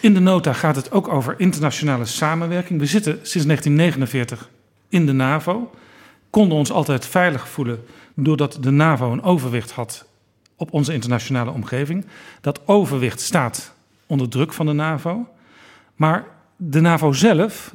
[0.00, 2.80] In de nota gaat het ook over internationale samenwerking.
[2.80, 4.48] We zitten sinds 1949
[4.88, 5.70] in de NAVO,
[6.30, 7.84] konden ons altijd veilig voelen
[8.14, 10.06] doordat de NAVO een overwicht had
[10.56, 12.06] op onze internationale omgeving.
[12.40, 13.72] Dat overwicht staat
[14.06, 15.26] onder druk van de NAVO.
[15.94, 16.24] Maar
[16.56, 17.74] de NAVO zelf,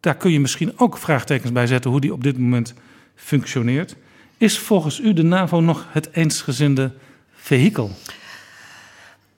[0.00, 2.74] daar kun je misschien ook vraagtekens bij zetten hoe die op dit moment
[3.14, 3.96] functioneert.
[4.36, 6.92] Is volgens u de NAVO nog het eensgezinde
[7.34, 7.90] vehikel?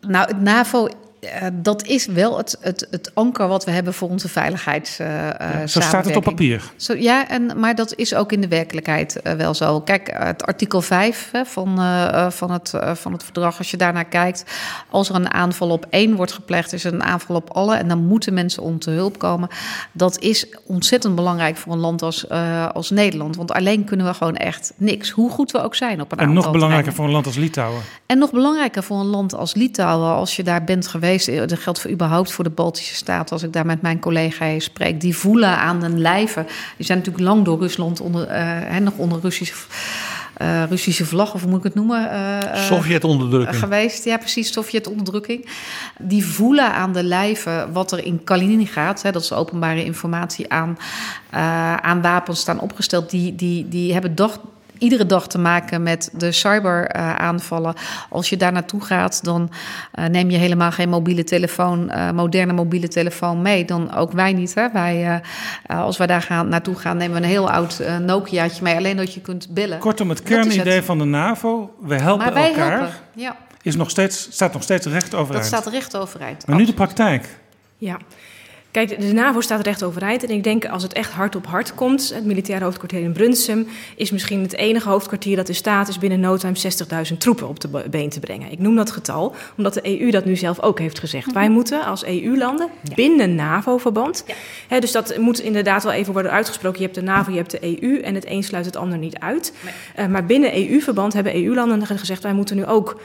[0.00, 0.88] Nou, het NAVO
[1.24, 5.00] uh, dat is wel het, het, het anker wat we hebben voor onze veiligheids.
[5.00, 6.72] Uh, ja, zo staat het op papier.
[6.76, 9.80] Zo, ja, en, maar dat is ook in de werkelijkheid uh, wel zo.
[9.80, 11.78] Kijk, het artikel 5 hè, van,
[12.32, 14.44] van, het, van het verdrag, als je daarnaar kijkt.
[14.90, 17.76] Als er een aanval op één wordt gepleegd, is er een aanval op alle.
[17.76, 19.48] En dan moeten mensen om te hulp komen.
[19.92, 22.28] Dat is ontzettend belangrijk voor een land als,
[22.72, 23.36] als Nederland.
[23.36, 25.10] Want alleen kunnen we gewoon echt niks.
[25.10, 27.82] Hoe goed we ook zijn op een en nog belangrijker voor een land als Litouwen.
[28.06, 31.12] En nog belangrijker voor een land als Litouwen, als je daar bent geweest.
[31.18, 33.32] Dat geldt voor überhaupt voor de Baltische Staten.
[33.32, 36.46] Als ik daar met mijn collega's spreek, die voelen aan hun lijven.
[36.76, 39.54] Die zijn natuurlijk lang door Rusland onder, uh, nog onder Russische.
[40.42, 42.10] Uh, Russische vlag, of hoe moet ik het noemen?
[42.12, 43.58] Uh, Sovjet-onderdrukking.
[43.58, 45.48] geweest, ja, precies, Sovjet-onderdrukking.
[45.98, 50.78] Die voelen aan de lijven wat er in Kaliningrad, hè, dat is openbare informatie, aan,
[51.80, 53.10] aan wapens staan opgesteld.
[53.10, 54.40] Die, die, die hebben dag,
[54.78, 57.74] iedere dag te maken met de cyberaanvallen.
[58.08, 59.50] Als je daar naartoe gaat, dan
[59.98, 63.64] uh, neem je helemaal geen mobiele telefoon, uh, moderne mobiele telefoon mee.
[63.64, 64.54] Dan ook wij niet.
[64.54, 64.70] Hè?
[64.72, 65.22] Wij,
[65.66, 68.76] uh, als wij daar gaan, naartoe gaan, nemen we een heel oud Nokiaatje mee.
[68.76, 69.78] Alleen dat je kunt bellen.
[69.78, 72.94] Kortom, het kernidee van de NAVO, we helpen maar wij elkaar, helpen.
[73.14, 73.36] Ja.
[73.62, 75.50] is nog steeds, staat nog steeds recht overeind.
[75.50, 76.46] Dat staat recht overeind.
[76.46, 77.28] Maar nu de praktijk.
[77.78, 77.98] Ja.
[78.74, 80.24] Kijk, de NAVO staat recht overeind.
[80.24, 83.66] En ik denk als het echt hard op hard komt, het militaire hoofdkwartier in Brunsum
[83.96, 86.54] is misschien het enige hoofdkwartier dat in staat is binnen no time
[87.10, 88.50] 60.000 troepen op de been te brengen.
[88.50, 91.32] Ik noem dat getal omdat de EU dat nu zelf ook heeft gezegd.
[91.32, 92.94] Wij moeten als EU-landen ja.
[92.94, 94.24] binnen NAVO-verband.
[94.26, 94.34] Ja.
[94.68, 96.78] Hè, dus dat moet inderdaad wel even worden uitgesproken.
[96.78, 99.18] Je hebt de NAVO, je hebt de EU en het een sluit het ander niet
[99.18, 99.52] uit.
[99.64, 100.06] Nee.
[100.06, 103.00] Uh, maar binnen EU-verband hebben EU-landen gezegd wij moeten nu ook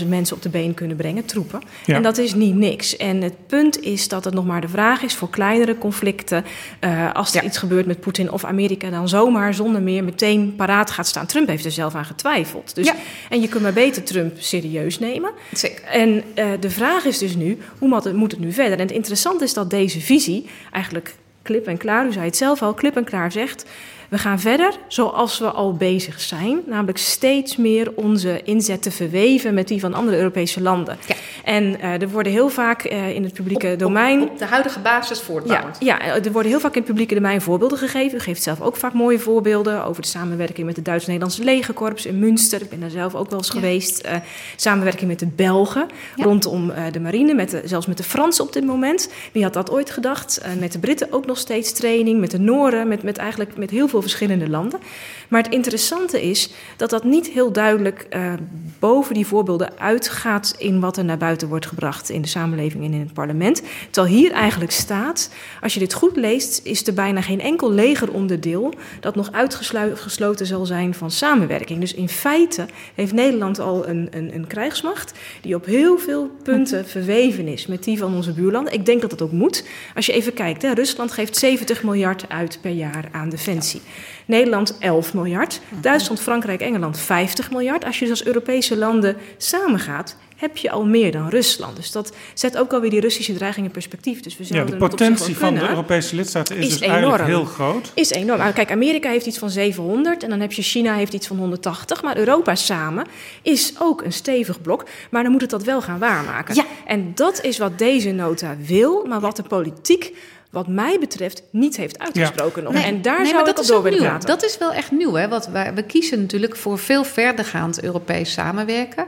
[0.00, 1.60] 60.000 mensen op de been kunnen brengen, troepen.
[1.86, 1.94] Ja.
[1.94, 2.96] En dat is niet niks.
[2.96, 6.44] En het punt is dat het nog maar de vraag is voor kleinere conflicten,
[6.80, 10.90] uh, als er iets gebeurt met Poetin of Amerika, dan zomaar zonder meer meteen paraat
[10.90, 11.26] gaat staan.
[11.26, 12.74] Trump heeft er zelf aan getwijfeld.
[12.74, 12.92] Dus,
[13.28, 15.30] En je kunt maar beter Trump serieus nemen.
[15.52, 15.84] Zeker.
[15.84, 18.78] En uh, de vraag is dus nu, hoe moet het, moet het nu verder?
[18.78, 22.62] En het interessante is dat deze visie eigenlijk klip en klaar, u zei het zelf
[22.62, 23.64] al, klip en klaar zegt.
[24.12, 29.54] We gaan verder zoals we al bezig zijn, namelijk steeds meer onze inzet te verweven
[29.54, 30.98] met die van andere Europese landen.
[31.06, 31.14] Ja.
[31.44, 34.22] En uh, er worden heel vaak uh, in het publieke op, domein.
[34.22, 35.76] Op, op, de huidige basis voortbouwend.
[35.80, 38.18] Ja, ja, er worden heel vaak in het publieke domein voorbeelden gegeven.
[38.18, 42.18] U geeft zelf ook vaak mooie voorbeelden over de samenwerking met het Duits-Nederlandse legerkorps in
[42.18, 42.62] Münster.
[42.62, 43.54] Ik ben daar zelf ook wel eens ja.
[43.54, 44.06] geweest.
[44.06, 44.12] Uh,
[44.56, 45.86] samenwerking met de Belgen
[46.16, 49.08] rondom de marine, met de, zelfs met de Fransen op dit moment.
[49.32, 50.40] Wie had dat ooit gedacht?
[50.58, 53.88] met de Britten ook nog steeds training, met de Nooren, met, met eigenlijk met heel
[53.88, 54.80] veel verschillende landen.
[55.28, 58.32] Maar het interessante is dat dat niet heel duidelijk uh,
[58.78, 62.92] boven die voorbeelden uitgaat in wat er naar buiten wordt gebracht in de samenleving en
[62.92, 63.62] in het parlement.
[63.90, 65.30] Terwijl hier eigenlijk staat,
[65.60, 70.66] als je dit goed leest, is er bijna geen enkel legeronderdeel dat nog uitgesloten zal
[70.66, 71.80] zijn van samenwerking.
[71.80, 76.86] Dus in feite heeft Nederland al een, een, een krijgsmacht die op heel veel punten
[76.86, 78.72] verweven is met die van onze buurlanden.
[78.72, 79.64] Ik denk dat dat ook moet.
[79.94, 83.80] Als je even kijkt, hè, Rusland geeft 70 miljard uit per jaar aan defensie.
[84.26, 85.60] Nederland 11 miljard.
[85.80, 87.84] Duitsland, Frankrijk, Engeland 50 miljard.
[87.84, 91.76] Als je dus als Europese landen samengaat, heb je al meer dan Rusland.
[91.76, 94.20] Dus dat zet ook alweer die Russische dreiging in perspectief.
[94.20, 97.02] Dus we ja, de potentie van de Europese lidstaten is, is dus enorm.
[97.02, 97.92] eigenlijk heel groot.
[97.94, 98.38] Is enorm.
[98.38, 101.36] Nou, kijk, Amerika heeft iets van 700 en dan heb je China heeft iets van
[101.36, 102.02] 180.
[102.02, 103.06] Maar Europa samen
[103.42, 104.84] is ook een stevig blok.
[105.10, 106.54] Maar dan moet het dat wel gaan waarmaken.
[106.54, 106.64] Ja.
[106.86, 110.14] En dat is wat deze nota wil, maar wat de politiek
[110.52, 112.68] wat mij betreft niet heeft uitgesproken ja.
[112.68, 112.72] nog.
[112.72, 114.28] Nee, en daar nee, zou ik op door willen praten.
[114.28, 115.14] Dat is wel echt nieuw.
[115.14, 115.28] Hè?
[115.28, 119.06] Want wij, we kiezen natuurlijk voor veel verdergaand Europees samenwerken.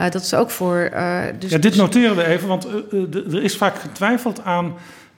[0.00, 0.90] Uh, dat is ook voor...
[0.94, 4.74] Uh, dus, ja, dit noteren we even, want uh, er is vaak getwijfeld aan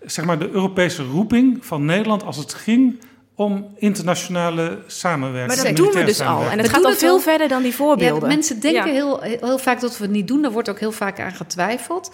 [0.07, 3.01] zeg maar, de Europese roeping van Nederland als het ging
[3.35, 5.57] om internationale samenwerking.
[5.57, 6.43] Maar dat doen we dus al.
[6.43, 7.21] En het we gaat al veel al.
[7.21, 8.29] verder dan die voorbeelden.
[8.29, 8.93] Ja, mensen denken ja.
[8.93, 10.43] heel, heel vaak dat we het niet doen.
[10.43, 12.11] Daar wordt ook heel vaak aan getwijfeld.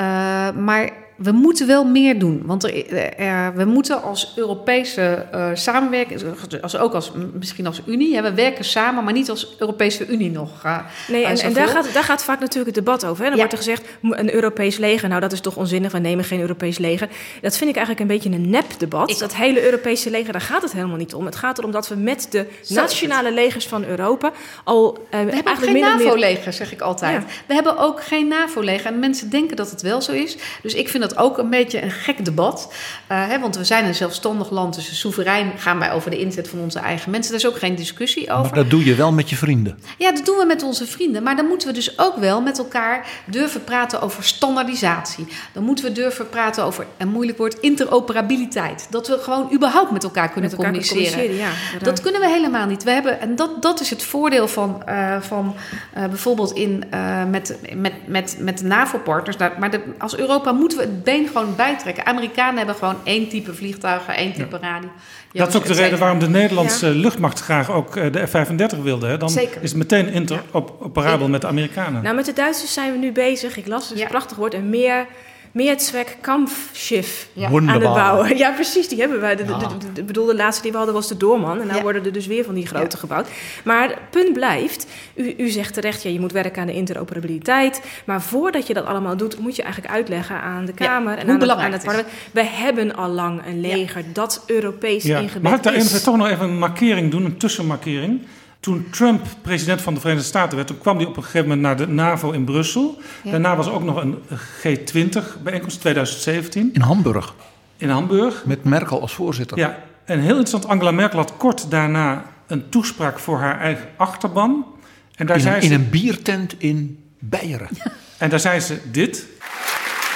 [0.00, 0.04] Uh,
[0.50, 2.42] maar we moeten wel meer doen.
[2.44, 6.22] Want er, er, we moeten als Europese uh, samenwerking,
[6.60, 10.30] als, ook als, misschien als Unie, hè, we werken samen, maar niet als Europese Unie
[10.30, 10.64] nog.
[10.64, 10.78] Uh,
[11.08, 13.24] nee, en, en daar, gaat, daar gaat vaak natuurlijk het debat over.
[13.24, 13.30] Hè.
[13.30, 13.46] Dan ja.
[13.46, 16.78] wordt er gezegd, een Europees leger, nou dat is toch onzinnig, we nemen geen Europees
[16.78, 17.08] leger.
[17.40, 19.10] Dat vind ik eigenlijk een beetje een nep-debat.
[19.10, 19.18] Ik...
[19.18, 21.24] Dat hele Europese leger, daar gaat het helemaal niet om.
[21.24, 24.32] Het gaat erom dat we met de nationale legers van Europa
[24.64, 27.22] al uh, We hebben ook geen NAVO-leger, zeg ik altijd.
[27.22, 27.28] Ja.
[27.46, 28.86] We hebben ook geen NAVO-leger.
[28.86, 30.36] En mensen denken dat het wel zo is.
[30.62, 32.72] Dus ik vind dat ook een beetje een gek debat.
[33.12, 36.48] Uh, hè, want we zijn een zelfstandig land, dus soeverein gaan wij over de inzet
[36.48, 37.32] van onze eigen mensen.
[37.32, 38.42] Daar is ook geen discussie over.
[38.42, 39.78] Maar dat doe je wel met je vrienden.
[39.98, 41.22] Ja, dat doen we met onze vrienden.
[41.22, 45.26] Maar dan moeten we dus ook wel met elkaar durven praten over standaardisatie.
[45.52, 48.86] Dan moeten we durven praten over, een moeilijk woord, interoperabiliteit.
[48.90, 51.12] Dat we gewoon überhaupt met elkaar kunnen met elkaar communiceren.
[51.12, 52.82] communiceren ja, dat kunnen we helemaal niet.
[52.82, 55.54] We hebben, en dat, dat is het voordeel van, uh, van
[55.96, 59.36] uh, bijvoorbeeld in, uh, met, met, met, met de NAVO-partners.
[59.58, 62.06] Maar de, als Europa moeten we het been gewoon bijtrekken.
[62.06, 64.68] Amerikanen hebben gewoon één type vliegtuigen, één type ja.
[64.68, 64.88] radio.
[65.32, 66.92] Dat is ook de reden waarom de Nederlandse ja.
[66.92, 69.06] luchtmacht graag ook de F-35 wilde.
[69.06, 69.16] Hè?
[69.16, 69.62] Dan Zeker.
[69.62, 72.02] is het meteen interoperabel met de Amerikanen.
[72.02, 73.56] Nou, met de Duitsers zijn we nu bezig.
[73.56, 74.06] Ik las het, ja.
[74.06, 74.54] prachtig woord.
[74.54, 75.06] En meer
[75.54, 77.48] Mehrzweck Kampfschiff ja.
[77.48, 78.36] aan het bouwen.
[78.36, 79.36] Ja, precies, die hebben wij.
[79.36, 79.58] De, ja.
[79.58, 81.60] de, de, de, bedoel, de laatste die we hadden was de Doorman.
[81.60, 81.82] En nu ja.
[81.82, 83.28] worden er dus weer van die grote gebouwd.
[83.64, 87.82] Maar het punt blijft, u, u zegt terecht, ja, je moet werken aan de interoperabiliteit.
[88.04, 91.40] Maar voordat je dat allemaal doet, moet je eigenlijk uitleggen aan de Kamer en aan
[91.40, 92.12] het, aan het, parlement.
[92.30, 95.18] We hebben al lang een leger dat Europees ja.
[95.18, 95.84] ingebed Mag ik daar is.
[95.84, 98.20] even, toch nog even een markering doen, een tussenmarkering?
[98.64, 101.60] Toen Trump president van de Verenigde Staten werd, toen kwam hij op een gegeven moment
[101.60, 102.98] naar de NAVO in Brussel.
[103.22, 103.30] Ja.
[103.30, 104.18] Daarna was er ook nog een
[104.58, 106.70] G20-bijeenkomst 2017.
[106.72, 107.34] In Hamburg.
[107.76, 108.44] In Hamburg.
[108.44, 109.58] Met Merkel als voorzitter.
[109.58, 114.66] Ja, en heel interessant, Angela Merkel had kort daarna een toespraak voor haar eigen achterban.
[115.14, 117.68] En daar in, zei een, ze, in een biertent in Beieren.
[117.70, 117.92] Ja.
[118.18, 119.26] En daar zei ze dit.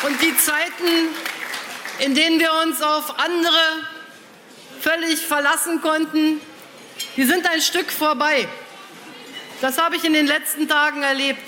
[0.06, 1.08] En die Zeiten,
[1.98, 3.82] in denen we ons op andere
[4.78, 6.40] völlig verlassen konnten,
[7.16, 8.48] die sind ein Stück vorbei.
[9.60, 11.42] Das habe ich in den letzten Tagen erlebt.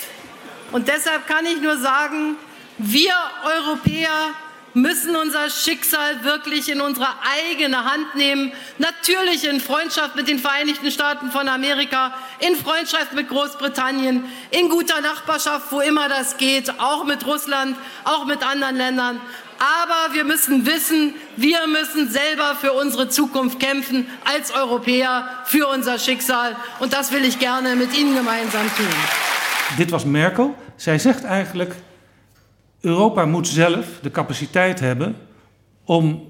[0.72, 2.36] Und deshalb kann ich nur sagen,
[2.78, 3.14] wir
[3.44, 4.34] Europäer
[4.74, 8.52] müssen unser Schicksal wirklich in unsere eigene Hand nehmen.
[8.78, 15.00] Natürlich in Freundschaft mit den Vereinigten Staaten von Amerika, in Freundschaft mit Großbritannien, in guter
[15.00, 19.20] Nachbarschaft, wo immer das geht, auch mit Russland, auch mit anderen Ländern.
[19.60, 25.98] Aber wir müssen wissen, wir müssen selber für unsere Zukunft kämpfen, als Europäer, für unser
[25.98, 26.56] Schicksal.
[26.78, 28.86] Und das will ich gerne mit Ihnen gemeinsam tun.
[29.76, 30.54] Dit was Merkel.
[30.76, 31.74] Zij zegt eigenlijk,
[32.80, 35.16] Europa moet zelf de capaciteit hebben
[35.84, 36.29] om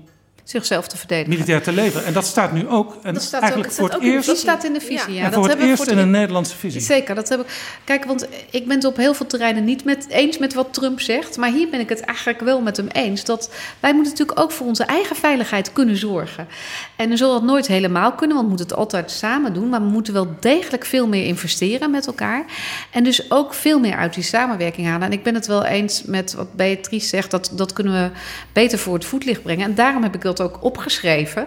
[0.51, 1.31] zichzelf te verdedigen.
[1.31, 2.07] militair te leveren.
[2.07, 2.97] En dat staat nu ook.
[3.03, 4.17] En Dat staat eigenlijk ook- voor het in eerst.
[4.29, 4.45] visie.
[4.47, 5.23] Dat staat in de visie, ja.
[5.25, 6.81] Dat voor het hebben eerst voor in een Nederlandse visie.
[6.81, 7.47] Zeker, dat heb ik.
[7.85, 11.01] Kijk, want ik ben het op heel veel terreinen niet met, eens met wat Trump
[11.01, 11.37] zegt.
[11.37, 13.25] Maar hier ben ik het eigenlijk wel met hem eens.
[13.25, 13.51] Dat
[13.81, 16.49] wij moeten natuurlijk ook voor onze eigen veiligheid kunnen zorgen.
[16.97, 19.69] En dan zal dat nooit helemaal kunnen, want we moeten het altijd samen doen.
[19.69, 22.45] Maar we moeten wel degelijk veel meer investeren met elkaar.
[22.91, 25.07] En dus ook veel meer uit die samenwerking halen.
[25.07, 27.31] En ik ben het wel eens met wat Beatrice zegt.
[27.31, 28.19] Dat, dat kunnen we
[28.53, 29.65] beter voor het voetlicht brengen.
[29.65, 31.47] En daarom heb ik dat ook opgeschreven.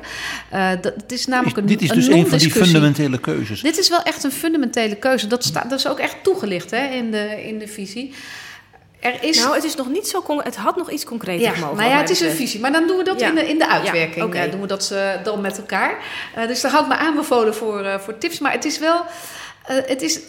[0.50, 3.62] Eh, dat, het is namelijk een Dit is dus een van die fundamentele keuzes.
[3.62, 5.28] Dit is wel echt een fundamentele keuze.
[5.28, 8.14] Dat, staat, dat is ook echt toegelicht hè, in, de, in de visie.
[9.00, 9.38] Er is...
[9.38, 10.22] Nou, het is nog niet zo...
[10.22, 11.78] con- Het had nog iets concreter ja, mogen.
[11.78, 12.60] nou ja, het is een visie.
[12.60, 13.28] Maar dan doen we dat Ja.
[13.30, 14.16] in, de, in de uitwerking.
[14.16, 14.38] Ja, oké.
[14.38, 15.98] Eh, doen we dat eh, dan met elkaar.
[16.36, 18.40] Eh, dus daar hou ik me aanbevolen voor, eh, voor tips.
[18.40, 19.06] Maar het is wel...
[19.66, 20.20] eh, het is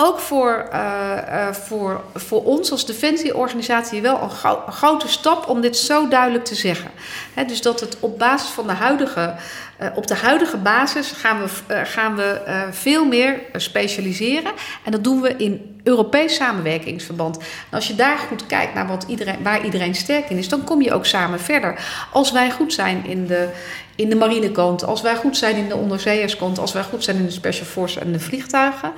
[0.00, 5.48] ook voor, eh, eh, voor, voor ons als defensieorganisatie wel een, gro- een grote stap
[5.48, 6.90] om dit zo duidelijk te zeggen.
[7.46, 9.34] Dus dat het op basis van de huidige,
[9.94, 14.52] op de huidige basis gaan we, eh, gaan we eh, veel meer eh, specialiseren.
[14.84, 17.38] En dat doen we in Europees samenwerkingsverband.
[17.38, 20.64] En als je daar goed kijkt naar wat iedereen, waar iedereen sterk in is, dan
[20.64, 21.78] kom je ook samen verder.
[22.12, 23.48] Als wij goed zijn in de,
[24.00, 27.24] in de marinekant, als wij goed zijn in de onderzeeërskant, als wij goed zijn in
[27.24, 28.92] de Special Force en de vliegtuigen,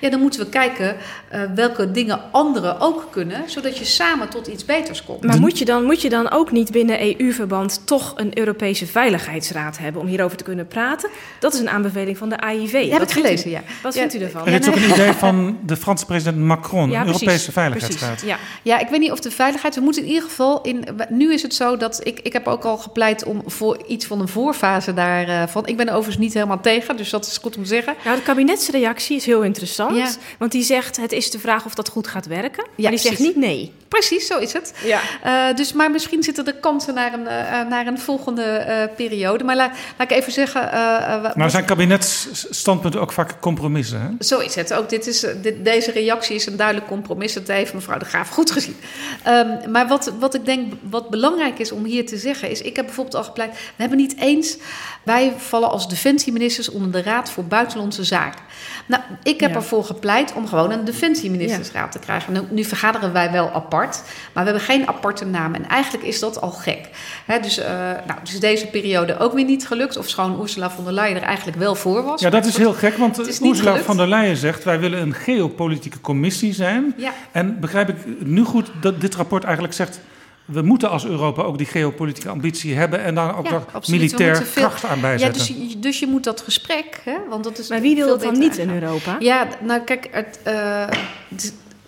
[0.00, 0.96] ja, dan moeten we kijken
[1.28, 5.24] eh, welke dingen anderen ook kunnen, zodat je samen tot iets beters komt.
[5.24, 9.78] Maar moet je, dan, moet je dan ook niet binnen EU-verband toch een Europese Veiligheidsraad
[9.78, 11.10] hebben om hierover te kunnen praten?
[11.40, 12.72] Dat is een aanbeveling van de AIV.
[12.72, 13.60] Het vindt u- gelezen, ja.
[13.82, 14.00] Wat Ja.
[14.00, 14.46] vindt u ervan?
[14.46, 18.20] Er is ook een idee van de Franse president Macron, Ja, precies, Europese Veiligheidsraad.
[18.24, 18.36] Ja.
[18.62, 19.74] Ja, ik weet niet of de veiligheid.
[19.74, 20.84] We moeten in ieder geval in.
[21.08, 22.20] Nu is het zo dat ik.
[22.22, 25.66] Ik heb ook al gepleit om voor iets van een voorfase daarvan.
[25.66, 27.94] Ik ben er overigens niet helemaal tegen, dus dat is goed om te zeggen.
[28.04, 29.96] Nou, de kabinetsreactie is heel interessant.
[29.96, 30.08] Ja.
[30.38, 32.64] Want die zegt, het is de vraag of dat goed gaat werken.
[32.66, 33.72] Ja, maar die zegt niet nee.
[33.88, 34.72] Precies, zo is het.
[34.84, 35.00] Ja.
[35.22, 39.44] Eh, dus, maar misschien zitten er kansen naar een, eh, naar een volgende eh, periode.
[39.44, 40.72] Maar laat, laat ik even zeggen.
[40.72, 44.00] eh, eh, wat- Nou zijn kabinetsstandpunten ook vaak compromissen.
[44.00, 44.08] Hè?
[44.24, 44.72] Zo is het.
[44.72, 47.32] Ook dit is, dit, deze reactie is een duidelijk compromis.
[47.32, 48.76] Dat heeft mevrouw de Graaf goed gezien.
[49.22, 52.50] Ehm, maar wat, wat ik denk wat belangrijk is om hier te zeggen...
[52.50, 53.52] is, ik heb bijvoorbeeld al gepleit...
[53.52, 54.56] we hebben niet eens...
[55.02, 58.40] wij vallen als defensieministers onder de Raad voor Buitenlandse Zaken.
[58.86, 59.56] Nou, ik heb Ja.
[59.56, 62.32] ervoor gepleit om gewoon een defensieministersraad te krijgen.
[62.32, 64.02] Nu, nu vergaderen wij wel apart,
[64.32, 65.54] maar we hebben geen aparte naam.
[65.54, 66.88] En eigenlijk is dat al gek.
[67.26, 67.68] Hè, dus, eh
[68.06, 69.96] nou, dus deze periode ook weer niet gelukt.
[69.96, 72.20] Of schoon Ursula von der Leyen er eigenlijk wel voor was.
[72.20, 73.84] Ja, dat is heel gek, want Ursula gelukt.
[73.84, 74.64] von der Leyen zegt...
[74.64, 76.94] wij willen een geopolitieke commissie zijn.
[76.96, 77.12] Ja.
[77.32, 80.00] En begrijp ik nu goed dat dit rapport eigenlijk zegt...
[80.46, 83.02] we moeten als Europa ook die geopolitieke ambitie hebben...
[83.02, 85.38] en daar ook Ja, militair kracht aan Ja, bijzetten.
[85.46, 88.20] dus, je- dus je moet dat gesprek, hè, want dat is Maar wie wil dat
[88.22, 88.70] dan niet in.
[88.70, 89.16] Europa?
[89.18, 90.82] Ja, nou kijk, het, eh,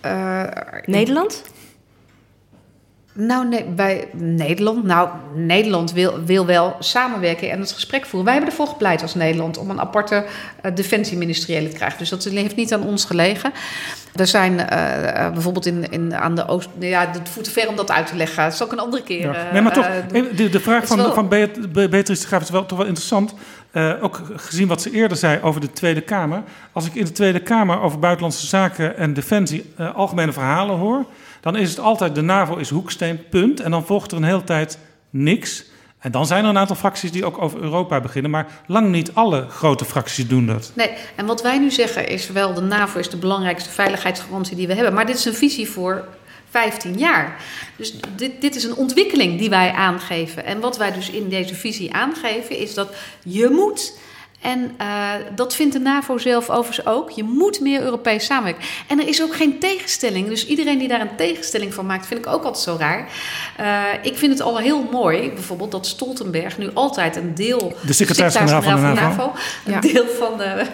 [0.01, 0.43] eh,
[0.85, 1.43] Nederland?
[3.21, 4.83] Nou, nee, bij Nederland.
[4.83, 8.23] Nou, Nederland wil, wil wel samenwerken en het gesprek voeren.
[8.23, 10.25] Wij hebben ervoor gepleit als Nederland om een aparte
[10.65, 11.97] uh, defensieministeriële te krijgen.
[11.97, 13.51] Dus dat heeft niet aan ons gelegen.
[14.15, 16.69] Er zijn uh, uh, bijvoorbeeld in, in, aan de Oost.
[16.79, 18.43] Ja, het voert te ver om dat uit te leggen.
[18.43, 19.31] Dat is ook een andere keer.
[19.31, 19.51] Ja.
[19.51, 19.87] Nee, maar toch,
[20.35, 21.13] de, de vraag van, wel...
[21.13, 23.33] van Beatrice de Graaf is wel, toch wel interessant.
[23.71, 26.43] Uh, ook gezien wat ze eerder zei over de Tweede Kamer.
[26.71, 31.05] Als ik in de Tweede Kamer over buitenlandse zaken en defensie uh, algemene verhalen hoor,
[31.41, 33.59] dan is het altijd de NAVO is hoeksteen, punt.
[33.59, 34.77] En dan volgt er een hele tijd
[35.09, 35.65] niks.
[35.99, 38.31] En dan zijn er een aantal fracties die ook over Europa beginnen.
[38.31, 40.71] Maar lang niet alle grote fracties doen dat.
[40.75, 42.53] Nee, en wat wij nu zeggen is wel...
[42.53, 44.93] de NAVO is de belangrijkste veiligheidsgarantie die we hebben.
[44.93, 46.07] Maar dit is een visie voor
[46.49, 47.41] 15 jaar.
[47.75, 50.45] Dus dit, dit is een ontwikkeling die wij aangeven.
[50.45, 53.97] En wat wij dus in deze visie aangeven is dat je moet...
[54.41, 57.09] En uh, dat vindt de NAVO zelf overigens ook.
[57.09, 58.63] Je moet meer Europees samenwerken.
[58.87, 60.27] En er is ook geen tegenstelling.
[60.27, 63.07] Dus iedereen die daar een tegenstelling van maakt, vind ik ook altijd zo raar.
[63.59, 67.73] Uh, ik vind het al heel mooi, bijvoorbeeld, dat Stoltenberg nu altijd een deel.
[67.85, 69.01] De secretaris-generaal van de NAVO.
[69.01, 69.33] NAVO
[69.65, 69.79] een, ja.
[69.79, 70.65] deel van de,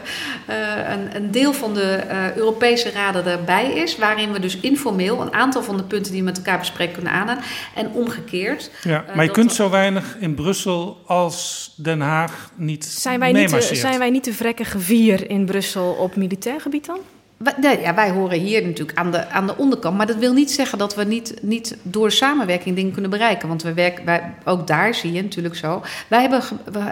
[0.49, 2.03] uh, een, een, deel van de
[2.35, 3.97] Europese raden erbij is.
[3.97, 7.11] Waarin we dus informeel een aantal van de punten die we met elkaar bespreken kunnen
[7.11, 7.43] aanhalen.
[7.73, 8.71] En omgekeerd.
[8.81, 12.85] Ja, maar je kunt zo weinig in Brussel als Den Haag niet.
[12.85, 16.99] Zijn wij niet, zijn wij niet de vrekkige vier in Brussel op militair gebied dan?
[17.38, 19.98] Nee, ja, wij horen hier natuurlijk aan de, aan de onderkant.
[19.98, 23.48] Maar dat wil niet zeggen dat we niet, niet door samenwerking dingen kunnen bereiken.
[23.48, 25.82] Want we werken, wij, ook daar zie je natuurlijk zo.
[26.07, 26.41] Wij hebben,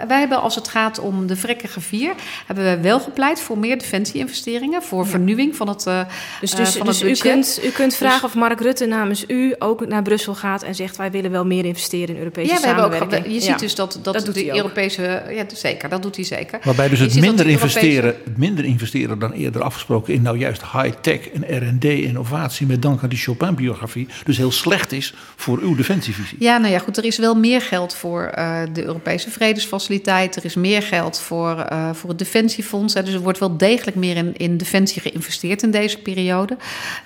[0.06, 2.12] wij hebben, als het gaat om de vrekkige vier...
[2.46, 4.82] hebben we wel gepleit voor meer defensie-investeringen.
[4.82, 5.10] Voor ja.
[5.10, 6.00] vernieuwing van het uh,
[6.40, 9.24] Dus, dus, van dus het u, kunt, u kunt vragen dus, of Mark Rutte namens
[9.28, 10.62] u ook naar Brussel gaat...
[10.62, 13.10] en zegt wij willen wel meer investeren in Europese ja, we samenwerking.
[13.10, 13.40] Hebben ook, je ja.
[13.40, 15.22] ziet dus dat, dat, dat de Europese...
[15.30, 16.58] Ja, zeker, dat doet hij zeker.
[16.64, 18.38] Waarbij dus het minder, investeren, Europese...
[18.38, 23.08] minder investeren dan eerder afgesproken in nou juist high-tech en R&D, innovatie met dank aan
[23.08, 26.36] die Chopin-biografie, dus heel slecht is voor uw defensievisie.
[26.40, 26.96] Ja, nou ja, goed.
[26.96, 30.36] Er is wel meer geld voor uh, de Europese Vredesfaciliteit.
[30.36, 32.94] Er is meer geld voor, uh, voor het Defensiefonds.
[32.94, 36.56] Dus er wordt wel degelijk meer in, in defensie geïnvesteerd in deze periode.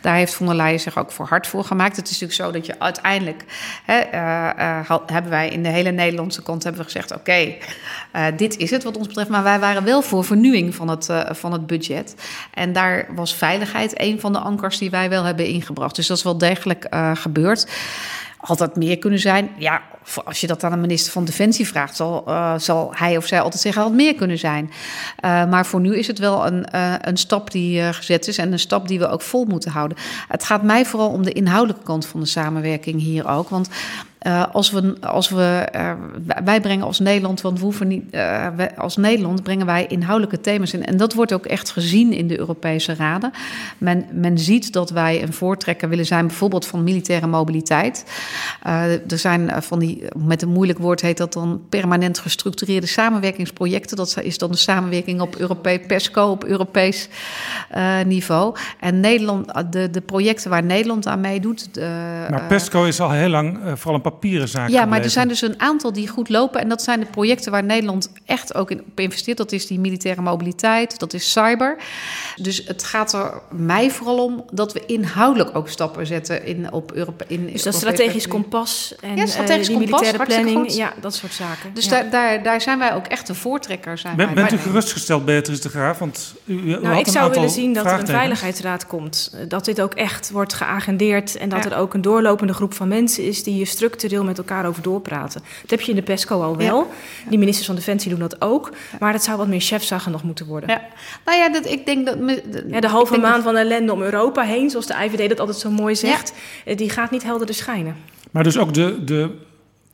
[0.00, 1.96] Daar heeft von der Leyen zich ook voor hard voor gemaakt.
[1.96, 3.44] Het is natuurlijk zo dat je uiteindelijk
[3.84, 7.54] hè, uh, hebben wij in de hele Nederlandse kant hebben we gezegd: oké,
[8.36, 9.28] dit is het wat ons betreft.
[9.28, 12.14] Maar wij waren wel voor vernieuwing van het, van het budget.
[12.54, 15.96] En daar was veiligheid een van de ankers die wij wel hebben ingebracht.
[15.96, 17.66] Dus dat is wel degelijk gebeurd.
[18.38, 19.50] Had dat meer kunnen zijn?
[19.56, 19.82] Ja,
[20.24, 23.40] als je dat aan de minister van Defensie vraagt, zal, uh, zal hij of zij
[23.40, 24.70] altijd zeggen: had meer kunnen zijn.
[25.24, 28.52] Uh, maar voor nu is het wel een, uh, een stap die gezet is en
[28.52, 29.96] een stap die we ook vol moeten houden.
[30.28, 33.48] Het gaat mij vooral om de inhoudelijke kant van de samenwerking hier ook.
[33.48, 33.68] Want
[34.22, 35.92] uh, als we, als we uh,
[36.44, 40.40] wij brengen als Nederland, want we hoeven niet, uh, wij, als Nederland brengen wij inhoudelijke
[40.40, 40.84] thema's in.
[40.84, 43.30] En dat wordt ook echt gezien in de Europese raden.
[43.78, 48.04] Men, men ziet dat wij een voortrekker willen zijn, bijvoorbeeld van militaire mobiliteit.
[49.08, 53.96] er zijn van die, met een moeilijk woord heet dat dan permanent gestructureerde samenwerkingsprojecten.
[53.96, 57.08] Dat is dan de samenwerking op Europees, PESCO, op Europees
[58.06, 58.56] niveau.
[58.80, 61.68] En Nederland, de, de projecten waar Nederland aan meedoet.
[62.30, 64.68] Maar PESCO is al heel lang vooral een papieren zaak.
[64.68, 66.60] Ja, maar er zijn dus een aantal die goed lopen.
[66.60, 69.36] En dat zijn de projecten waar Nederland echt ook in op investeert.
[69.36, 71.76] Dat is die militaire mobiliteit, dat is cyber.
[72.36, 76.92] Dus het gaat er mij vooral om dat we inhoudelijk ook stappen zetten in, op
[76.92, 77.24] Europa.
[77.28, 81.14] In, dus dat strategisch kompas en ja, strategisch uh, die kompas, militaire planning, ja, dat
[81.14, 81.74] soort zaken.
[81.74, 81.90] Dus ja.
[81.90, 83.98] daar, daar, daar zijn wij ook echt een voortrekker.
[83.98, 85.98] Zijn ben, bent u gerustgesteld, Beatrice de Graaf?
[85.98, 89.34] Want u, u nou, ik zou willen zien dat er een veiligheidsraad komt.
[89.48, 91.70] Dat dit ook echt wordt geagendeerd en dat ja.
[91.70, 94.82] er ook een doorlopende groep van mensen is die je structureel structureel met elkaar over
[94.82, 95.42] doorpraten.
[95.60, 96.78] Dat heb je in de PESCO al wel.
[96.78, 97.28] Ja.
[97.28, 98.72] Die ministers van Defensie doen dat ook.
[99.00, 100.70] Maar dat zou wat meer chefzaggen nog moeten worden.
[100.70, 100.82] Ja.
[101.24, 102.18] Nou ja, dat, ik denk dat...
[102.18, 103.42] De, ja, de halve maan dat...
[103.42, 106.32] van ellende om Europa heen, zoals de IVD dat altijd zo mooi zegt...
[106.64, 106.74] Ja.
[106.74, 107.96] die gaat niet helderder schijnen.
[108.30, 109.30] Maar dus ook de, de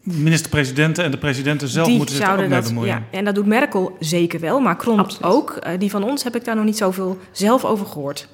[0.01, 2.95] minister-presidenten en de presidenten zelf die moeten zich ook mee bemoeien.
[2.95, 5.33] Ja, en dat doet Merkel zeker wel, Macron Absoluut.
[5.33, 5.59] ook.
[5.67, 8.29] Uh, die van ons heb ik daar nog niet zoveel zelf over gehoord.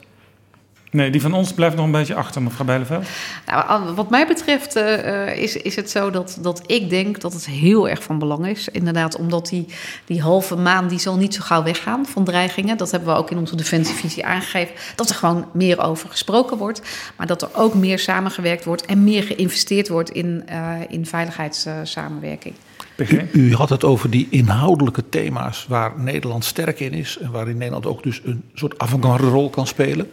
[0.93, 3.07] Nee, die van ons blijft nog een beetje achter, mevrouw Bijleveld.
[3.47, 7.47] Nou, wat mij betreft uh, is, is het zo dat, dat ik denk dat het
[7.47, 8.69] heel erg van belang is.
[8.69, 9.67] Inderdaad, omdat die,
[10.05, 12.77] die halve maan die zal niet zo gauw weggaan van dreigingen.
[12.77, 14.75] Dat hebben we ook in onze defensievisie aangegeven.
[14.95, 16.83] Dat er gewoon meer over gesproken wordt.
[17.17, 22.55] Maar dat er ook meer samengewerkt wordt en meer geïnvesteerd wordt in, uh, in veiligheidssamenwerking.
[22.97, 27.19] U, u, had het over die inhoudelijke thema's waar Nederland sterk in is.
[27.21, 30.11] En waarin Nederland ook dus een soort avant-garde rol kan spelen.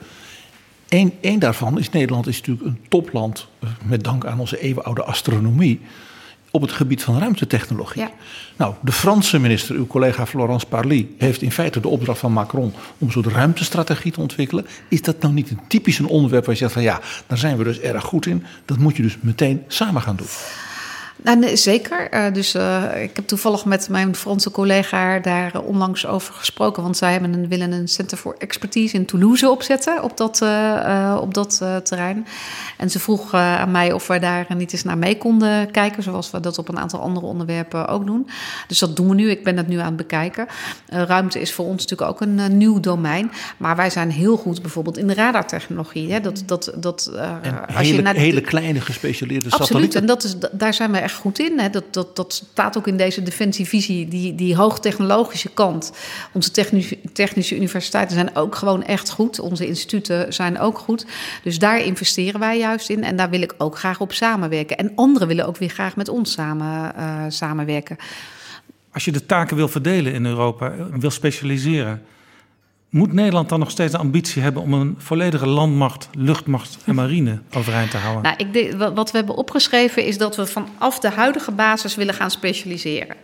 [0.90, 5.04] Eén, één daarvan is Nederland is natuurlijk een topland eh, met dank aan onze eeuwenoude
[5.04, 5.82] astronomie
[6.52, 8.02] op het gebied van ruimtetechnologie.
[8.02, 8.12] Ja.
[8.56, 12.74] Nou, de Franse minister, uw collega Florence Parly, heeft in feite de opdracht van Macron
[12.98, 14.68] om een soort ruimtestrategie te ontwikkelen.
[14.88, 17.58] Is dat nou niet een typisch een onderwerp waar je zegt van ja, daar zijn
[17.58, 18.44] we dus erg goed in.
[18.66, 20.28] Dat moet je dus meteen samen gaan doen.
[21.24, 22.14] Nou, nee, zeker.
[22.14, 26.84] Uh, dus uh, ik heb toevallig met mijn Franse collega daar uh, onlangs over gesproken.
[26.84, 30.42] Want zij hebben een, willen een Center for Expertise in Toulouse opzetten op dat,
[31.22, 32.28] op dat terrein.
[32.78, 36.04] En ze vroeg aan mij of we daar niet eens naar mee konden kijken.
[36.04, 38.30] Zoals we dat op een aantal andere onderwerpen ook doen.
[38.68, 39.30] Dus dat doen we nu.
[39.30, 40.48] Ik ben dat nu aan het bekijken.
[40.88, 43.32] ruimte is voor ons natuurlijk ook een nieuw domein.
[43.58, 46.12] Maar wij zijn heel goed bijvoorbeeld in de radartechnologie.
[46.12, 46.22] Hè?
[46.22, 47.12] Dat, dat, dat,
[47.68, 49.68] als hele, je naar de, hele kleine gespecialiseerde Absoluut.
[49.68, 50.02] satellieten.
[50.02, 51.60] En dat is, daar zijn we goed in.
[51.60, 51.70] Hè.
[51.70, 54.08] Dat, dat, dat staat ook in deze defensievisie.
[54.08, 55.92] Die, die hoogtechnologische kant.
[56.34, 59.40] Onze technische, technische universiteiten zijn ook gewoon echt goed.
[59.40, 61.06] Onze instituten zijn ook goed.
[61.44, 63.04] Dus daar investeren wij juist in.
[63.04, 64.78] En daar wil ik ook graag op samenwerken.
[64.78, 67.98] En anderen willen ook weer graag met ons samen, uh, samenwerken.
[68.92, 72.02] Als je de taken wil verdelen in Europa, wil specialiseren
[72.98, 77.40] moet Nederland dan nog steeds de ambitie hebben om een volledige landmacht, luchtmacht en marine
[77.56, 78.24] overeind te houden?
[78.24, 82.14] Nou, ik denk, wat we hebben opgeschreven is dat we vanaf de huidige basis willen
[82.14, 83.16] gaan specialiseren.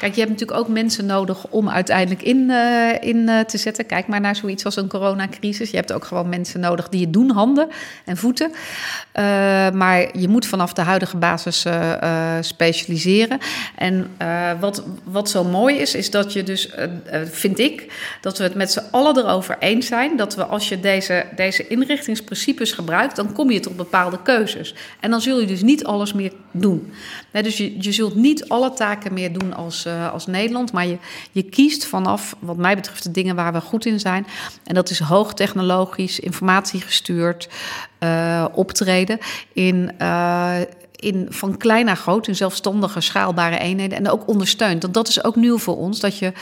[0.00, 3.86] Kijk, je hebt natuurlijk ook mensen nodig om uiteindelijk in, uh, in uh, te zetten.
[3.86, 5.70] Kijk maar naar zoiets als een coronacrisis.
[5.70, 7.68] Je hebt ook gewoon mensen nodig die het doen, handen
[8.04, 8.50] en voeten.
[8.50, 8.54] Uh,
[9.70, 11.66] maar je moet vanaf de huidige basis
[12.40, 13.38] specialiseren.
[13.76, 14.10] En
[14.60, 16.70] wat, wat zo mooi is, is dat je dus,
[17.30, 20.80] vind ik, dat we het met z'n allen erover eens zijn dat we als je
[20.80, 24.74] deze, deze inrichtingsprincipes gebruikt, dan kom je tot bepaalde keuzes.
[25.00, 26.92] En dan zul je dus niet alles meer doen.
[27.32, 30.86] Nee, dus je, je zult niet alle taken meer doen als, uh, als Nederland, maar
[30.86, 30.98] je,
[31.32, 34.26] je kiest vanaf, wat mij betreft, de dingen waar we goed in zijn.
[34.64, 37.48] En dat is hoogtechnologisch, informatiegestuurd
[38.00, 39.18] uh, optreden
[39.52, 39.92] in.
[40.00, 40.60] Uh,
[41.00, 44.82] in, van klein naar groot in zelfstandige, schaalbare eenheden en ook ondersteund.
[44.82, 46.32] Want dat is ook nieuw voor ons, dat je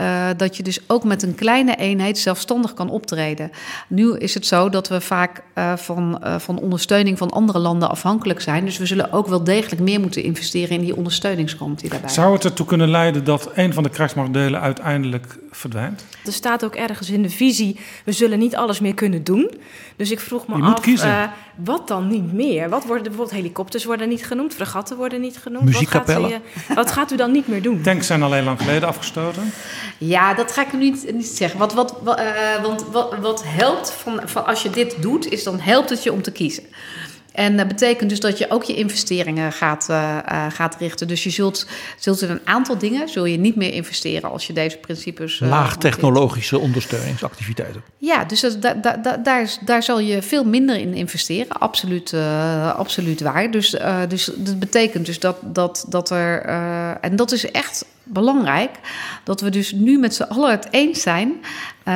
[0.00, 3.50] uh, dat je dus ook met een kleine eenheid zelfstandig kan optreden.
[3.88, 7.90] Nu is het zo dat we vaak uh, van, uh, van ondersteuning van andere landen
[7.90, 8.64] afhankelijk zijn.
[8.64, 12.10] Dus we zullen ook wel degelijk meer moeten investeren in die ondersteuningskant die daarbij.
[12.10, 16.04] Zou het ertoe kunnen leiden dat een van de krijgsmachtdelen uiteindelijk verdwijnt?
[16.24, 19.50] Er staat ook ergens in de visie: we zullen niet alles meer kunnen doen.
[19.96, 21.22] Dus ik vroeg me je af, uh,
[21.56, 22.68] wat dan niet meer?
[22.68, 25.64] Wat worden bijvoorbeeld helikopters worden niet genoemd, fregatten worden niet genoemd.
[25.64, 26.30] Muziekkapellen.
[26.30, 27.82] Wat, gaat, wat gaat u dan niet meer doen?
[27.82, 29.52] Tanks zijn alleen lang geleden afgestoten.
[29.98, 31.58] Ja, dat ga ik nu niet, niet zeggen.
[31.58, 35.60] Wat, wat, uh, want wat, wat helpt van, van als je dit doet, is dan
[35.60, 36.64] helpt het je om te kiezen.
[37.38, 41.08] En dat betekent dus dat je ook je investeringen gaat, uh, uh, gaat richten.
[41.08, 41.66] Dus je zult,
[41.98, 45.40] zult in een aantal dingen zul je niet meer investeren als je deze principes.
[45.40, 47.82] Uh, Laagtechnologische ondersteuningsactiviteiten.
[47.98, 51.48] Ja, dus dat, da, da, daar, daar zal je veel minder in investeren.
[51.58, 52.14] Absoluut,
[52.76, 53.50] absoluut waar.
[53.50, 53.76] Dus,
[54.08, 56.42] dus dat betekent dus dat, dat, dat er.
[57.00, 58.70] en dat is echt belangrijk.
[59.24, 61.32] Dat we dus nu met z'n allen het eens zijn.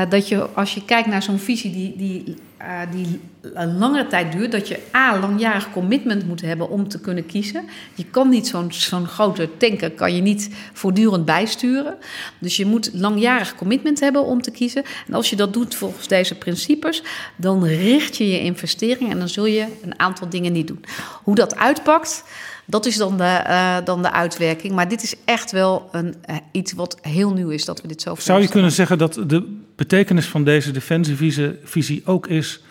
[0.08, 1.94] dat je als je kijkt naar zo'n visie die.
[1.96, 6.88] die uh, die een langere tijd duurt, dat je A, langjarig commitment moet hebben om
[6.88, 7.64] te kunnen kiezen.
[7.94, 11.96] Je kan niet zo'n zo'n grote tanker, kan je niet voortdurend bijsturen.
[12.38, 14.84] Dus je moet langjarig commitment hebben om te kiezen.
[15.06, 17.02] En als je dat doet volgens deze principes,
[17.36, 20.84] dan richt je je investering en dan zul je een aantal dingen niet doen.
[21.22, 22.24] Hoe dat uitpakt,
[22.64, 24.72] dat is dan de, uh, dan de uitwerking.
[24.74, 28.02] Maar dit is echt wel een, uh, iets wat heel nieuw is dat we dit
[28.02, 32.62] zo Zou je kunnen zeggen dat de betekenis van deze defensievisie ook is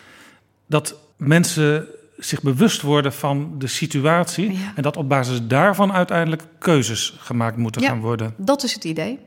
[0.66, 1.86] dat mensen
[2.18, 4.72] zich bewust worden van de situatie Ja.
[4.74, 7.88] en dat op basis daarvan uiteindelijk keuzes gemaakt moeten Ja.
[7.88, 8.34] gaan worden?
[8.36, 9.18] Dat is het idee.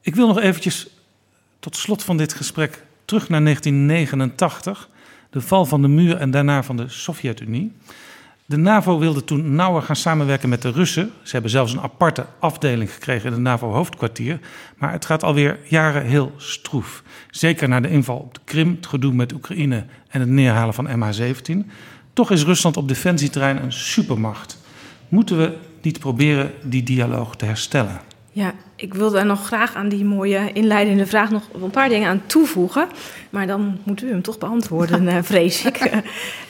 [0.00, 0.86] Ik wil nog eventjes
[1.60, 4.88] tot slot van dit gesprek terug naar 1989,
[5.30, 7.72] de val van de muur en daarna van de Sovjet-Unie.
[8.46, 11.12] De NAVO wilde toen nauwer gaan samenwerken met de Russen.
[11.22, 14.38] Ze hebben zelfs een aparte afdeling gekregen in het NAVO-hoofdkwartier.
[14.76, 17.02] Maar het gaat alweer jaren heel stroef.
[17.30, 20.88] Zeker na de inval op de Krim, het gedoe met Oekraïne en het neerhalen van
[20.88, 21.70] MH17.
[22.12, 24.58] Toch is Rusland op defensieterrein een supermacht.
[25.08, 28.00] Moeten we niet proberen die dialoog te herstellen?
[28.30, 32.08] Ja, ik wil daar nog graag aan die mooie inleidende vraag nog een paar dingen
[32.08, 32.88] aan toevoegen.
[33.30, 36.02] Maar dan moet u hem toch beantwoorden, eh, vrees ik.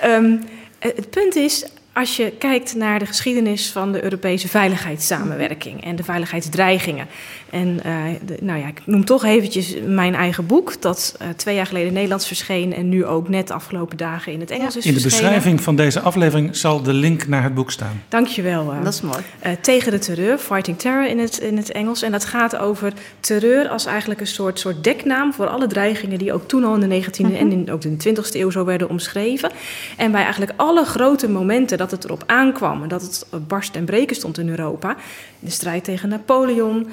[0.05, 0.41] um,
[0.79, 6.05] het punt is, als je kijkt naar de geschiedenis van de Europese veiligheidssamenwerking en de
[6.05, 7.07] veiligheidsdreigingen.
[7.51, 11.55] En uh, de, nou ja, ik noem toch eventjes mijn eigen boek, dat uh, twee
[11.55, 14.87] jaar geleden Nederlands verscheen en nu ook net de afgelopen dagen in het Engels is
[14.87, 15.31] In de verschenen.
[15.31, 18.03] beschrijving van deze aflevering zal de link naar het boek staan.
[18.09, 18.73] Dankjewel.
[18.75, 19.19] Uh, Dat is mooi.
[19.47, 22.03] uh, tegen de terreur, Fighting Terror in het, in het Engels.
[22.03, 26.33] En dat gaat over terreur als eigenlijk een soort, soort deknaam voor alle dreigingen die
[26.33, 27.35] ook toen al in de 19e mm -hmm.
[27.35, 29.51] en in, ook in de 20e eeuw zo werden omschreven.
[29.97, 33.85] En bij eigenlijk alle grote momenten dat het erop aankwam en dat het barst en
[33.85, 34.97] breken stond in Europa.
[35.39, 36.87] De strijd tegen Napoleon,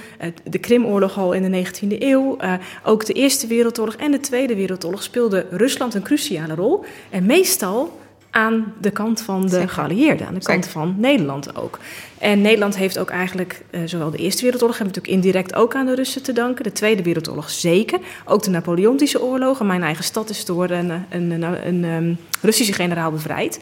[0.43, 2.53] de Krimoorlog al in de 19e eeuw, uh,
[2.84, 6.84] ook de Eerste Wereldoorlog en de Tweede Wereldoorlog speelde Rusland een cruciale rol.
[7.09, 7.99] En meestal
[8.31, 10.80] aan de kant van de geallieerden, aan de kant Zeker.
[10.80, 11.80] van Nederland ook.
[12.18, 15.76] En Nederland heeft ook eigenlijk, uh, zowel de Eerste Wereldoorlog hebben we natuurlijk indirect ook
[15.76, 16.63] aan de Russen te danken.
[16.63, 17.99] De Tweede Wereldoorlog zeker.
[18.26, 19.65] Ook de Napoleontische oorlogen.
[19.65, 23.59] Mijn eigen stad is door een, een, een, een, um, Russische generaal bevrijd.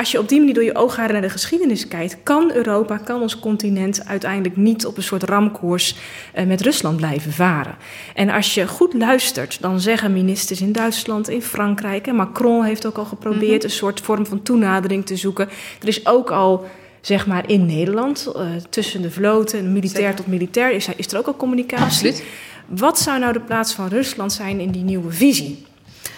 [0.00, 3.20] Als je op die manier door je oogharen naar de geschiedenis kijkt, kan Europa, kan
[3.20, 5.96] ons continent uiteindelijk niet op een soort ramkoers
[6.34, 7.76] uh, met Rusland blijven varen.
[8.14, 12.86] En als je goed luistert, dan zeggen ministers in Duitsland, in Frankrijk, en Macron heeft
[12.86, 13.64] ook al geprobeerd mm -hmm.
[13.64, 15.48] een soort vorm van toenadering te zoeken.
[15.80, 16.64] Er is ook al
[17.00, 20.16] zeg maar in Nederland, uh, tussen de vloten, militair Zeker.
[20.16, 21.84] tot militair, is, is er ook al communicatie.
[21.84, 22.22] Absoluut.
[22.66, 25.68] Wat zou nou de plaats van Rusland zijn in die nieuwe visie?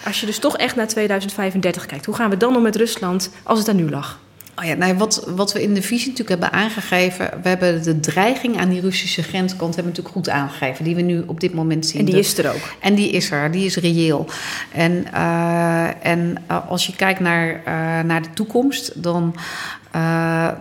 [0.05, 3.29] Als je dus toch echt naar 2035 kijkt, hoe gaan we dan om met Rusland
[3.43, 4.19] als het daar nu lag?
[4.59, 7.99] Oh ja, nou, wat, wat we in de visie natuurlijk hebben aangegeven, we hebben de
[7.99, 11.53] dreiging aan die Russische grenskant hebben we natuurlijk goed aangegeven, die we nu op dit
[11.53, 11.99] moment zien.
[11.99, 12.73] En die is er ook.
[12.79, 14.25] En die is er, die is reëel.
[14.71, 17.63] En, uh, en uh, als je kijkt naar, uh,
[18.01, 19.35] naar de toekomst, dan,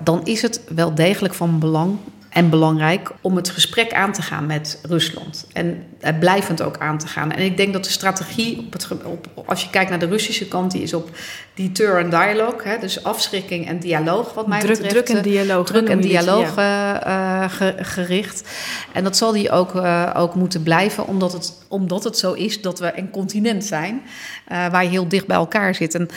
[0.04, 1.96] dan is het wel degelijk van belang
[2.28, 5.46] en belangrijk om het gesprek aan te gaan met Rusland.
[5.52, 5.84] En
[6.18, 7.32] blijvend ook aan te gaan.
[7.32, 10.48] En ik denk dat de strategie, op het, op, als je kijkt naar de Russische
[10.48, 11.10] kant, die is op
[11.54, 12.68] deter en dialogue.
[12.68, 15.06] Hè, dus afschrikking en dialoog, wat mij druk, betreft.
[15.06, 15.66] Druk en dialoog.
[15.66, 17.42] Druk en dialoog ja.
[17.44, 18.48] uh, ge, gericht.
[18.92, 22.60] En dat zal die ook, uh, ook moeten blijven, omdat het, omdat het zo is
[22.60, 24.02] dat we een continent zijn
[24.48, 25.94] waar je heel dicht bij elkaar zit.
[25.94, 26.08] En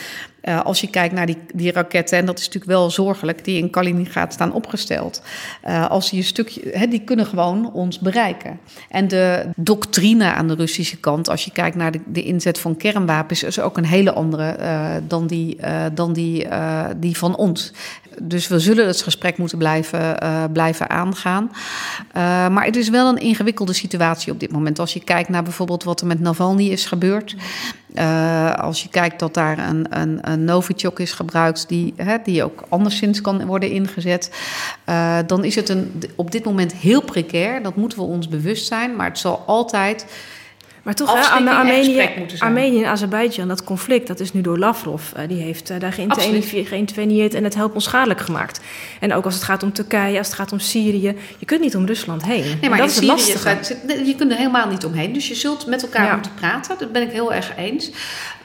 [0.64, 3.70] als je kijkt naar die, die raketten, en dat is natuurlijk wel zorgelijk, die in
[3.70, 5.22] Kaliningrad staan opgesteld.
[5.88, 8.58] Als die een stukje, he, die kunnen gewoon ons bereiken.
[8.90, 9.46] En de
[9.76, 13.60] doctrine aan de Russische kant, als je kijkt naar de, de inzet van kernwapens, is
[13.60, 15.58] ook een hele andere uh, dan die,
[15.94, 16.46] dan die,
[16.96, 17.72] die van ons.
[18.22, 21.50] Dus we zullen het gesprek moeten blijven, uh, blijven aangaan.
[21.52, 22.12] Uh,
[22.48, 24.78] maar het is wel een ingewikkelde situatie op dit moment.
[24.78, 27.36] Als je kijkt naar bijvoorbeeld wat er met Navalny is gebeurd.
[27.94, 32.44] Uh, als je kijkt dat daar een, een, een Novichok is gebruikt, die, hè, die
[32.44, 34.30] ook anderszins kan worden ingezet,
[35.26, 37.62] dan is het een, op dit moment heel precair.
[37.62, 38.96] Dat moeten we ons bewust zijn.
[38.96, 40.06] Maar het zal altijd
[40.86, 45.02] maar toch, hè, Armenië, Armenië en Azerbeidzjan, dat conflict, dat is nu door Lavrov.
[45.16, 45.92] Uh, die heeft uh, daar
[46.64, 48.60] geïnterveneerd en het helpt onschadelijk gemaakt.
[49.00, 51.16] En ook als het gaat om Turkije, als het gaat om Syrië.
[51.38, 52.58] Je kunt niet om Rusland heen.
[52.60, 53.68] Nee, maar dat is Syrië lastig.
[54.06, 55.12] Je kunt er helemaal niet omheen.
[55.12, 56.14] Dus je zult met elkaar ja.
[56.14, 56.76] moeten praten.
[56.78, 57.90] Dat ben ik heel erg eens.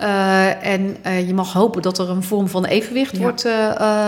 [0.01, 0.97] Uh, en
[1.27, 3.21] je mag hopen dat er een vorm van evenwicht ja.
[3.21, 3.47] wordt,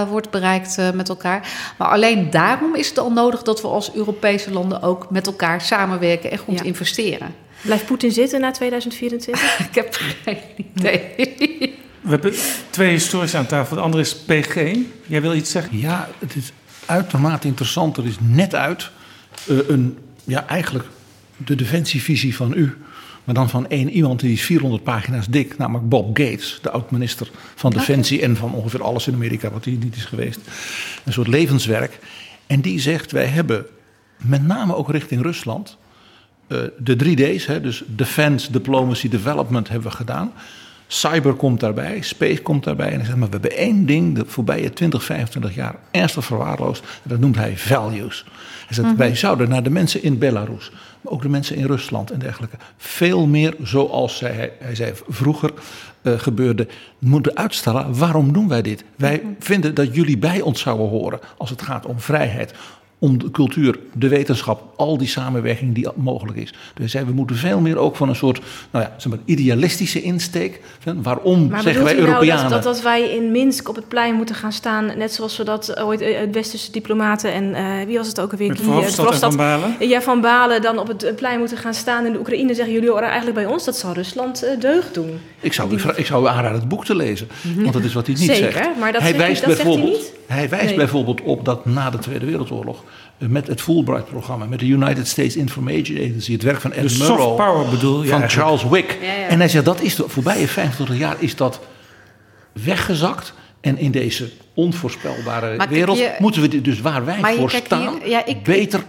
[0.10, 1.48] wordt bereikt met elkaar.
[1.78, 5.62] Maar alleen daarom is het al nodig dat we als Europese landen ook met elkaar
[5.62, 6.64] samenwerken en goed ja.
[6.64, 7.42] investeren.
[7.64, 9.60] Blijft Poetin zitten na 2024?
[9.70, 10.38] ik heb geen
[10.76, 11.14] idee.
[12.02, 12.34] We hebben
[12.70, 13.76] twee historici aan tafel.
[13.76, 14.78] De andere is PG.
[15.06, 15.80] Jij wil iets zeggen?
[15.80, 16.52] Ja, het is
[16.86, 17.98] uitermate interessant.
[17.98, 18.90] Er is net uit
[19.48, 20.88] uh, een, ja, eigenlijk
[21.38, 22.78] de defensievisie van u.
[23.24, 27.30] Maar dan van één iemand die is 400 pagina's dik, namelijk Bob Gates, de oud-minister
[27.56, 30.40] van Defensie en van ongeveer alles in Amerika wat hij niet is geweest.
[31.04, 32.00] Een soort levenswerk.
[32.48, 33.66] En die zegt: wij hebben
[34.18, 35.78] met name ook richting Rusland
[36.78, 40.32] de drie D's, hè, dus defense, diplomacy, development, hebben we gedaan.
[40.88, 42.92] Cyber komt daarbij, space komt daarbij.
[42.92, 46.84] En zegt, maar we hebben één ding de voorbije 20, 25 jaar ernstig verwaarloosd.
[46.84, 48.26] En dat noemt hij values.
[48.66, 48.98] Hij zegt, mm -hmm.
[48.98, 50.72] wij zouden naar de mensen in Belarus,
[51.02, 55.52] maar ook de mensen in Rusland en dergelijke, veel meer zoals hij, hij zei vroeger
[56.02, 56.68] uh, gebeurde,
[57.00, 57.98] moeten uitstellen.
[57.98, 58.84] Waarom doen wij dit?
[58.96, 59.36] Wij mm -hmm.
[59.40, 62.54] vinden dat jullie bij ons zouden horen als het gaat om vrijheid,
[63.04, 66.54] om de cultuur, de wetenschap, al die samenwerking die mogelijk is.
[66.74, 70.02] Dus zei, we moeten veel meer ook van een soort nou ja, zeg maar, idealistische
[70.02, 70.62] insteek.
[71.02, 72.44] Waarom maar zeggen wij nou Europeanen?
[72.50, 75.44] Dat, dat, dat, wij in Minsk op het plein moeten gaan staan, net zoals we
[75.44, 78.48] dat ooit het westerse diplomaten en uh, wie was het ook alweer?
[78.48, 79.76] Met Verhofstadt Van Balen?
[79.80, 82.90] Ja, Van Balen dan op het plein moeten gaan staan in de Oekraïne zeggen jullie
[82.90, 83.66] horen eigenlijk bij ons.
[83.66, 85.20] Dat zal Rusland uh, deugd doen.
[85.40, 85.80] Ik zou, die...
[85.96, 88.52] ik zou u aanraden het boek te lezen, want dat is wat hij niet Zeker,
[88.52, 88.80] zegt.
[88.80, 90.22] maar dat hij zegt, wijst dat bijvoorbeeld, zegt hij niet?
[90.28, 90.76] Hij wijst Nee.
[90.76, 92.84] bijvoorbeeld op dat na de Tweede Wereldoorlog
[93.30, 97.10] met het Fulbright-programma, met de United States Information Agency, het werk van Ed De soft
[97.10, 98.32] Murrow, power bedoel je van eigenlijk.
[98.60, 98.98] Charles Wick.
[99.02, 99.28] Ja, ja.
[99.28, 101.60] En hij zegt dat is de voorbije 25 jaar is dat
[102.52, 103.34] weggezakt.
[103.62, 107.98] En in deze onvoorspelbare Maar wereld je- moeten we dit dus waar wij voor staan,
[108.00, 108.84] hier- ja, ik- beter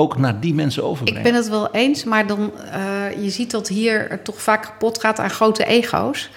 [0.00, 1.22] ook naar die mensen Ik overbrengen.
[1.22, 5.18] ben het wel eens, maar dan, eh, je ziet dat hier toch vaak kapot gaat
[5.18, 6.30] aan grote ego's.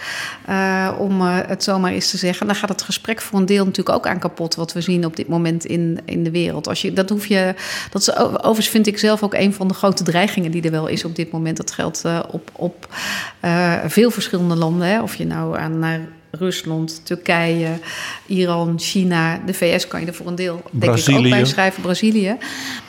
[0.46, 2.46] Eh, om eh, het zomaar eens te zeggen.
[2.46, 4.56] Dan gaat het gesprek voor een deel natuurlijk ook aan kapot.
[4.56, 6.68] Wat we zien op dit moment in, in de wereld.
[6.68, 7.56] Als je, dat hoef je.
[7.92, 10.88] Dat is, overigens vind ik zelf ook een van de grote dreigingen die er wel
[10.88, 11.58] is op dit moment.
[11.58, 12.88] Dat geldt op, op
[13.88, 14.88] veel verschillende landen.
[14.88, 15.02] Hè.
[15.02, 16.00] Of je nou aan naar
[16.40, 17.80] Rusland, Turkije,
[18.26, 21.82] Iran, China, de VS kan je er voor een deel denk ik ook bij schrijven,
[21.82, 22.38] Brazilië.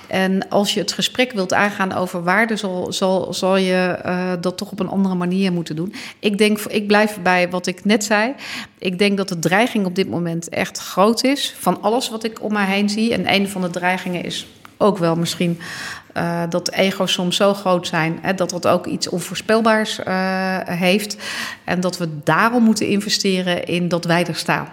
[0.06, 4.56] En als je het gesprek wilt aangaan over waarde, zal, zal, zal je uh, dat
[4.56, 5.94] toch op een andere manier moeten doen.
[6.18, 8.34] Ik denk, ik blijf bij wat ik net zei.
[8.78, 12.42] Ik denk dat de dreiging op dit moment echt groot is van alles wat ik
[12.42, 13.12] om mij heen zie.
[13.12, 15.58] En een van de dreigingen is ook wel misschien
[16.16, 21.16] uh, dat ego's soms zo groot zijn hè, dat dat ook iets onvoorspelbaars uh, heeft.
[21.64, 24.68] En dat we daarom moeten investeren in dat wij er staan.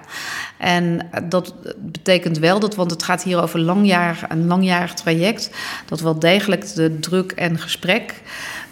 [0.58, 5.50] En dat betekent wel dat, want het gaat hier over langjarig, een langjarig traject,
[5.86, 8.22] dat wel degelijk de druk en gesprek,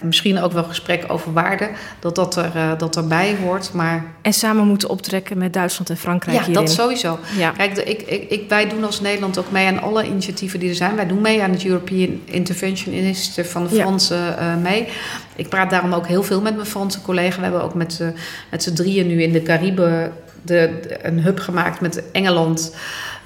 [0.02, 1.70] misschien ook wel gesprek over waarde,
[2.00, 3.74] dat dat, er, uh, dat erbij hoort.
[3.74, 4.04] Maar...
[4.22, 6.66] En samen moeten optrekken met Duitsland en Frankrijk Ja, hierin.
[6.66, 7.20] dat sowieso.
[7.38, 7.52] Ja.
[7.52, 10.76] Kijk, ik, ik, ik, wij doen als Nederland ook mee aan alle initiatieven die er
[10.76, 10.96] zijn.
[10.96, 13.82] Wij doen mee aan het European Intervention Initiative van de Ja.
[13.82, 14.88] Fransen uh, mee.
[15.36, 17.38] Ik praat daarom ook heel veel met mijn Franse collega.
[17.38, 18.08] We hebben ook met, uh,
[18.52, 22.76] met z'n drieën nu in de Cariben de, de, een hub gemaakt met Engeland,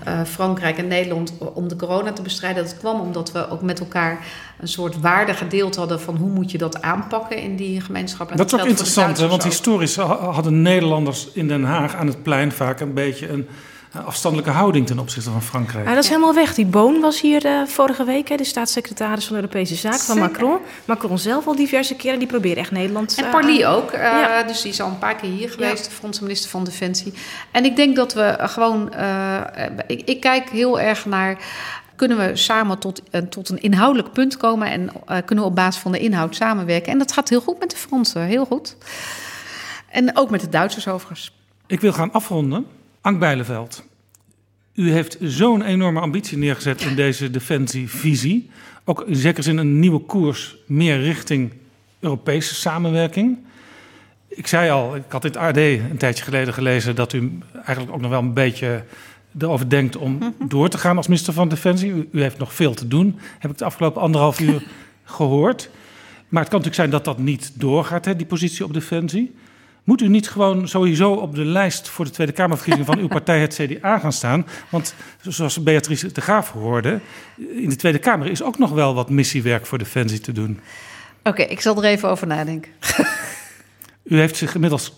[0.07, 2.63] uh, Frankrijk en Nederland om de corona te bestrijden.
[2.63, 4.25] Dat kwam omdat we ook met elkaar
[4.59, 8.31] een soort waarde gedeeld hadden van hoe moet je dat aanpakken in die gemeenschap.
[8.31, 12.07] En Dat is ook interessant, hè, want historisch ha- hadden Nederlanders in Den Haag aan
[12.07, 13.53] het plein vaak een beetje een eh,
[14.01, 15.87] afstandelijke houding ten opzichte van Frankrijk.
[15.87, 16.53] Ja, dat is helemaal weg.
[16.53, 20.19] Die Boon was hier uh, vorige week, hè, de staatssecretaris van Europese Zaken van.
[20.19, 20.57] Macron.
[20.85, 23.15] Macron zelf al diverse keren, die probeert echt Nederland...
[23.17, 24.43] En uh, Parly ook, uh, Ja.
[24.43, 27.13] dus die is al een paar keer hier geweest, de Franse minister van Defensie.
[27.51, 29.41] En ik denk dat we gewoon, uh,
[29.87, 31.37] ik, ik kijk heel erg naar
[31.95, 35.55] kunnen we samen tot, uh, tot een inhoudelijk punt komen en uh, kunnen we op
[35.55, 36.91] basis van de inhoud samenwerken.
[36.91, 38.77] En dat gaat heel goed met de Fransen, heel goed.
[39.89, 41.35] En ook met de Duitsers overigens.
[41.67, 42.65] Ik wil gaan afronden.
[43.03, 43.83] Ank Bijleveld,
[44.73, 48.49] u heeft zo'n enorme ambitie neergezet in deze defensievisie.
[48.83, 51.53] Ook in zekere zin een nieuwe koers, meer richting
[51.99, 53.37] Europese samenwerking.
[54.27, 56.95] Ik zei al, ik had dit AD een tijdje geleden gelezen...
[56.95, 58.83] dat u eigenlijk ook nog wel een beetje
[59.39, 61.91] erover denkt om door te gaan als minister van Defensie.
[61.91, 64.63] U, u heeft nog veel te doen, heb ik de afgelopen anderhalf uur
[65.03, 65.69] gehoord.
[66.27, 69.35] Maar het kan natuurlijk zijn dat dat niet doorgaat, hè, die positie op Defensie.
[69.83, 73.39] Moet u niet gewoon sowieso op de lijst voor de Tweede Kamerverkiezingen van uw partij,
[73.39, 74.45] het CDA, gaan staan?
[74.69, 76.99] Want zoals Beatrice de Graaf hoorde,
[77.55, 80.59] in de Tweede Kamer is ook nog wel wat missiewerk voor Defensie te doen.
[81.23, 82.71] Oké, ik zal er even over nadenken.
[84.03, 84.93] U heeft zich inmiddels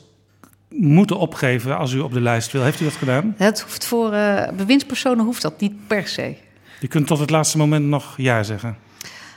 [0.70, 2.64] moeten opgeven als u op de lijst wil.
[2.64, 3.34] Heeft u dat gedaan?
[3.38, 6.36] Het hoeft voor uh, bewindspersonen hoeft dat niet per se.
[6.80, 8.78] Je kunt tot het laatste moment nog ja zeggen.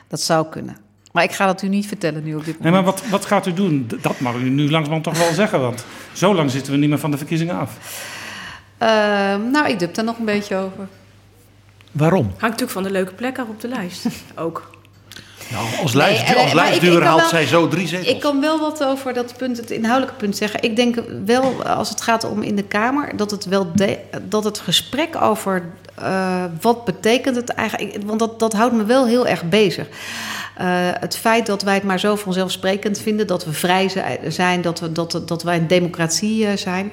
[0.09, 0.77] Dat zou kunnen.
[1.13, 2.63] Maar ik ga dat u niet vertellen nu op dit moment.
[2.63, 3.91] Nee, maar wat, wat gaat u doen?
[4.01, 6.99] Dat mag u nu langzamerhand toch wel zeggen, want zo lang zitten we niet meer
[6.99, 7.77] van de verkiezingen af.
[8.83, 8.89] Uh,
[9.53, 10.89] nou, ik dub daar nog een beetje over.
[11.93, 12.25] Waarom?
[12.25, 14.07] Hangt natuurlijk van de leuke plek af op de lijst.
[14.35, 14.71] Ook.
[15.51, 18.09] Nou, als, lijst, nee, als lijstduur haalt wel, zij zo drie zetels.
[18.09, 20.63] Ik kan wel wat over dat punt, het inhoudelijke punt zeggen.
[20.63, 24.45] Ik denk wel, als het gaat om in de Kamer, dat het, wel de, dat
[24.45, 25.65] het gesprek over
[26.01, 27.97] uh, wat betekent het eigenlijk...
[28.05, 29.87] Want dat, dat houdt me wel heel erg bezig.
[30.61, 30.65] Uh,
[31.01, 33.91] het feit dat wij het maar zo vanzelfsprekend vinden, dat we vrij
[34.29, 36.93] zijn, dat, we, dat, dat wij een democratie uh, zijn.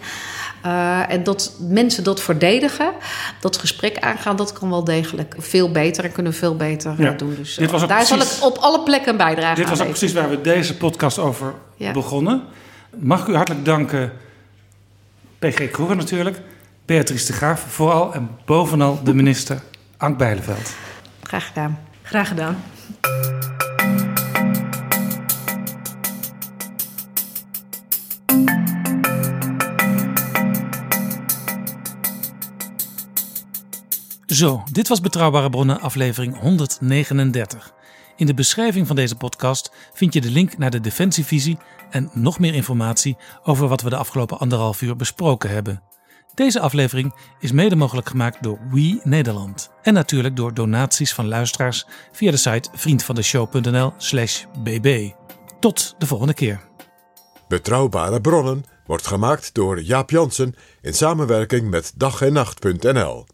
[0.66, 2.92] Uh, en dat mensen dat verdedigen,
[3.40, 7.12] dat gesprek aangaan, dat kan wel degelijk veel beter en kunnen we veel beter ja.
[7.12, 7.36] doen.
[7.36, 10.30] Dus daar precies, zal ik op alle plekken een bijdrage Dit was ook precies waar
[10.30, 11.92] we deze podcast over ja.
[11.92, 12.44] begonnen.
[12.96, 14.12] Mag ik u hartelijk danken,
[15.40, 16.42] PG Kroeger natuurlijk,
[16.86, 19.62] Beatrice de Graaf vooral en bovenal de minister
[19.98, 20.74] Ank Bijleveld.
[21.22, 21.80] Graag gedaan.
[22.02, 22.64] Graag gedaan.
[34.36, 37.74] Zo, dit was Betrouwbare Bronnen, aflevering 139.
[38.16, 41.58] In de beschrijving van deze podcast vind je de link naar de Defensievisie
[41.90, 45.82] en nog meer informatie over wat we de afgelopen anderhalf uur besproken hebben.
[46.36, 49.70] Deze aflevering is mede mogelijk gemaakt door We Nederland.
[49.82, 55.12] En natuurlijk door donaties van luisteraars via de site vriendvandeshow.nl/slash bb.
[55.60, 56.62] Tot de volgende keer.
[57.48, 63.26] Betrouwbare bronnen wordt gemaakt door Jaap Jansen in samenwerking met dag en nacht.nl.